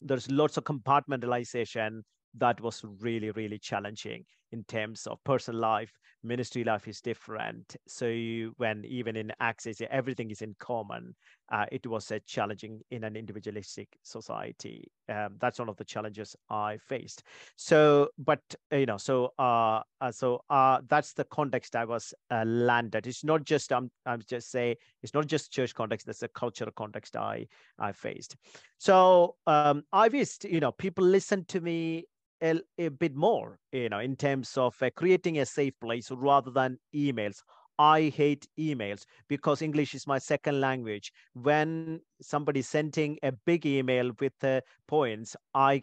there's 0.00 0.30
lots 0.30 0.56
of 0.56 0.64
compartmentalization 0.64 2.02
that 2.38 2.60
was 2.60 2.84
really 3.00 3.30
really 3.32 3.58
challenging 3.58 4.24
in 4.52 4.64
terms 4.64 5.06
of 5.06 5.22
personal 5.24 5.60
life 5.60 5.98
ministry 6.22 6.64
life 6.64 6.86
is 6.86 7.00
different. 7.00 7.76
So 7.88 8.06
you, 8.06 8.54
when 8.56 8.84
even 8.84 9.16
in 9.16 9.32
access 9.40 9.80
everything 9.90 10.30
is 10.30 10.42
in 10.42 10.54
common 10.58 11.14
uh, 11.50 11.66
it 11.70 11.86
was 11.86 12.10
a 12.10 12.20
challenging 12.20 12.80
in 12.90 13.04
an 13.04 13.16
individualistic 13.16 13.88
society. 14.02 14.90
Um, 15.08 15.36
that's 15.40 15.58
one 15.58 15.68
of 15.68 15.76
the 15.76 15.84
challenges 15.84 16.36
i 16.48 16.78
faced. 16.78 17.24
So 17.56 18.08
but 18.18 18.40
uh, 18.72 18.76
you 18.76 18.86
know 18.86 18.98
so 18.98 19.32
uh, 19.38 19.80
uh 20.00 20.12
so 20.12 20.42
uh, 20.48 20.80
that's 20.88 21.12
the 21.12 21.24
context 21.24 21.74
i 21.76 21.84
was 21.84 22.14
uh, 22.30 22.44
landed. 22.44 23.06
It's 23.06 23.24
not 23.24 23.44
just 23.44 23.72
i'm 23.72 23.90
i'm 24.06 24.22
just 24.28 24.50
say 24.50 24.76
it's 25.02 25.14
not 25.14 25.26
just 25.26 25.52
church 25.52 25.74
context 25.74 26.06
that's 26.06 26.22
a 26.22 26.28
cultural 26.28 26.70
context 26.76 27.16
i 27.16 27.46
i 27.78 27.92
faced. 27.92 28.36
So 28.78 29.36
um 29.46 29.82
i 29.92 30.08
wished 30.08 30.44
you 30.44 30.60
know 30.60 30.72
people 30.72 31.04
listen 31.04 31.44
to 31.46 31.60
me 31.60 32.06
a, 32.42 32.60
a 32.78 32.88
bit 32.88 33.14
more, 33.14 33.58
you 33.72 33.88
know, 33.88 34.00
in 34.00 34.16
terms 34.16 34.56
of 34.56 34.80
uh, 34.82 34.90
creating 34.96 35.38
a 35.38 35.46
safe 35.46 35.74
place 35.80 36.10
rather 36.10 36.50
than 36.50 36.78
emails. 36.94 37.42
I 37.78 38.12
hate 38.14 38.46
emails 38.58 39.04
because 39.28 39.62
English 39.62 39.94
is 39.94 40.06
my 40.06 40.18
second 40.18 40.60
language. 40.60 41.10
When 41.34 42.00
somebody's 42.20 42.68
sending 42.68 43.18
a 43.22 43.32
big 43.32 43.64
email 43.66 44.12
with 44.20 44.34
uh, 44.44 44.60
points, 44.86 45.36
I 45.54 45.82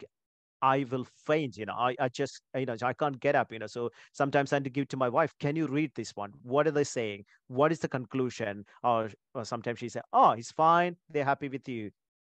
I 0.62 0.84
will 0.90 1.06
faint, 1.26 1.56
you 1.56 1.64
know, 1.64 1.72
I, 1.72 1.96
I 1.98 2.08
just, 2.08 2.42
you 2.54 2.66
know, 2.66 2.76
I 2.82 2.92
can't 2.92 3.18
get 3.18 3.34
up, 3.34 3.50
you 3.50 3.58
know. 3.58 3.66
So 3.66 3.90
sometimes 4.12 4.52
I 4.52 4.56
have 4.56 4.64
to 4.64 4.70
give 4.70 4.88
to 4.88 4.96
my 4.98 5.08
wife, 5.08 5.32
can 5.40 5.56
you 5.56 5.66
read 5.66 5.90
this 5.94 6.14
one? 6.14 6.32
What 6.42 6.66
are 6.66 6.70
they 6.70 6.84
saying? 6.84 7.24
What 7.48 7.72
is 7.72 7.78
the 7.78 7.88
conclusion? 7.88 8.66
Or, 8.82 9.10
or 9.34 9.46
sometimes 9.46 9.78
she 9.78 9.88
said, 9.88 10.02
oh, 10.12 10.32
he's 10.32 10.50
fine. 10.50 10.96
They're 11.08 11.24
happy 11.24 11.48
with 11.48 11.66
you 11.66 11.90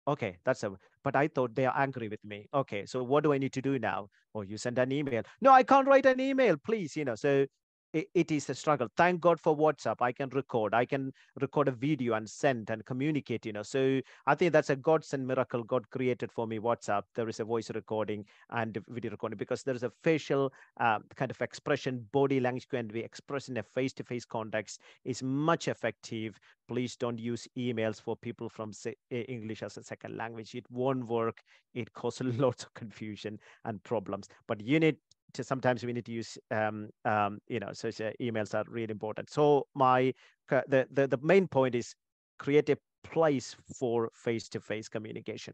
okay 0.08 0.38
that's 0.46 0.64
a 0.64 0.72
but 1.04 1.16
i 1.16 1.28
thought 1.28 1.54
they 1.56 1.66
are 1.66 1.78
angry 1.78 2.08
with 2.08 2.24
me. 2.24 2.48
Okay 2.54 2.86
so 2.86 3.04
what 3.04 3.24
do 3.24 3.34
i 3.34 3.38
need 3.38 3.54
to 3.54 3.62
do 3.62 3.78
now? 3.80 4.10
Or 4.34 4.42
oh, 4.42 4.46
you 4.46 4.58
send 4.58 4.78
an 4.80 4.92
email. 4.92 5.24
No 5.42 5.52
i 5.52 5.64
can't 5.64 5.88
write 5.88 6.06
an 6.06 6.20
email 6.20 6.58
please 6.58 6.96
you 6.96 7.06
know 7.06 7.16
so 7.16 7.46
it, 7.94 8.32
is 8.32 8.50
a 8.50 8.56
struggle. 8.56 8.88
Thank 8.98 9.22
god 9.22 9.40
for 9.40 9.56
whatsapp. 9.56 9.96
I 10.02 10.12
can 10.12 10.30
record. 10.30 10.74
I 10.74 10.86
can 10.86 11.14
record 11.40 11.68
a 11.68 11.72
video 11.72 12.14
and 12.14 12.30
send 12.30 12.70
and 12.70 12.86
communicate 12.86 13.46
you 13.46 13.54
know. 13.54 13.64
So 13.64 14.02
i 14.26 14.36
think 14.36 14.54
that's 14.54 14.70
a 14.70 14.76
godsend 14.76 15.26
miracle 15.26 15.64
god 15.64 15.90
created 15.90 16.32
for 16.32 16.48
me 16.48 16.60
whatsapp. 16.60 17.04
There 17.16 17.30
is 17.30 17.40
a 17.40 17.46
voice 17.46 17.70
recording 17.74 18.26
and 18.50 18.78
video 18.90 19.12
recording 19.12 19.38
because 19.38 19.64
there 19.64 19.76
is 19.76 19.84
a 19.84 19.92
facial 20.04 20.52
uh, 20.80 21.00
kind 21.16 21.32
of 21.32 21.42
expression 21.42 22.06
body 22.12 22.40
language 22.40 22.68
can 22.68 22.88
be 22.88 23.00
expressed 23.00 23.50
in 23.50 23.58
a 23.58 23.64
face-to-face 23.64 24.26
context 24.26 24.82
is 25.06 25.24
much 25.24 25.68
effective. 25.68 26.40
Please 26.68 26.96
don't 26.96 27.20
use 27.20 27.48
emails 27.58 28.02
for 28.02 28.16
people 28.16 28.50
from 28.50 28.72
english 29.10 29.64
as 29.64 29.78
a 29.78 29.84
second 29.84 30.18
language. 30.18 30.54
It 30.54 30.66
won't 30.70 31.08
work. 31.08 31.42
It 31.74 31.94
causes 31.94 32.38
lots 32.38 32.64
of 32.64 32.74
confusion 32.74 33.40
and 33.66 33.82
problems. 33.84 34.28
But 34.48 34.62
you 34.62 34.80
need 34.80 34.98
to 35.34 35.44
sometimes 35.44 35.84
we 35.84 35.94
need 35.94 36.06
to 36.06 36.12
use 36.12 36.38
um, 36.52 36.90
um, 37.06 37.40
you 37.48 37.60
know 37.60 37.70
so 37.74 37.90
emails 38.22 38.54
are 38.54 38.66
really 38.70 38.92
important 38.92 39.30
so 39.30 39.68
my 39.76 40.14
the, 40.50 40.88
the 40.92 41.08
the 41.08 41.20
main 41.22 41.48
point 41.48 41.76
is 41.76 41.94
create 42.40 42.70
a 42.70 42.78
place 43.04 43.56
for 43.78 44.10
face-to-face 44.14 44.90
communication 44.90 45.54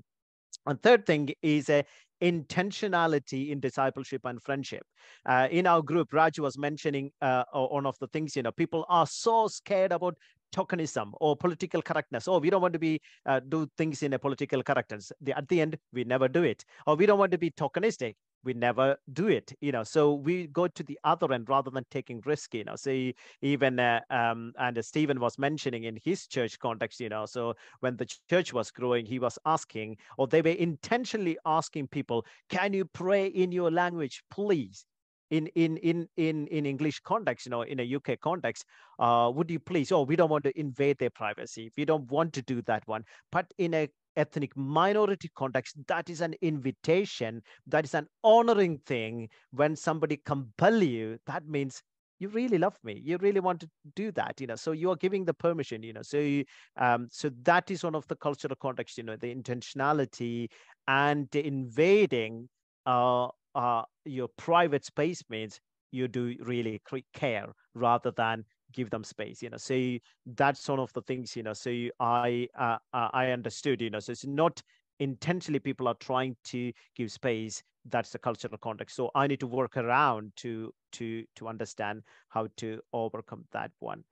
and 0.65 0.81
third 0.81 1.05
thing 1.05 1.29
is 1.41 1.69
a 1.69 1.83
intentionality 2.21 3.49
in 3.49 3.59
discipleship 3.59 4.21
and 4.23 4.41
friendship. 4.41 4.83
Uh, 5.25 5.47
in 5.51 5.67
our 5.67 5.81
group, 5.81 6.13
Raj 6.13 6.39
was 6.39 6.57
mentioning 6.57 7.11
uh, 7.21 7.43
one 7.51 7.85
of 7.85 7.97
the 7.99 8.07
things, 8.07 8.35
you 8.35 8.43
know, 8.43 8.51
people 8.51 8.85
are 8.87 9.05
so 9.05 9.47
scared 9.47 9.91
about 9.91 10.15
tokenism 10.55 11.11
or 11.19 11.35
political 11.35 11.81
correctness. 11.81 12.27
Oh, 12.27 12.39
we 12.39 12.49
don't 12.49 12.61
want 12.61 12.73
to 12.73 12.79
be 12.79 13.01
uh, 13.25 13.41
do 13.49 13.67
things 13.77 14.03
in 14.03 14.13
a 14.13 14.19
political 14.19 14.63
correctness. 14.63 15.11
The, 15.19 15.37
at 15.37 15.49
the 15.49 15.59
end, 15.59 15.77
we 15.91 16.05
never 16.05 16.29
do 16.29 16.43
it. 16.43 16.63
Or 16.87 16.95
we 16.95 17.05
don't 17.05 17.19
want 17.19 17.31
to 17.33 17.37
be 17.37 17.51
tokenistic 17.51 18.15
we 18.43 18.53
never 18.53 18.97
do 19.13 19.27
it 19.27 19.53
you 19.61 19.71
know? 19.71 19.83
So 19.83 20.13
we 20.13 20.47
go 20.47 20.67
to 20.67 20.83
the 20.83 20.99
other 21.03 21.31
end 21.33 21.49
rather 21.49 21.71
than 21.71 21.85
taking 21.91 22.21
risk 22.25 22.53
you 22.53 22.63
know? 22.63 22.75
So 22.75 23.11
even 23.41 23.79
uh, 23.79 24.01
um, 24.09 24.53
and 24.59 24.83
stephen 24.83 25.19
was 25.19 25.37
mentioning 25.37 25.85
in 25.85 25.97
his 26.03 26.27
church 26.27 26.59
context 26.59 26.99
you 26.99 27.09
know? 27.09 27.25
So 27.25 27.55
when 27.79 27.97
the 27.97 28.05
church 28.29 28.53
was 28.53 28.71
growing 28.71 29.05
he 29.05 29.19
was 29.19 29.37
asking 29.45 29.97
or 30.17 30.27
they 30.27 30.41
were 30.41 30.49
intentionally 30.51 31.37
asking 31.45 31.87
people 31.87 32.25
can 32.49 32.73
you 32.73 32.85
pray 32.85 33.27
in 33.27 33.51
your 33.51 33.71
language 33.71 34.23
please? 34.31 34.85
In 35.31 35.47
in 35.55 35.77
in 35.77 36.07
in 36.17 36.45
in 36.47 36.65
english 36.67 36.99
context 36.99 37.47
you 37.47 37.49
know 37.49 37.63
in 37.63 37.79
a 37.79 37.95
uk 37.95 38.19
context 38.21 38.65
uh 38.99 39.31
would 39.33 39.49
you 39.49 39.59
please? 39.59 39.91
Oh 39.91 40.03
we 40.03 40.15
don't 40.15 40.29
want 40.29 40.43
to 40.43 40.59
invade 40.59 40.99
their 40.99 41.09
privacy. 41.09 41.71
We 41.75 41.85
don't 41.85 42.11
want 42.11 42.33
to 42.33 42.43
do 42.43 42.61
that 42.63 42.83
one. 42.87 43.03
But 43.31 43.51
in 43.57 43.73
a 43.73 43.89
ethnic 44.15 44.55
minority 44.55 45.29
context 45.35 45.75
that 45.87 46.09
is 46.09 46.21
an 46.21 46.35
invitation 46.41 47.41
that 47.67 47.85
is 47.85 47.93
an 47.93 48.07
honoring 48.23 48.77
thing. 48.85 49.29
When 49.51 49.75
somebody 49.75 50.17
compel 50.17 50.81
you 50.83 51.17
that 51.25 51.47
means 51.47 51.81
you 52.19 52.29
really 52.29 52.57
love 52.57 52.77
me. 52.83 53.01
You 53.03 53.17
really 53.17 53.41
want 53.41 53.59
to 53.61 53.69
do 53.95 54.11
that 54.13 54.39
you 54.39 54.47
know 54.47 54.55
so 54.55 54.71
you 54.71 54.91
are 54.91 54.95
giving 54.95 55.25
the 55.25 55.33
permission 55.33 55.83
you 55.83 55.93
know 55.93 56.01
so 56.03 56.17
you, 56.17 56.45
um 56.77 57.07
so 57.11 57.29
that 57.43 57.69
is 57.71 57.83
one 57.83 57.95
of 57.95 58.07
the 58.07 58.15
cultural 58.15 58.55
context 58.55 58.97
you 58.97 59.03
know 59.03 59.15
the 59.17 59.33
intentionality 59.33 60.47
and 60.87 61.33
invading 61.35 62.47
uh 62.85 63.27
uh 63.55 63.83
your 64.05 64.27
private 64.37 64.85
space 64.85 65.23
means 65.29 65.59
you 65.91 66.07
do 66.07 66.35
really 66.41 66.81
care 67.13 67.53
rather 67.75 68.11
than 68.11 68.43
give 68.73 68.89
them 68.89 69.03
space 69.03 69.41
you 69.41 69.49
know 69.49 69.57
so 69.57 69.97
that's 70.35 70.67
one 70.67 70.79
of 70.79 70.91
the 70.93 71.01
things 71.01 71.35
you 71.35 71.43
know 71.43 71.53
so 71.53 71.71
i 71.99 72.47
uh, 72.57 72.77
uh, 72.93 73.09
i 73.13 73.31
understood 73.31 73.81
you 73.81 73.89
know 73.89 73.99
so 73.99 74.11
it's 74.11 74.25
not 74.25 74.61
intentionally 74.99 75.59
people 75.59 75.87
are 75.87 75.95
trying 75.95 76.35
to 76.43 76.71
give 76.95 77.11
space 77.11 77.63
that's 77.89 78.11
the 78.11 78.19
cultural 78.19 78.57
context. 78.57 78.95
So 78.95 79.11
i 79.15 79.27
need 79.27 79.39
to 79.41 79.47
work 79.47 79.77
around 79.77 80.31
to 80.37 80.73
to 80.93 81.25
to 81.35 81.47
understand 81.47 82.03
how 82.29 82.47
to 82.57 82.79
overcome 82.93 83.45
that 83.51 83.71
one 83.79 84.03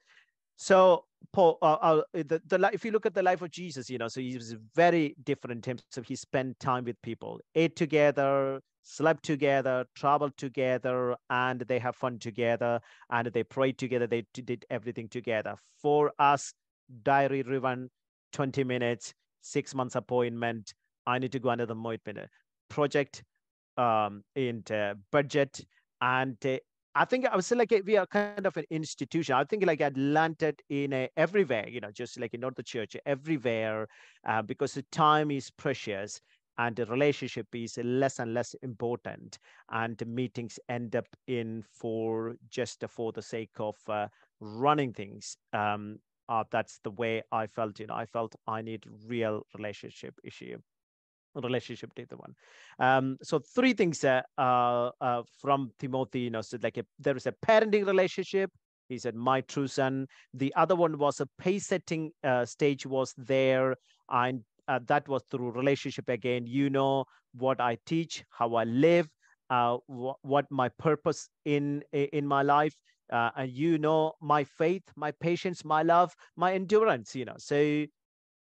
So 0.62 1.06
Paul, 1.34 1.58
uh, 1.64 1.74
uh, 1.82 2.02
the, 2.14 2.40
the 2.46 2.70
if 2.72 2.86
you 2.86 2.92
look 2.92 3.08
at 3.08 3.16
the 3.16 3.24
life 3.24 3.42
of 3.42 3.50
Jesus, 3.50 3.90
you 3.90 3.98
know, 3.98 4.08
so 4.08 4.22
he 4.22 4.36
was 4.36 4.56
very 4.76 5.16
different 5.24 5.58
in 5.58 5.62
terms 5.64 5.82
of 5.98 6.06
he 6.06 6.16
spent 6.16 6.60
time 6.60 6.84
with 6.86 7.02
people, 7.02 7.40
ate 7.56 7.76
together, 7.76 8.62
slept 8.84 9.24
together, 9.24 9.86
traveled 9.96 10.38
together, 10.38 11.16
and 11.32 11.62
they 11.62 11.80
have 11.80 11.96
fun 11.96 12.20
together, 12.20 12.80
and 13.10 13.26
they 13.34 13.44
prayed 13.44 13.80
together. 13.80 14.06
They 14.06 14.24
did 14.36 14.64
everything 14.70 15.10
together. 15.10 15.56
For 15.82 16.12
us, 16.20 16.54
diary 17.02 17.42
driven, 17.42 17.90
20 18.34 18.64
minutes, 18.64 19.16
six 19.42 19.74
months 19.74 19.96
appointment. 19.96 20.76
I 21.08 21.18
need 21.18 21.32
to 21.32 21.40
go 21.40 21.50
another 21.50 21.74
minute 21.74 22.30
project 22.70 23.24
um, 23.78 24.24
in 24.36 24.64
budget 25.12 25.66
and 26.02 26.38
uh, 26.46 26.58
I 26.94 27.06
think 27.06 27.26
I 27.26 27.36
was 27.36 27.50
like 27.52 27.74
we 27.86 27.96
are 27.98 28.06
kind 28.06 28.46
of 28.46 28.58
an 28.58 28.66
institution. 28.70 29.36
I 29.36 29.46
think 29.46 29.66
like 29.66 29.82
I'd 29.82 29.98
landed 29.98 30.62
in 30.70 30.92
a, 30.94 31.10
everywhere, 31.16 31.68
you 31.68 31.80
know, 31.80 31.92
just 31.92 32.20
like 32.20 32.38
not 32.38 32.56
the 32.56 32.64
church, 32.64 32.98
everywhere, 33.06 33.88
uh, 34.28 34.42
because 34.42 34.74
the 34.74 34.84
time 34.92 35.32
is 35.32 35.50
precious 35.52 36.20
and 36.58 36.76
the 36.76 36.86
relationship 36.86 37.48
is 37.54 37.78
less 37.82 38.20
and 38.20 38.34
less 38.34 38.54
important, 38.56 39.40
and 39.72 39.98
the 39.98 40.06
meetings 40.06 40.60
end 40.68 40.96
up 40.96 41.08
in 41.28 41.64
for 41.64 42.36
just 42.50 42.84
for 42.90 43.14
the 43.14 43.22
sake 43.22 43.52
of 43.60 43.78
uh, 43.88 44.08
running 44.42 44.92
things. 44.94 45.38
Um, 45.54 46.00
uh, 46.28 46.44
that's 46.52 46.80
the 46.84 46.92
way 46.92 47.24
I 47.32 47.48
felt. 47.48 47.80
You 47.80 47.88
know, 47.88 47.96
I 47.96 48.06
felt 48.06 48.36
I 48.48 48.62
need 48.62 48.86
real 49.08 49.44
relationship 49.58 50.20
issue 50.24 50.58
relationship 51.36 51.94
to 51.96 52.06
the 52.06 52.18
one. 52.18 52.34
Um, 52.80 53.18
so 53.22 53.40
three 53.40 53.74
things 53.74 54.04
uh, 54.04 54.22
uh, 54.38 55.24
from 55.40 55.72
Timothy, 55.80 56.22
you 56.22 56.30
know, 56.30 56.42
so 56.42 56.58
like 56.62 56.78
a, 56.78 56.86
there 57.00 57.16
is 57.16 57.28
a 57.28 57.34
parenting 57.46 57.86
relationship. 57.86 58.52
He 58.90 58.98
said, 58.98 59.16
my 59.16 59.42
true 59.42 59.68
son. 59.68 60.08
The 60.34 60.54
other 60.56 60.76
one 60.76 60.98
was 60.98 61.22
a 61.22 61.28
pace 61.38 61.68
setting 61.68 62.12
uh, 62.24 62.46
stage 62.46 62.86
was 62.86 63.14
there. 63.18 63.76
And 64.10 64.44
uh, 64.68 64.80
that 64.88 65.08
was 65.08 65.24
through 65.32 65.52
relationship 65.52 66.10
again. 66.10 66.46
You 66.46 66.70
know 66.70 67.06
what 67.34 67.62
I 67.62 67.78
teach, 67.86 68.24
how 68.30 68.56
I 68.56 68.66
live, 68.66 69.08
uh, 69.50 69.78
wh 69.88 70.14
what 70.22 70.46
my 70.50 70.70
purpose 70.80 71.30
in 71.46 71.84
in 71.94 72.28
my 72.28 72.42
life. 72.42 72.76
Uh, 73.12 73.30
and 73.36 73.52
you 73.52 73.78
know 73.78 74.14
my 74.22 74.44
faith, 74.44 74.84
my 74.96 75.12
patience, 75.12 75.66
my 75.66 75.84
love, 75.84 76.14
my 76.38 76.54
endurance, 76.54 77.16
you 77.16 77.26
know. 77.26 77.36
So 77.38 77.86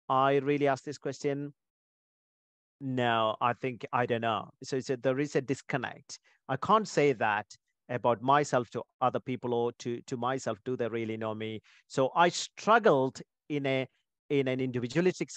I 0.08 0.36
really 0.36 0.68
ask 0.68 0.84
this 0.84 0.98
question 0.98 1.52
no, 2.80 3.36
I 3.40 3.52
think 3.54 3.86
I 3.92 4.06
don't 4.06 4.20
know. 4.20 4.50
So, 4.62 4.80
so 4.80 4.96
there 4.96 5.18
is 5.18 5.36
a 5.36 5.40
disconnect. 5.40 6.18
I 6.48 6.56
can't 6.56 6.86
say 6.86 7.12
that 7.14 7.46
about 7.88 8.20
myself 8.20 8.68
to 8.70 8.82
other 9.00 9.20
people 9.20 9.54
or 9.54 9.72
to 9.78 10.00
to 10.02 10.16
myself. 10.16 10.58
Do 10.64 10.76
they 10.76 10.88
really 10.88 11.16
know 11.16 11.34
me? 11.34 11.62
So 11.88 12.10
I 12.14 12.28
struggled 12.28 13.20
in 13.48 13.66
a 13.66 13.86
in 14.30 14.48
an 14.48 14.60
individualistic 14.60 15.30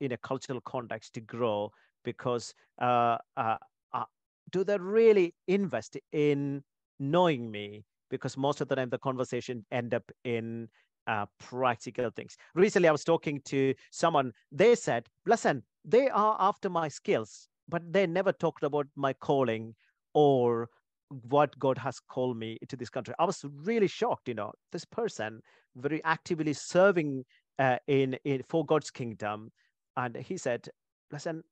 in 0.00 0.12
a 0.12 0.16
cultural 0.18 0.60
context 0.60 1.14
to 1.14 1.20
grow 1.20 1.70
because 2.04 2.54
uh, 2.80 3.16
uh, 3.36 3.56
uh, 3.92 4.04
do 4.52 4.62
they 4.62 4.78
really 4.78 5.34
invest 5.48 5.96
in 6.12 6.62
knowing 7.00 7.50
me? 7.50 7.84
Because 8.10 8.36
most 8.36 8.60
of 8.60 8.68
the 8.68 8.76
time 8.76 8.90
the 8.90 8.98
conversation 8.98 9.64
end 9.72 9.92
up 9.94 10.04
in 10.24 10.68
uh, 11.06 11.26
practical 11.38 12.10
things. 12.10 12.36
Recently, 12.54 12.88
I 12.88 12.92
was 12.92 13.04
talking 13.04 13.40
to 13.46 13.74
someone. 13.90 14.32
They 14.52 14.74
said, 14.74 15.06
"Listen, 15.24 15.62
they 15.86 16.08
are 16.10 16.36
after 16.40 16.70
my 16.70 16.88
skills, 16.88 17.48
but 17.68 17.92
they 17.92 18.06
never 18.06 18.32
talked 18.32 18.62
about 18.64 18.86
my 18.96 19.12
calling 19.14 19.74
or 20.14 20.68
what 21.08 21.58
God 21.58 21.78
has 21.78 22.00
called 22.00 22.36
me 22.36 22.58
to 22.68 22.76
this 22.76 22.90
country." 22.90 23.14
I 23.18 23.24
was 23.24 23.44
really 23.44 23.88
shocked. 23.88 24.28
You 24.28 24.34
know, 24.34 24.52
this 24.72 24.84
person 24.84 25.42
very 25.76 26.02
actively 26.04 26.52
serving 26.52 27.24
uh, 27.58 27.78
in 27.86 28.18
in 28.24 28.42
for 28.48 28.64
God's 28.66 28.90
kingdom, 28.90 29.52
and 29.96 30.16
he 30.16 30.36
said, 30.36 30.68
"Listen." 31.10 31.44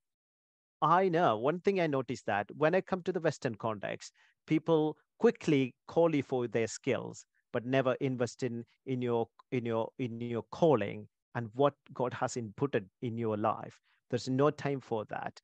I 0.83 1.09
know 1.09 1.39
one 1.39 1.61
thing 1.61 1.81
I 1.81 1.87
noticed 1.87 2.27
that 2.27 2.51
when 2.55 2.75
I 2.75 2.81
come 2.83 3.03
to 3.05 3.13
the 3.13 3.21
Western 3.21 3.55
context, 3.55 4.13
people 4.47 4.99
quickly 5.19 5.75
call 5.89 6.15
you 6.15 6.23
for 6.23 6.47
their 6.47 6.67
skills 6.67 7.25
but 7.55 7.65
never 7.65 7.95
invest 8.01 8.43
in 8.43 8.65
in 8.85 9.01
your 9.01 9.29
in 9.53 9.65
your 9.65 9.89
in 9.99 10.21
your 10.21 10.43
calling 10.51 11.09
and 11.37 11.49
what 11.55 11.75
God 11.95 12.13
has 12.15 12.35
inputted 12.35 12.87
in 13.01 13.17
your 13.17 13.37
life. 13.37 13.81
There's 14.11 14.29
no 14.29 14.51
time 14.51 14.81
for 14.81 15.05
that. 15.07 15.41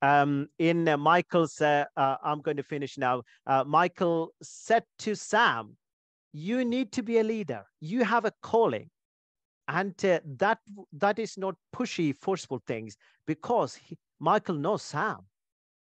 Um, 0.00 0.48
in 0.58 0.88
uh, 0.88 0.96
Michael's, 0.96 1.60
uh, 1.60 1.84
uh, 1.96 2.16
I'm 2.22 2.40
going 2.40 2.56
to 2.56 2.62
finish 2.62 2.96
now. 2.98 3.22
Michael 3.66 4.32
said 4.42 4.84
to 5.00 5.14
Sam, 5.14 5.76
"You 6.32 6.64
need 6.64 6.92
to 6.92 7.02
be 7.02 7.18
a 7.18 7.24
leader. 7.24 7.64
You 7.80 8.04
have 8.04 8.24
a 8.24 8.32
calling." 8.42 8.90
and 9.68 10.02
uh, 10.04 10.18
that 10.38 10.58
that 10.92 11.18
is 11.18 11.36
not 11.36 11.54
pushy 11.76 12.16
forceful 12.16 12.62
things 12.66 12.96
because 13.26 13.74
he, 13.74 13.96
michael 14.18 14.54
knows 14.54 14.82
sam 14.82 15.18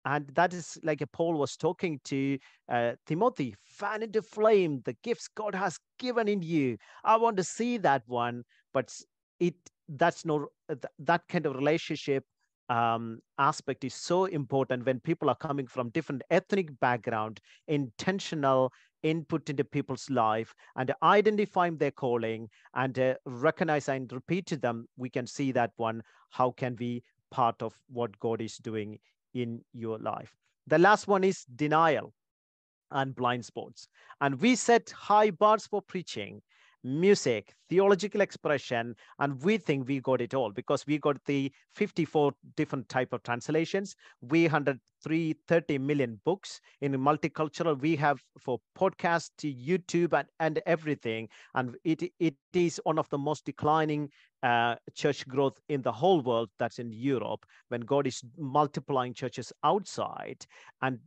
and 0.07 0.27
that 0.35 0.53
is 0.53 0.77
like 0.83 1.03
Paul 1.11 1.33
was 1.33 1.57
talking 1.57 1.99
to 2.05 2.37
uh, 2.69 2.93
Timothy, 3.05 3.55
fan 3.65 4.03
into 4.03 4.21
flame 4.21 4.81
the 4.85 4.95
gifts 5.03 5.27
God 5.27 5.53
has 5.53 5.77
given 5.99 6.29
in 6.29 6.41
you. 6.41 6.77
I 7.03 7.17
want 7.17 7.35
to 7.37 7.43
see 7.43 7.77
that 7.79 8.03
one, 8.05 8.43
but 8.73 8.93
it 9.41 9.55
that's 9.89 10.25
no 10.25 10.47
that 10.99 11.21
kind 11.27 11.45
of 11.45 11.55
relationship 11.55 12.23
um, 12.69 13.19
aspect 13.37 13.83
is 13.85 13.93
so 13.93 14.25
important 14.25 14.85
when 14.85 14.99
people 14.99 15.29
are 15.29 15.35
coming 15.35 15.67
from 15.67 15.89
different 15.89 16.21
ethnic 16.29 16.77
background, 16.81 17.39
intentional 17.67 18.73
input 19.03 19.49
into 19.49 19.63
people's 19.63 20.09
life 20.09 20.53
and 20.75 20.93
identifying 21.01 21.77
their 21.77 21.91
calling 21.91 22.49
and 22.73 22.99
uh, 22.99 23.13
recognize 23.25 23.87
and 23.87 24.11
repeat 24.11 24.45
to 24.47 24.57
them, 24.57 24.85
we 24.97 25.09
can 25.09 25.25
see 25.25 25.53
that 25.53 25.71
one. 25.77 26.01
How 26.29 26.51
can 26.51 26.75
we 26.77 27.03
part 27.31 27.61
of 27.61 27.73
what 27.87 28.17
God 28.19 28.41
is 28.41 28.57
doing 28.57 28.99
in 29.33 29.61
your 29.73 29.97
life. 29.99 30.33
The 30.67 30.79
last 30.79 31.07
one 31.07 31.23
is 31.23 31.45
denial 31.55 32.13
and 32.91 33.15
blind 33.15 33.45
spots. 33.45 33.87
And 34.21 34.39
we 34.41 34.55
set 34.55 34.89
high 34.91 35.31
bars 35.31 35.67
for 35.67 35.81
preaching, 35.81 36.41
music, 36.87 37.53
theological 37.69 38.21
expression, 38.21 38.95
and 39.19 39.41
we 39.43 39.57
think 39.57 39.87
we 39.87 39.99
got 39.99 40.21
it 40.21 40.33
all 40.33 40.51
because 40.51 40.85
we 40.87 40.97
got 40.97 41.17
the 41.25 41.51
54 41.75 42.31
different 42.55 42.87
type 42.89 43.13
of 43.13 43.21
translations. 43.23 43.95
We 44.21 44.43
130 44.43 45.77
million 45.77 46.19
books 46.23 46.61
in 46.81 46.93
multicultural. 46.93 47.79
We 47.79 47.95
have 47.97 48.19
for 48.39 48.59
podcast 48.77 49.31
YouTube 49.43 50.13
and, 50.17 50.27
and 50.39 50.61
everything. 50.65 51.29
And 51.53 51.75
it, 51.83 52.03
it 52.19 52.35
is 52.53 52.79
one 52.83 52.97
of 52.97 53.09
the 53.09 53.17
most 53.17 53.45
declining 53.45 54.09
uh, 54.43 54.75
church 54.93 55.27
growth 55.27 55.59
in 55.67 55.81
the 55.81 55.91
whole 55.91 56.21
world 56.21 56.49
that's 56.57 56.79
in 56.79 56.91
Europe 56.91 57.45
when 57.69 57.81
God 57.81 58.07
is 58.07 58.23
multiplying 58.37 59.13
churches 59.13 59.51
outside. 59.63 60.45
And 60.81 60.99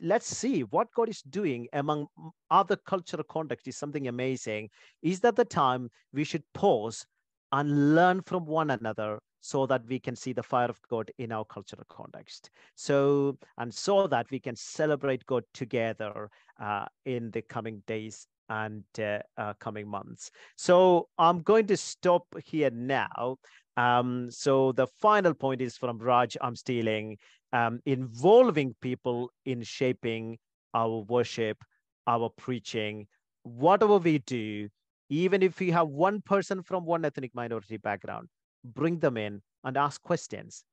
let's 0.00 0.26
see 0.26 0.62
what 0.62 0.92
God 0.94 1.08
is 1.08 1.22
doing 1.22 1.68
among 1.72 2.06
other 2.50 2.76
cultural 2.76 3.24
contexts 3.24 3.68
is 3.68 3.76
something 3.76 4.08
amazing. 4.08 4.68
Is 5.02 5.20
that 5.20 5.36
the 5.36 5.44
time 5.44 5.90
we 6.12 6.24
should 6.24 6.44
pause 6.54 7.06
and 7.52 7.94
learn 7.94 8.22
from 8.22 8.46
one 8.46 8.70
another 8.70 9.20
so 9.40 9.66
that 9.66 9.82
we 9.86 9.98
can 9.98 10.14
see 10.14 10.32
the 10.32 10.42
fire 10.42 10.68
of 10.68 10.80
God 10.88 11.10
in 11.18 11.32
our 11.32 11.44
cultural 11.44 11.84
context. 11.88 12.50
So, 12.74 13.38
and 13.58 13.72
so 13.72 14.06
that 14.06 14.30
we 14.30 14.38
can 14.38 14.54
celebrate 14.54 15.24
God 15.26 15.44
together 15.54 16.28
uh, 16.60 16.84
in 17.06 17.30
the 17.30 17.42
coming 17.42 17.82
days 17.86 18.26
and 18.50 18.84
uh, 18.98 19.20
uh, 19.38 19.54
coming 19.60 19.88
months. 19.88 20.30
So 20.56 21.08
I'm 21.18 21.40
going 21.40 21.66
to 21.68 21.76
stop 21.76 22.26
here 22.44 22.70
now. 22.70 23.38
Um, 23.76 24.30
so 24.30 24.72
the 24.72 24.86
final 24.86 25.34
point 25.34 25.60
is 25.60 25.76
from 25.76 25.98
Raj, 25.98 26.36
I'm 26.40 26.56
stealing, 26.56 27.18
um, 27.52 27.80
involving 27.86 28.74
people 28.80 29.30
in 29.44 29.62
shaping 29.62 30.38
our 30.74 30.98
worship, 31.08 31.58
our 32.06 32.30
preaching, 32.36 33.06
whatever 33.42 33.98
we 33.98 34.18
do, 34.18 34.68
even 35.08 35.42
if 35.42 35.58
we 35.58 35.70
have 35.70 35.88
one 35.88 36.20
person 36.20 36.62
from 36.62 36.84
one 36.84 37.04
ethnic 37.04 37.34
minority 37.34 37.76
background, 37.76 38.28
bring 38.64 38.98
them 38.98 39.16
in 39.16 39.42
and 39.64 39.76
ask 39.76 40.02
questions. 40.02 40.64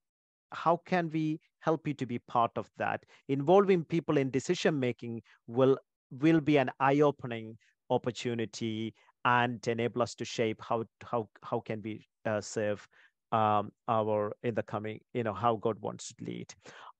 How 0.51 0.77
can 0.85 1.09
we 1.09 1.39
help 1.59 1.87
you 1.87 1.93
to 1.95 2.05
be 2.05 2.19
part 2.19 2.51
of 2.55 2.69
that? 2.77 3.03
Involving 3.27 3.83
people 3.83 4.17
in 4.17 4.29
decision 4.29 4.79
making 4.79 5.21
will 5.47 5.77
will 6.09 6.39
be 6.39 6.57
an 6.57 6.71
eye-opening 6.79 7.57
opportunity 7.89 8.93
and 9.25 9.65
enable 9.67 10.01
us 10.01 10.15
to 10.15 10.25
shape 10.25 10.61
how 10.61 10.85
how 11.03 11.27
how 11.43 11.59
can 11.59 11.81
we 11.81 12.07
uh, 12.28 12.41
serve 12.41 12.88
um, 13.32 13.71
our 13.88 14.34
in 14.43 14.55
the 14.55 14.63
coming 14.63 14.99
you 15.13 15.23
know 15.23 15.34
how 15.34 15.55
god 15.57 15.78
wants 15.82 16.09
to 16.13 16.23
lead. 16.25 16.53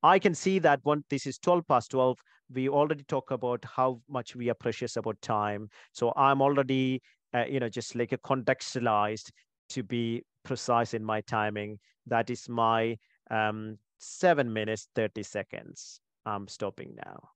I 0.03 0.19
can 0.19 0.36
see 0.36 0.59
that 0.59 0.80
one 0.84 1.03
this 1.09 1.25
is 1.28 1.38
12 1.39 1.67
past 1.67 1.91
12 1.91 2.17
we 2.53 2.69
already 2.69 3.03
talk 3.03 3.32
about 3.32 3.65
how 3.65 4.01
much 4.09 4.36
we 4.36 4.49
are 4.49 4.53
precious 4.55 4.95
about 4.97 5.21
time. 5.21 5.69
So 5.93 6.13
i'm 6.15 6.41
already 6.41 7.01
uh, 7.34 7.45
you 7.49 7.59
know 7.59 7.69
just 7.69 7.95
like 7.95 8.11
a 8.13 8.17
contextualized 8.17 9.32
to 9.69 9.84
be 9.84 10.23
precise 10.43 10.93
in 10.93 11.03
my 11.03 11.21
timing. 11.21 11.80
That 12.07 12.30
is 12.30 12.47
my 12.49 12.97
um, 13.30 13.78
seven 13.99 14.51
minutes 14.53 14.88
30 14.95 15.23
seconds. 15.23 15.99
I'm 16.25 16.47
stopping 16.47 16.95
now 17.05 17.30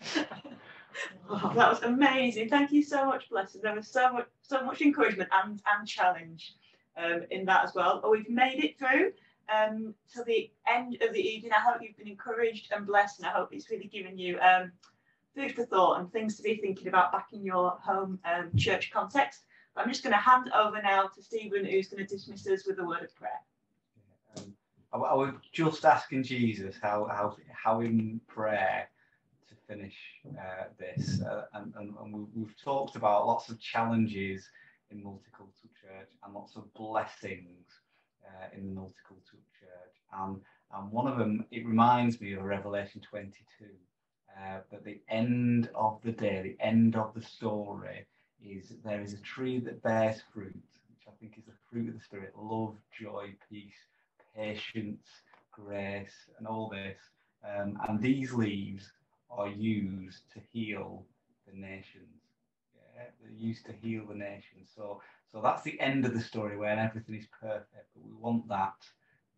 That 1.54 1.70
was 1.70 1.82
amazing. 1.82 2.48
Thank 2.48 2.72
you 2.72 2.82
so 2.82 3.06
much, 3.06 3.28
Blessed. 3.30 3.62
There 3.62 3.74
was 3.74 3.88
so 3.88 4.12
much, 4.12 4.26
so 4.42 4.64
much 4.64 4.80
encouragement 4.80 5.28
and, 5.32 5.60
and 5.66 5.86
challenge 5.86 6.54
um, 6.96 7.22
in 7.30 7.44
that 7.46 7.64
as 7.64 7.74
well. 7.74 8.00
But 8.02 8.10
we've 8.10 8.28
made 8.28 8.62
it 8.64 8.78
through 8.78 9.12
um, 9.54 9.94
to 10.14 10.24
the 10.24 10.50
end 10.68 10.98
of 11.02 11.12
the 11.12 11.20
evening. 11.20 11.52
I 11.52 11.60
hope 11.60 11.82
you've 11.82 11.96
been 11.96 12.08
encouraged 12.08 12.72
and 12.72 12.86
blessed, 12.86 13.20
and 13.20 13.28
I 13.28 13.32
hope 13.32 13.50
it's 13.52 13.70
really 13.70 13.86
given 13.86 14.18
you 14.18 14.38
um, 14.40 14.72
food 15.34 15.54
for 15.54 15.64
thought 15.64 16.00
and 16.00 16.10
things 16.12 16.36
to 16.36 16.42
be 16.42 16.56
thinking 16.56 16.88
about 16.88 17.12
back 17.12 17.28
in 17.32 17.44
your 17.44 17.78
home 17.82 18.18
um, 18.24 18.50
church 18.56 18.90
context. 18.92 19.42
But 19.74 19.82
I'm 19.82 19.88
just 19.88 20.02
going 20.02 20.14
to 20.14 20.18
hand 20.18 20.50
over 20.52 20.82
now 20.82 21.08
to 21.14 21.22
Stephen, 21.22 21.64
who's 21.64 21.88
going 21.88 22.04
to 22.04 22.12
dismiss 22.14 22.46
us 22.48 22.66
with 22.66 22.78
a 22.80 22.84
word 22.84 23.02
of 23.02 23.14
prayer. 23.14 23.30
Um, 24.36 24.52
I, 24.92 24.98
I 24.98 25.14
was 25.14 25.34
just 25.52 25.84
asking 25.84 26.24
Jesus 26.24 26.76
how 26.82 27.06
how 27.10 27.36
how 27.52 27.80
in 27.80 28.20
prayer 28.26 28.88
finish 29.70 29.94
uh, 30.36 30.64
this, 30.78 31.22
uh, 31.22 31.44
and, 31.54 31.72
and, 31.76 31.94
and 32.02 32.12
we, 32.12 32.24
we've 32.34 32.56
talked 32.62 32.96
about 32.96 33.26
lots 33.26 33.48
of 33.48 33.60
challenges 33.60 34.48
in 34.90 34.98
multicultural 34.98 35.70
church 35.80 36.10
and 36.24 36.34
lots 36.34 36.56
of 36.56 36.72
blessings 36.74 37.68
uh, 38.26 38.48
in 38.56 38.66
the 38.66 38.80
multicultural 38.80 39.44
church, 39.60 39.94
and 40.20 40.40
and 40.72 40.90
one 40.92 41.06
of 41.06 41.18
them 41.18 41.44
it 41.50 41.66
reminds 41.66 42.20
me 42.20 42.32
of 42.32 42.42
Revelation 42.42 43.00
22. 43.00 43.66
Uh, 44.40 44.60
that 44.70 44.84
the 44.84 45.00
end 45.08 45.68
of 45.74 46.00
the 46.02 46.12
day, 46.12 46.40
the 46.40 46.64
end 46.64 46.96
of 46.96 47.12
the 47.14 47.20
story, 47.20 48.06
is 48.42 48.72
there 48.84 49.02
is 49.02 49.12
a 49.12 49.18
tree 49.18 49.58
that 49.58 49.82
bears 49.82 50.22
fruit, 50.32 50.54
which 50.88 51.06
I 51.06 51.10
think 51.20 51.34
is 51.36 51.44
the 51.44 51.52
fruit 51.70 51.88
of 51.88 51.94
the 51.94 52.00
Spirit 52.00 52.32
love, 52.38 52.76
joy, 52.98 53.34
peace, 53.50 53.74
patience, 54.34 55.04
grace, 55.50 56.14
and 56.38 56.46
all 56.46 56.70
this. 56.70 56.98
Um, 57.44 57.78
and 57.88 58.00
these 58.00 58.32
leaves 58.32 58.92
are 59.30 59.48
used 59.48 60.22
to 60.34 60.40
heal 60.52 61.06
the 61.46 61.58
nations. 61.58 62.22
Yeah, 62.74 63.04
they're 63.20 63.30
used 63.30 63.66
to 63.66 63.72
heal 63.72 64.06
the 64.06 64.14
nations. 64.14 64.70
So, 64.74 65.00
so 65.30 65.40
that's 65.42 65.62
the 65.62 65.80
end 65.80 66.04
of 66.04 66.14
the 66.14 66.20
story 66.20 66.56
where 66.56 66.78
everything 66.78 67.16
is 67.16 67.26
perfect. 67.40 67.88
But 67.94 68.04
we 68.04 68.12
want 68.12 68.48
that 68.48 68.74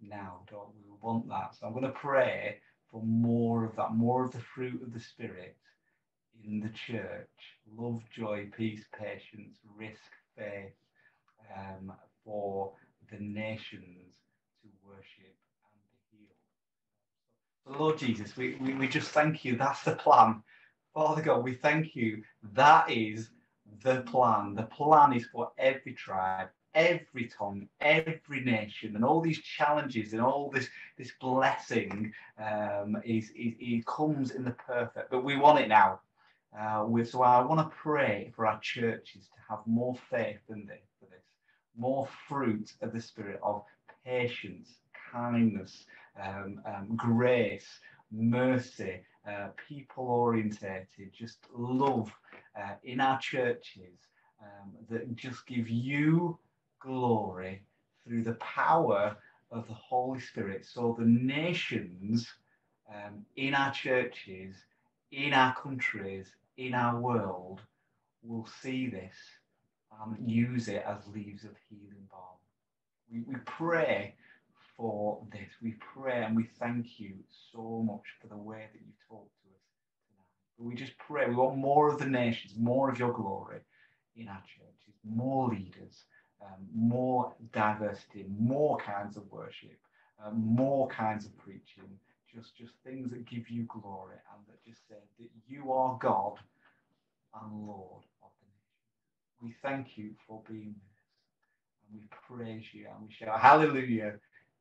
now, 0.00 0.42
don't 0.50 0.74
we? 0.74 0.82
We 0.90 0.96
want 1.00 1.28
that. 1.28 1.54
So 1.58 1.66
I'm 1.66 1.72
going 1.72 1.84
to 1.84 1.90
pray 1.90 2.58
for 2.90 3.02
more 3.02 3.64
of 3.64 3.76
that, 3.76 3.94
more 3.94 4.24
of 4.24 4.32
the 4.32 4.40
fruit 4.54 4.82
of 4.82 4.92
the 4.92 5.00
Spirit 5.00 5.56
in 6.44 6.60
the 6.60 6.70
church 6.70 7.28
love, 7.76 8.02
joy, 8.14 8.50
peace, 8.56 8.84
patience, 8.98 9.58
risk, 9.76 10.12
faith 10.36 10.72
um, 11.56 11.92
for 12.24 12.72
the 13.10 13.18
nations 13.18 14.14
to 14.62 14.68
worship 14.86 15.36
and 15.64 15.80
be 16.10 16.18
healed. 16.18 16.36
So, 17.46 17.51
Lord 17.66 17.98
Jesus, 17.98 18.36
we, 18.36 18.56
we, 18.60 18.74
we 18.74 18.88
just 18.88 19.10
thank 19.10 19.44
you. 19.44 19.56
That's 19.56 19.82
the 19.82 19.94
plan. 19.96 20.42
Father 20.94 21.22
God, 21.22 21.44
we 21.44 21.54
thank 21.54 21.94
you. 21.94 22.22
That 22.54 22.90
is 22.90 23.30
the 23.82 24.02
plan. 24.02 24.54
The 24.54 24.64
plan 24.64 25.12
is 25.12 25.26
for 25.26 25.52
every 25.58 25.94
tribe, 25.94 26.48
every 26.74 27.28
tongue, 27.28 27.68
every 27.80 28.40
nation, 28.44 28.96
and 28.96 29.04
all 29.04 29.20
these 29.20 29.40
challenges 29.40 30.12
and 30.12 30.20
all 30.20 30.50
this 30.50 30.68
this 30.98 31.12
blessing 31.20 32.12
um, 32.38 33.00
is, 33.04 33.30
is 33.36 33.84
comes 33.86 34.32
in 34.32 34.44
the 34.44 34.50
perfect. 34.52 35.10
But 35.10 35.24
we 35.24 35.36
want 35.36 35.60
it 35.60 35.68
now. 35.68 36.00
Uh, 36.58 36.84
with, 36.86 37.08
so 37.08 37.22
I 37.22 37.42
want 37.42 37.60
to 37.60 37.76
pray 37.76 38.30
for 38.36 38.46
our 38.46 38.60
churches 38.60 39.24
to 39.28 39.40
have 39.48 39.60
more 39.66 39.96
faith 40.10 40.40
than 40.48 40.66
this, 40.66 40.82
for 41.00 41.06
this, 41.06 41.24
more 41.78 42.06
fruit 42.28 42.74
of 42.82 42.92
the 42.92 43.00
spirit 43.00 43.40
of 43.42 43.64
patience, 44.04 44.74
kindness, 45.12 45.84
um, 46.22 46.60
um, 46.66 46.96
grace, 46.96 47.66
mercy, 48.10 49.00
uh, 49.28 49.48
people 49.68 50.04
orientated, 50.04 51.12
just 51.12 51.38
love 51.54 52.10
uh, 52.58 52.74
in 52.82 53.00
our 53.00 53.18
churches 53.20 53.98
um, 54.42 54.72
that 54.90 55.14
just 55.14 55.46
give 55.46 55.68
you 55.68 56.38
glory 56.80 57.62
through 58.04 58.24
the 58.24 58.34
power 58.34 59.16
of 59.50 59.66
the 59.68 59.74
Holy 59.74 60.20
Spirit. 60.20 60.64
So 60.64 60.96
the 60.98 61.04
nations 61.04 62.26
um, 62.92 63.24
in 63.36 63.54
our 63.54 63.72
churches, 63.72 64.56
in 65.12 65.32
our 65.32 65.54
countries, 65.54 66.26
in 66.56 66.74
our 66.74 66.98
world 67.00 67.60
will 68.22 68.46
see 68.60 68.88
this 68.88 69.16
and 70.04 70.30
use 70.30 70.68
it 70.68 70.82
as 70.86 71.06
leaves 71.06 71.44
of 71.44 71.52
healing 71.68 72.08
balm. 72.10 72.38
We, 73.10 73.20
we 73.20 73.36
pray 73.44 74.14
for 74.76 75.20
this. 75.32 75.50
We 75.62 75.76
pray 75.94 76.24
and 76.24 76.36
we 76.36 76.48
thank 76.58 77.00
you 77.00 77.14
so 77.52 77.84
much 77.86 78.04
for 78.20 78.28
the 78.28 78.36
way 78.36 78.68
that 78.72 78.80
you 78.80 78.92
talk 79.08 79.26
to 79.26 79.48
us 79.48 79.64
tonight. 80.08 80.68
We 80.70 80.74
just 80.76 80.98
pray. 80.98 81.28
We 81.28 81.36
want 81.36 81.58
more 81.58 81.92
of 81.92 81.98
the 81.98 82.06
nations, 82.06 82.54
more 82.58 82.90
of 82.90 82.98
your 82.98 83.12
glory 83.12 83.60
in 84.16 84.28
our 84.28 84.42
churches, 84.42 84.94
more 85.04 85.48
leaders, 85.48 86.04
um, 86.42 86.66
more 86.74 87.34
diversity, 87.52 88.26
more 88.38 88.78
kinds 88.78 89.16
of 89.16 89.30
worship, 89.30 89.78
um, 90.24 90.42
more 90.44 90.88
kinds 90.88 91.26
of 91.26 91.36
preaching, 91.38 91.98
just 92.34 92.56
just 92.56 92.72
things 92.84 93.10
that 93.10 93.26
give 93.26 93.50
you 93.50 93.64
glory 93.68 94.16
and 94.34 94.46
that 94.48 94.64
just 94.64 94.80
say 94.88 94.96
that 95.20 95.28
you 95.48 95.72
are 95.72 95.98
God 96.00 96.38
and 97.42 97.66
Lord 97.66 98.04
of 98.22 98.30
the 98.40 98.46
nation. 98.46 99.42
We 99.42 99.54
thank 99.62 99.98
you 99.98 100.12
for 100.26 100.42
being 100.48 100.74
with 100.80 100.92
us 100.92 101.12
and 101.90 102.00
we 102.00 102.08
praise 102.28 102.64
you 102.72 102.86
and 102.88 103.06
we 103.08 103.12
shout 103.14 103.40
hallelujah 103.40 104.14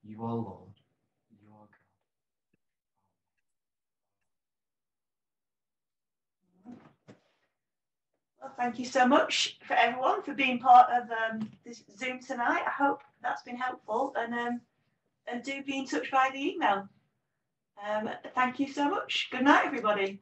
you 0.04 0.24
are 0.24 0.34
Lord 0.34 0.74
you 1.42 1.50
are 1.54 1.68
God 6.66 6.78
well, 8.42 8.54
thank 8.58 8.80
you 8.80 8.86
so 8.86 9.08
much 9.08 9.60
for 9.68 9.74
everyone 9.74 10.24
for 10.24 10.34
being 10.34 10.60
part 10.60 10.90
of 10.92 11.10
um, 11.12 11.50
this 11.66 11.84
Zoom 11.98 12.20
tonight. 12.20 12.64
I 12.66 12.72
hope 12.72 13.02
that's 13.22 13.44
been 13.44 13.58
helpful 13.58 14.14
and 14.18 14.34
um, 14.34 14.62
and 15.28 15.44
do 15.44 15.62
be 15.64 15.78
in 15.78 15.86
touch 15.86 16.12
by 16.12 16.30
the 16.34 16.40
email. 16.40 16.88
Um, 17.88 18.10
thank 18.36 18.60
you 18.60 18.72
so 18.72 18.90
much. 18.90 19.30
Good 19.32 19.44
night, 19.44 19.66
everybody. 19.66 20.20